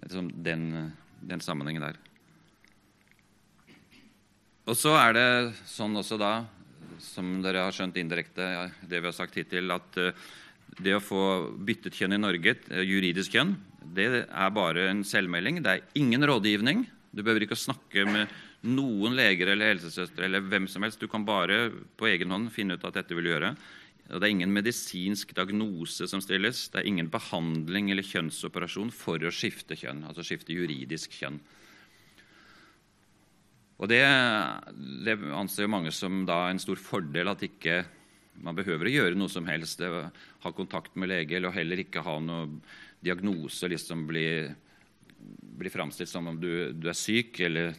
liksom, 0.03 0.33
den 0.43 0.65
den 1.21 1.43
sammenhengen 1.45 1.85
der. 1.85 1.99
Og 4.71 4.77
så 4.79 4.93
er 5.01 5.17
det 5.17 5.29
sånn 5.67 5.97
også 5.99 6.19
da, 6.21 6.35
som 7.03 7.41
dere 7.43 7.65
har 7.67 7.75
skjønt 7.75 7.97
indirekte, 7.99 8.71
det 8.87 9.01
vi 9.01 9.09
har 9.09 9.17
sagt 9.17 9.39
hittil, 9.41 9.73
at 9.75 9.99
eh, 9.99 10.13
det 10.79 10.95
å 10.95 11.03
få 11.03 11.25
byttet 11.57 11.97
kjønn 11.97 12.15
i 12.15 12.21
Norge, 12.21 12.55
eh, 12.71 12.85
juridisk 12.87 13.35
kjønn, 13.35 13.57
det 13.97 14.07
er 14.29 14.55
bare 14.55 14.91
en 14.91 15.03
selvmelding. 15.07 15.63
Det 15.65 15.73
er 15.73 15.99
ingen 15.99 16.23
rådgivning. 16.29 16.85
Du 17.11 17.25
behøver 17.25 17.47
ikke 17.47 17.59
å 17.59 17.65
snakke 17.65 18.05
med 18.07 18.31
noen 18.71 19.17
leger 19.17 19.51
eller 19.55 19.73
helsesøstre 19.73 20.29
eller 20.29 20.45
hvem 20.45 20.69
som 20.71 20.85
helst. 20.85 21.01
Du 21.01 21.09
kan 21.11 21.25
bare 21.27 21.71
på 21.99 22.11
egen 22.11 22.31
hånd 22.31 22.53
finne 22.55 22.77
ut 22.77 22.85
at 22.87 23.01
dette 23.01 23.17
vil 23.17 23.27
du 23.27 23.33
gjøre. 23.33 23.55
Det 24.11 24.27
er 24.27 24.33
ingen 24.33 24.51
medisinsk 24.51 25.37
diagnose 25.37 26.09
som 26.11 26.23
stilles. 26.23 26.65
Det 26.73 26.81
er 26.81 26.89
ingen 26.91 27.11
behandling 27.13 27.93
eller 27.93 28.07
kjønnsoperasjon 28.07 28.91
for 28.95 29.23
å 29.23 29.31
skifte 29.31 29.79
kjønn, 29.79 30.03
altså 30.09 30.25
skifte 30.27 30.57
juridisk 30.57 31.15
kjønn. 31.15 31.39
Og 33.81 33.89
Det, 33.89 34.03
det 35.07 35.15
anser 35.33 35.65
jo 35.65 35.73
mange 35.73 35.93
som 35.95 36.25
da 36.29 36.43
en 36.51 36.61
stor 36.61 36.81
fordel 36.81 37.31
at 37.31 37.47
ikke 37.47 37.79
man 38.45 38.57
behøver 38.57 38.89
å 38.89 38.93
gjøre 38.93 39.19
noe 39.19 39.33
som 39.33 39.47
helst. 39.49 39.81
Ha 39.81 40.53
kontakt 40.57 40.97
med 41.01 41.13
lege 41.13 41.39
eller 41.39 41.55
heller 41.55 41.81
ikke 41.81 42.05
ha 42.05 42.19
noe 42.21 42.49
diagnose. 43.01 43.69
liksom 43.69 44.05
Bli, 44.09 44.27
bli 45.61 45.73
framstilt 45.73 46.11
som 46.11 46.29
om 46.29 46.41
du, 46.41 46.73
du, 46.73 46.89
er 46.89 46.99
syk 46.99 47.41
eller 47.47 47.73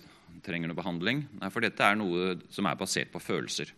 trenger 0.45 0.71
noe 0.71 0.79
behandling. 0.79 1.25
Nei, 1.41 1.51
For 1.53 1.65
dette 1.65 1.85
er 1.85 1.99
noe 1.99 2.35
som 2.49 2.69
er 2.69 2.79
basert 2.79 3.11
på 3.13 3.21
følelser. 3.21 3.73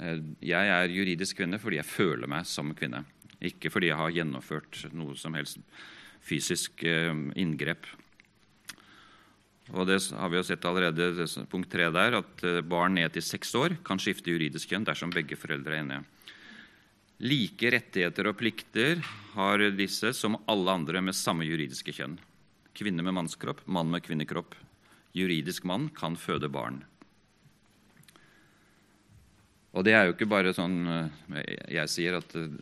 Eh, 0.00 0.22
jeg 0.44 0.72
er 0.72 0.92
juridisk 0.92 1.40
kvinne 1.40 1.60
fordi 1.60 1.80
jeg 1.80 1.88
føler 1.88 2.30
meg 2.30 2.48
som 2.48 2.72
kvinne. 2.76 3.04
Ikke 3.44 3.70
fordi 3.72 3.90
jeg 3.90 4.00
har 4.00 4.14
gjennomført 4.14 4.86
noe 4.96 5.16
som 5.18 5.36
helst 5.36 5.60
fysisk 6.26 6.84
eh, 6.84 7.12
inngrep. 7.38 7.86
Og 9.74 9.86
Det 9.88 9.98
har 10.14 10.30
vi 10.30 10.38
jo 10.38 10.44
sett 10.46 10.64
allerede, 10.68 11.26
punkt 11.50 11.70
tre 11.72 11.88
der, 11.90 12.20
at 12.20 12.44
eh, 12.46 12.62
barn 12.62 12.94
ned 12.98 13.14
til 13.14 13.24
seks 13.24 13.54
år 13.58 13.78
kan 13.86 14.00
skifte 14.02 14.30
juridisk 14.30 14.70
kjønn 14.70 14.86
dersom 14.86 15.14
begge 15.14 15.38
foreldre 15.38 15.74
er 15.74 15.82
enige. 15.84 16.04
Like 17.24 17.70
rettigheter 17.72 18.28
og 18.28 18.36
plikter 18.36 19.00
har 19.32 19.62
disse 19.72 20.12
som 20.12 20.36
alle 20.46 20.74
andre 20.82 21.00
med 21.00 21.16
samme 21.16 21.46
juridiske 21.48 21.94
kjønn. 21.96 22.18
Kvinne 22.76 23.00
med 23.00 23.16
mannskropp, 23.16 23.62
mann 23.64 23.88
med 23.88 24.04
kvinnekropp. 24.04 24.52
Juridisk 25.16 25.64
mann 25.64 25.88
kan 25.96 26.18
føde 26.20 26.50
barn. 26.52 26.82
Og 29.76 29.84
det 29.84 29.92
er 29.92 30.06
jo 30.06 30.14
ikke 30.14 30.28
bare 30.30 30.54
sånn 30.56 30.76
eh, 30.88 31.40
jeg 31.76 31.92
sier 31.92 32.16
at 32.16 32.30
eh, 32.38 32.52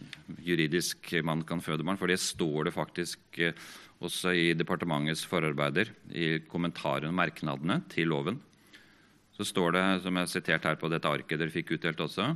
juridisk 0.43 1.13
mann 1.27 1.45
kan 1.47 1.63
føde 1.63 1.87
barn, 1.87 1.99
for 2.01 2.11
det 2.11 2.19
står 2.19 2.69
det 2.69 2.75
faktisk 2.75 3.39
eh, 3.39 3.55
også 4.05 4.33
i 4.35 4.49
departementets 4.59 5.23
forarbeider, 5.31 5.93
i 6.11 6.41
kommentarene 6.51 7.13
og 7.13 7.19
merknadene 7.21 7.79
til 7.93 8.11
loven. 8.11 8.41
Så 9.35 9.47
står 9.47 9.77
det, 9.77 9.85
som 10.03 10.19
jeg 10.19 10.27
har 10.27 10.33
sitert 10.33 10.67
her 10.67 10.81
på 10.81 10.91
dette 10.91 11.11
arket 11.11 11.41
dere 11.41 11.51
fikk 11.51 11.73
utdelt 11.75 12.03
også 12.05 12.29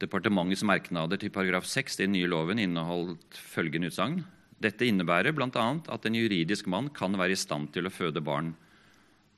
Departementets 0.00 0.64
merknader 0.66 1.20
til 1.20 1.30
paragraf 1.32 1.66
6 1.68 1.98
i 1.98 2.06
den 2.06 2.14
nye 2.16 2.30
loven 2.30 2.58
inneholdt 2.60 3.36
følgende 3.36 3.90
utsagn. 3.92 4.22
Dette 4.62 4.88
innebærer 4.88 5.36
bl.a. 5.36 5.66
at 5.92 6.08
en 6.08 6.16
juridisk 6.16 6.66
mann 6.72 6.88
kan 6.96 7.14
være 7.20 7.36
i 7.36 7.38
stand 7.38 7.70
til 7.74 7.86
å 7.86 7.92
føde 7.92 8.24
barn 8.24 8.54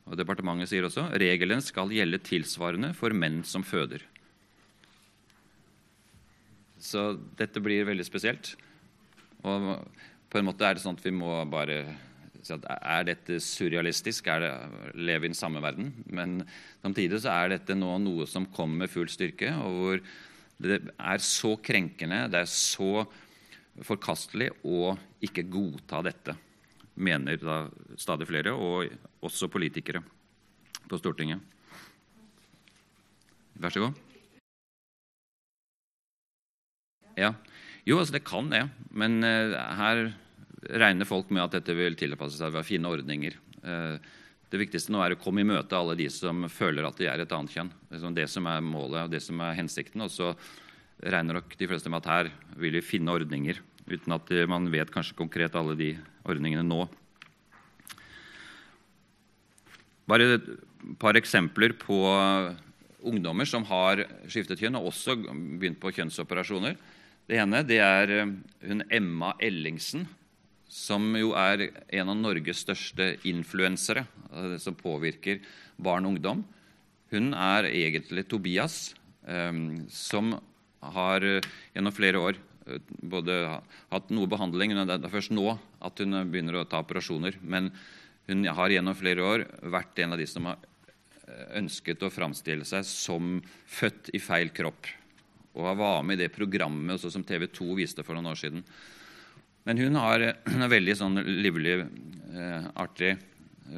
og 0.08 0.16
Departementet 0.16 0.70
sier 0.70 0.86
også 0.88 1.06
regelen 1.20 1.60
skal 1.64 1.92
gjelde 1.92 2.20
tilsvarende 2.24 2.94
for 2.96 3.12
menn 3.12 3.42
som 3.44 3.64
føder. 3.66 4.02
Så 6.78 7.12
dette 7.38 7.60
blir 7.60 7.86
veldig 7.88 8.06
spesielt. 8.06 8.54
Og 9.44 9.70
på 10.30 10.40
en 10.40 10.46
måte 10.48 10.66
er 10.66 10.76
det 10.76 10.84
sånn 10.84 10.98
at 10.98 11.04
vi 11.04 11.14
må 11.14 11.32
bare 11.50 11.82
si 12.44 12.54
at 12.54 12.64
er 12.78 13.06
dette 13.10 13.38
surrealistisk? 13.42 14.30
Er 14.30 14.44
det 14.44 14.52
leve 14.96 15.26
i 15.26 15.32
den 15.32 15.38
samme 15.38 15.62
verden? 15.64 15.92
Men 16.06 16.40
samtidig 16.82 17.22
så 17.24 17.34
er 17.34 17.54
dette 17.54 17.76
nå 17.76 17.98
noe 18.02 18.28
som 18.30 18.48
kommer 18.54 18.84
med 18.84 18.92
full 18.92 19.10
styrke, 19.12 19.52
og 19.58 19.78
hvor 19.82 20.02
det 20.58 20.80
er 20.82 21.22
så 21.22 21.54
krenkende, 21.62 22.24
det 22.32 22.42
er 22.42 22.50
så 22.50 23.04
forkastelig 23.86 24.50
å 24.66 24.94
ikke 25.22 25.44
godta 25.50 26.00
dette, 26.06 26.34
mener 26.98 27.38
da 27.40 27.62
stadig 27.98 28.28
flere, 28.28 28.54
og 28.54 28.90
også 29.24 29.50
politikere 29.52 30.02
på 30.88 30.98
Stortinget. 31.00 31.40
Vær 33.58 33.74
så 33.74 33.82
god. 33.82 34.04
Ja. 37.18 37.32
Jo, 37.88 37.98
altså 37.98 38.14
det 38.14 38.26
kan 38.26 38.50
det. 38.52 38.62
Men 38.90 39.18
uh, 39.24 39.56
her 39.78 40.04
regner 40.78 41.08
folk 41.08 41.32
med 41.34 41.46
at 41.46 41.58
dette 41.58 41.74
vil 41.78 41.98
tilpasse 41.98 42.38
seg 42.38 42.54
ved 42.54 42.66
fine 42.66 42.90
ordninger. 42.90 43.34
Uh, 43.64 43.98
det 44.48 44.60
viktigste 44.62 44.94
nå 44.94 45.02
er 45.04 45.16
å 45.16 45.20
komme 45.20 45.42
i 45.42 45.48
møte 45.48 45.76
alle 45.76 45.96
de 45.98 46.06
som 46.12 46.46
føler 46.52 46.86
at 46.86 47.00
de 47.00 47.08
er 47.10 47.20
et 47.20 47.34
annet 47.34 47.52
kjønn. 47.52 47.72
Er 47.90 48.04
det 48.16 48.28
som 48.32 48.46
er 48.48 48.64
målet 48.64 49.08
og 49.08 49.12
det 49.12 49.20
som 49.24 49.42
er 49.44 49.58
hensikten. 49.58 50.04
Og 50.06 50.12
så 50.14 50.30
regner 51.04 51.36
nok 51.36 51.58
de 51.58 51.68
fleste 51.68 51.90
med 51.92 52.00
at 52.00 52.12
her 52.12 52.30
vil 52.58 52.78
vi 52.78 52.84
finne 52.84 53.12
ordninger, 53.12 53.60
uten 53.88 54.14
at 54.16 54.32
man 54.50 54.70
vet 54.72 54.90
kanskje 54.92 55.18
konkret 55.18 55.54
alle 55.58 55.76
de 55.78 55.92
ordningene 56.34 56.64
nå. 56.66 56.84
Bare 60.08 60.34
et 60.38 60.48
par 61.00 61.18
eksempler 61.18 61.74
på 61.76 61.98
ungdommer 63.08 63.48
som 63.48 63.66
har 63.68 64.04
skiftet 64.30 64.60
kjønn 64.62 64.78
og 64.78 64.90
også 64.90 65.16
begynt 65.20 65.80
på 65.82 65.92
kjønnsoperasjoner. 65.94 66.78
Det 67.28 67.36
ene 67.42 67.60
det 67.66 67.80
er 67.84 68.12
eh, 68.22 68.30
hun 68.64 68.84
Emma 68.88 69.34
Ellingsen, 69.44 70.06
som 70.68 71.10
jo 71.16 71.34
er 71.36 71.66
en 71.68 72.12
av 72.12 72.16
Norges 72.16 72.62
største 72.64 73.10
influensere 73.28 74.06
eh, 74.32 74.56
som 74.60 74.76
påvirker 74.78 75.42
barn 75.76 76.08
og 76.08 76.16
ungdom. 76.16 76.44
Hun 77.12 77.32
er 77.36 77.68
egentlig 77.68 78.26
Tobias, 78.28 78.94
eh, 79.28 79.52
som 79.92 80.38
har 80.94 81.24
gjennom 81.28 81.92
flere 81.92 82.20
år 82.22 82.40
både 82.88 83.36
hatt 83.92 84.10
noe 84.14 84.30
behandling 84.30 84.74
Det 84.76 84.98
er 84.98 85.12
først 85.12 85.34
nå 85.34 85.46
at 85.84 86.02
hun 86.02 86.16
begynner 86.30 86.60
å 86.60 86.66
ta 86.68 86.82
operasjoner. 86.84 87.38
Men 87.42 87.70
hun 88.28 88.44
har 88.44 88.70
gjennom 88.70 88.96
flere 88.98 89.24
år 89.24 89.46
vært 89.72 89.98
en 90.04 90.14
av 90.14 90.20
de 90.20 90.26
som 90.28 90.48
har 90.50 90.58
ønsket 91.58 92.02
å 92.02 92.12
framstille 92.12 92.66
seg 92.68 92.86
som 92.88 93.38
født 93.68 94.12
i 94.16 94.20
feil 94.22 94.52
kropp 94.54 94.88
og 95.58 95.74
var 95.78 96.04
med 96.06 96.18
i 96.18 96.24
det 96.24 96.34
programmet 96.34 97.02
som 97.02 97.24
TV 97.26 97.48
2 97.50 97.74
viste 97.78 98.04
for 98.06 98.14
noen 98.14 98.30
år 98.30 98.38
siden. 98.38 98.62
Men 99.66 99.80
hun 99.80 99.98
har 99.98 100.22
en 100.52 100.68
veldig 100.70 100.96
sånn 100.96 101.22
livlig, 101.42 101.80
eh, 101.82 102.68
artig 102.78 103.16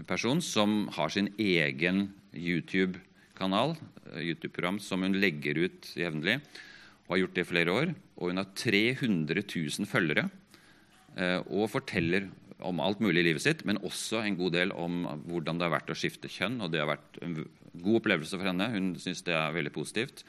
person 0.07 0.43
som 0.45 0.85
har 0.95 1.11
sin 1.11 1.31
egen 1.41 2.09
YouTube-kanal, 2.37 3.75
eh, 4.13 4.27
YouTube-program, 4.29 4.79
som 4.83 5.03
hun 5.07 5.17
legger 5.23 5.65
ut 5.65 5.93
jevnlig. 5.97 6.41
Og 7.11 7.17
har 7.17 7.25
gjort 7.25 7.41
det 7.41 7.43
i 7.43 7.51
flere 7.51 7.75
år. 7.75 7.95
Og 8.23 8.31
hun 8.31 8.39
har 8.39 8.53
300 8.55 9.43
000 9.43 9.89
følgere 9.91 10.29
eh, 11.19 11.41
og 11.51 11.73
forteller 11.73 12.31
om 12.63 12.79
alt 12.85 13.01
mulig 13.03 13.25
i 13.25 13.27
livet 13.31 13.43
sitt, 13.43 13.65
men 13.67 13.81
også 13.83 14.21
en 14.23 14.37
god 14.39 14.53
del 14.55 14.73
om 14.77 15.03
hvordan 15.27 15.59
det 15.59 15.67
har 15.67 15.75
vært 15.75 15.91
å 15.91 15.99
skifte 15.99 16.31
kjønn. 16.31 16.61
Og 16.63 16.71
det 16.71 16.85
har 16.85 16.93
vært 16.93 17.19
en 17.25 17.35
god 17.41 17.99
opplevelse 17.99 18.39
for 18.39 18.47
henne. 18.47 18.71
Hun 18.71 18.95
syns 19.01 19.25
det 19.27 19.35
er 19.35 19.59
veldig 19.59 19.75
positivt 19.75 20.23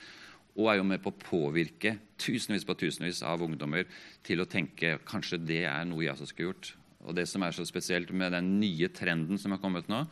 og 0.60 0.68
er 0.68 0.82
jo 0.82 0.88
med 0.88 1.00
på 1.04 1.14
å 1.14 1.22
påvirke 1.22 1.96
tusenvis 2.20 2.66
på 2.68 2.76
tusenvis 2.80 3.22
av 3.24 3.44
ungdommer 3.46 3.88
til 4.26 4.44
å 4.44 4.50
tenke 4.50 4.98
kanskje 5.08 5.40
det 5.40 5.64
er 5.70 5.86
noe 5.88 6.04
jeg 6.04 6.16
også 6.16 6.28
skulle 6.28 6.52
gjort. 6.52 6.74
Og 7.08 7.16
Det 7.16 7.26
som 7.30 7.44
er 7.44 7.56
så 7.56 7.66
spesielt 7.66 8.12
med 8.12 8.36
den 8.36 8.58
nye 8.60 8.90
trenden 8.94 9.40
som 9.42 9.56
har 9.56 9.62
kommet 9.64 9.88
nå, 9.90 10.04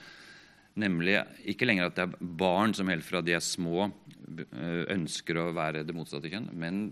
nemlig 0.80 1.20
ikke 1.52 1.68
lenger 1.68 1.90
at 1.90 1.98
det 1.98 2.06
er 2.08 2.32
barn 2.40 2.74
som 2.78 2.88
helt 2.90 3.06
fra 3.06 3.22
de 3.26 3.36
er 3.36 3.44
små 3.44 3.90
ønsker 4.94 5.40
å 5.40 5.50
være 5.56 5.84
det 5.88 5.96
motsatte 5.96 6.32
kjønn, 6.32 6.50
men 6.54 6.88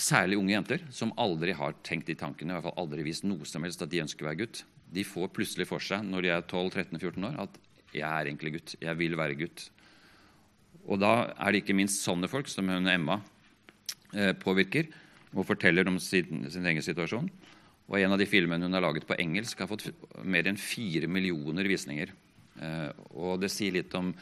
særlig 0.00 0.38
unge 0.40 0.54
jenter 0.54 0.84
som 0.94 1.12
aldri 1.20 1.52
har 1.56 1.76
tenkt 1.84 2.08
de 2.08 2.16
tankene, 2.18 2.52
i 2.52 2.56
hvert 2.56 2.68
fall 2.70 2.84
aldri 2.84 3.04
vist 3.06 3.26
noe 3.26 3.44
som 3.48 3.64
helst 3.66 3.82
at 3.84 3.92
de 3.92 4.00
ønsker 4.04 4.24
å 4.24 4.30
være 4.30 4.42
gutt. 4.44 4.62
De 4.92 5.04
får 5.04 5.32
plutselig 5.36 5.68
for 5.68 5.84
seg 5.84 6.04
når 6.06 6.24
de 6.24 6.32
er 6.32 6.46
12-13-14 6.48 7.28
år, 7.28 7.38
at 7.44 7.58
'jeg 7.92 8.08
er 8.08 8.26
egentlig 8.26 8.54
gutt', 8.56 8.76
'jeg 8.80 8.96
vil 8.96 9.16
være 9.16 9.36
gutt'. 9.36 9.70
Og 10.88 10.98
da 10.98 11.32
er 11.38 11.52
det 11.52 11.62
ikke 11.62 11.76
minst 11.76 12.02
sånne 12.02 12.28
folk 12.28 12.48
som 12.48 12.68
hun 12.68 12.88
Emma 12.88 13.20
eh, 14.14 14.32
påvirker 14.32 14.88
og 15.32 15.46
forteller 15.46 15.86
om 15.88 15.98
sin, 15.98 16.50
sin, 16.50 16.66
egen 16.66 16.82
situasjon. 16.82 17.30
Og 17.88 18.00
En 18.00 18.12
av 18.12 18.18
de 18.18 18.26
filmene 18.26 18.64
hun 18.64 18.72
har 18.72 18.84
laget 18.84 19.06
på 19.06 19.18
engelsk, 19.18 19.58
har 19.58 19.68
fått 19.68 19.92
mer 20.24 20.46
enn 20.48 20.56
fire 20.56 21.06
millioner 21.06 21.64
visninger. 21.68 22.12
Eh, 22.60 22.90
og 23.14 23.40
Det 23.40 23.50
sier 23.50 23.72
litt 23.72 23.94
om 23.94 24.14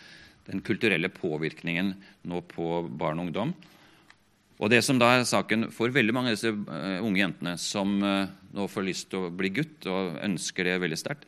den 0.51 0.62
kulturelle 0.66 1.11
påvirkningen 1.14 1.94
nå 2.30 2.42
på 2.51 2.82
barn 2.88 3.22
og 3.22 3.28
ungdom. 3.28 3.55
Og 4.61 4.68
det 4.68 4.82
som 4.84 4.98
da 5.01 5.14
er 5.14 5.24
saken 5.28 5.70
for 5.72 5.92
veldig 5.94 6.12
mange 6.12 6.32
av 6.32 6.36
disse 6.36 6.53
uh, 6.53 7.01
unge 7.01 7.22
jentene 7.22 7.55
som 7.61 7.94
uh, 8.05 8.28
nå 8.53 8.66
får 8.68 8.84
lyst 8.84 9.09
til 9.12 9.24
å 9.24 9.32
bli 9.32 9.55
gutt 9.57 9.88
og 9.88 10.18
ønsker 10.20 10.68
det 10.68 10.80
veldig 10.82 10.98
sterkt, 11.01 11.24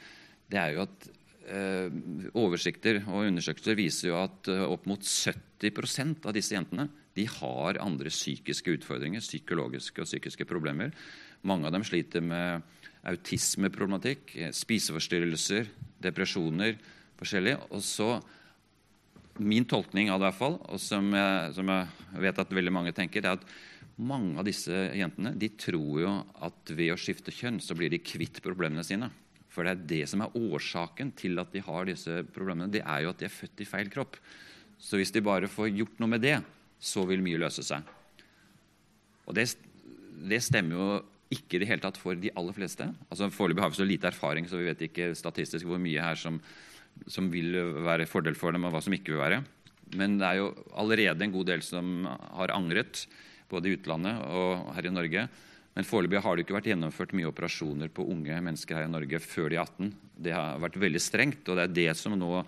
det 0.53 0.61
er 0.61 0.75
jo 0.75 0.85
at 0.85 1.09
Eh, 1.43 1.91
oversikter 2.39 3.01
og 3.11 3.27
undersøkelser 3.27 3.75
viser 3.75 4.13
jo 4.13 4.19
at 4.21 4.47
eh, 4.49 4.63
opp 4.63 4.85
mot 4.87 5.03
70% 5.03 6.29
av 6.29 6.37
disse 6.37 6.55
jentene 6.55 6.87
de 7.17 7.25
har 7.27 7.81
andre 7.83 8.13
psykiske 8.15 8.77
utfordringer, 8.77 9.21
psykologiske 9.21 10.05
og 10.05 10.07
psykiske 10.07 10.47
problemer. 10.47 10.95
Mange 11.43 11.67
av 11.67 11.75
dem 11.75 11.83
sliter 11.85 12.23
med 12.23 12.63
autismeproblematikk, 13.11 14.37
eh, 14.39 14.55
spiseforstyrrelser, 14.55 15.67
depresjoner 16.07 16.79
forskjellig. 17.19 17.59
Og 17.75 17.83
så 17.83 18.15
Min 19.41 19.65
tolkning 19.65 20.11
av 20.13 20.21
det, 20.21 20.27
i 20.27 20.31
hvert 20.31 20.41
fall, 20.41 20.59
og 20.69 20.81
som 20.83 21.07
jeg, 21.17 21.53
som 21.57 21.71
jeg 21.73 22.25
vet 22.27 22.41
at 22.43 22.53
veldig 22.53 22.75
mange 22.75 22.93
tenker, 22.97 23.25
er 23.25 23.39
at 23.39 23.47
mange 24.03 24.37
av 24.41 24.47
disse 24.49 24.73
jentene 24.97 25.35
de 25.39 25.49
tror 25.57 26.01
jo 26.03 26.13
at 26.45 26.73
ved 26.73 26.93
å 26.93 27.01
skifte 27.01 27.33
kjønn 27.35 27.61
så 27.63 27.77
blir 27.77 27.93
de 27.93 28.03
kvitt 28.05 28.43
problemene 28.45 28.85
sine. 28.87 29.09
For 29.53 29.65
det 29.65 29.73
er 29.73 29.85
det 29.91 30.03
som 30.09 30.25
er 30.25 30.37
årsaken 30.37 31.13
til 31.17 31.41
at 31.41 31.53
de 31.53 31.61
har 31.65 31.89
disse 31.89 32.23
problemene. 32.33 32.73
Det 32.73 32.81
er 32.85 33.05
jo 33.05 33.13
at 33.13 33.21
de 33.21 33.29
er 33.29 33.35
født 33.35 33.61
i 33.61 33.69
feil 33.69 33.91
kropp. 33.93 34.17
Så 34.81 34.99
hvis 34.99 35.13
de 35.15 35.25
bare 35.25 35.51
får 35.51 35.75
gjort 35.77 36.01
noe 36.01 36.15
med 36.15 36.25
det, 36.25 36.39
så 36.83 37.05
vil 37.07 37.23
mye 37.25 37.41
løse 37.41 37.65
seg. 37.65 37.85
Og 39.29 39.37
det, 39.37 39.47
det 40.29 40.41
stemmer 40.43 40.79
jo 40.79 40.87
ikke 41.33 41.57
i 41.57 41.63
det 41.63 41.69
hele 41.69 41.85
tatt 41.85 42.01
for 42.01 42.19
de 42.19 42.33
aller 42.37 42.57
fleste. 42.57 42.89
Altså 43.09 43.29
Foreløpig 43.33 43.65
har 43.65 43.73
vi 43.73 43.81
så 43.81 43.89
lite 43.89 44.09
erfaring, 44.11 44.49
så 44.49 44.61
vi 44.61 44.69
vet 44.69 44.85
ikke 44.89 45.13
statistisk 45.17 45.69
hvor 45.69 45.81
mye 45.81 46.03
her 46.03 46.19
som, 46.19 46.41
som 47.11 47.29
vil 47.33 47.55
være 47.85 48.09
fordel 48.11 48.37
for 48.39 48.55
dem, 48.55 48.67
og 48.67 48.75
hva 48.75 48.83
som 48.85 48.95
ikke 48.95 49.15
vil 49.15 49.23
være. 49.23 49.43
Men 49.99 50.17
det 50.21 50.29
er 50.29 50.41
jo 50.41 50.51
allerede 50.79 51.27
en 51.27 51.35
god 51.35 51.49
del 51.51 51.65
som 51.65 52.07
har 52.09 52.55
angret, 52.55 53.07
både 53.53 53.69
i 53.69 53.77
utlandet 53.77 54.21
og 54.33 54.71
her 54.77 54.89
i 54.89 54.95
Norge. 54.95 55.27
Men 55.73 55.89
foreløpig 55.89 56.21
har 56.25 56.37
det 56.37 56.45
ikke 56.45 56.57
vært 56.57 56.69
gjennomført 56.69 57.15
mye 57.17 57.29
operasjoner 57.31 57.93
på 57.93 58.05
unge 58.13 58.37
mennesker 58.45 58.77
her 58.77 58.89
i 58.89 58.93
Norge 58.93 59.21
før 59.25 59.53
de 59.53 59.59
er 59.59 59.65
18. 59.65 59.93
Det 60.25 60.35
har 60.37 60.61
vært 60.61 60.79
veldig 60.81 61.01
strengt, 61.01 61.49
og 61.49 61.59
det 61.59 61.65
er 61.65 61.75
det 61.79 61.89
som 62.01 62.17
nå 62.17 62.43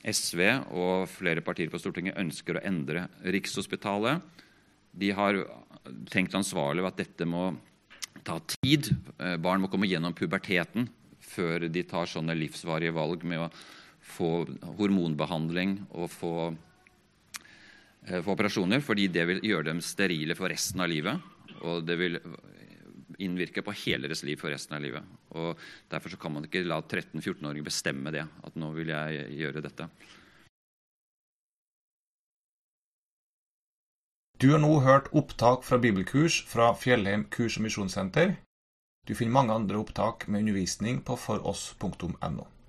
SV 0.00 0.40
og 0.72 1.08
flere 1.12 1.44
partier 1.44 1.72
på 1.72 1.80
Stortinget 1.80 2.20
ønsker 2.20 2.56
å 2.56 2.64
endre. 2.64 3.06
Rikshospitalet 3.24 4.24
de 5.00 5.10
har 5.16 5.42
tenkt 6.12 6.36
ansvarlig 6.36 6.84
ved 6.84 6.92
at 6.92 7.02
dette 7.04 7.28
må 7.28 7.50
ta 8.24 8.38
tid. 8.60 8.90
Eh, 9.20 9.36
barn 9.40 9.62
må 9.62 9.68
komme 9.72 9.88
gjennom 9.88 10.16
puberteten 10.16 10.88
før 11.30 11.68
de 11.70 11.84
tar 11.88 12.10
sånne 12.10 12.36
livsvarige 12.38 12.94
valg 12.96 13.24
med 13.28 13.44
å 13.44 13.50
få 14.10 14.30
hormonbehandling 14.78 15.76
og 15.90 16.10
få, 16.10 16.34
eh, 18.06 18.20
få 18.20 18.34
operasjoner, 18.34 18.82
fordi 18.82 19.08
det 19.12 19.26
vil 19.26 19.40
gjøre 19.40 19.70
dem 19.70 19.80
sterile 19.80 20.34
for 20.34 20.48
resten 20.48 20.80
av 20.80 20.88
livet. 20.88 21.20
Og 21.62 21.84
det 21.86 21.98
vil 21.98 22.20
innvirke 23.20 23.62
på 23.62 23.74
hele 23.84 24.08
deres 24.08 24.22
liv 24.24 24.40
for 24.40 24.52
resten 24.52 24.76
av 24.76 24.82
livet. 24.82 25.04
Og 25.36 25.58
Derfor 25.90 26.16
kan 26.20 26.32
man 26.32 26.46
ikke 26.46 26.64
la 26.66 26.80
13-14-åringer 26.80 27.66
bestemme 27.66 28.12
det, 28.14 28.24
at 28.24 28.56
nå 28.56 28.72
vil 28.76 28.88
jeg 28.88 29.26
gjøre 29.40 29.62
dette. 29.64 29.88
Du 34.40 34.48
har 34.54 34.62
nå 34.62 34.72
hørt 34.80 35.10
opptak 35.12 35.66
fra 35.68 35.76
bibelkurs 35.76 36.38
fra 36.48 36.70
Fjellheim 36.72 37.26
kurs- 37.28 37.58
og 37.60 37.66
misjonssenter. 37.66 38.38
Du 39.08 39.14
finner 39.14 39.32
mange 39.32 39.54
andre 39.56 39.80
opptak 39.80 40.26
med 40.28 40.44
undervisning 40.44 41.00
på 41.02 41.16
foross.no. 41.16 42.50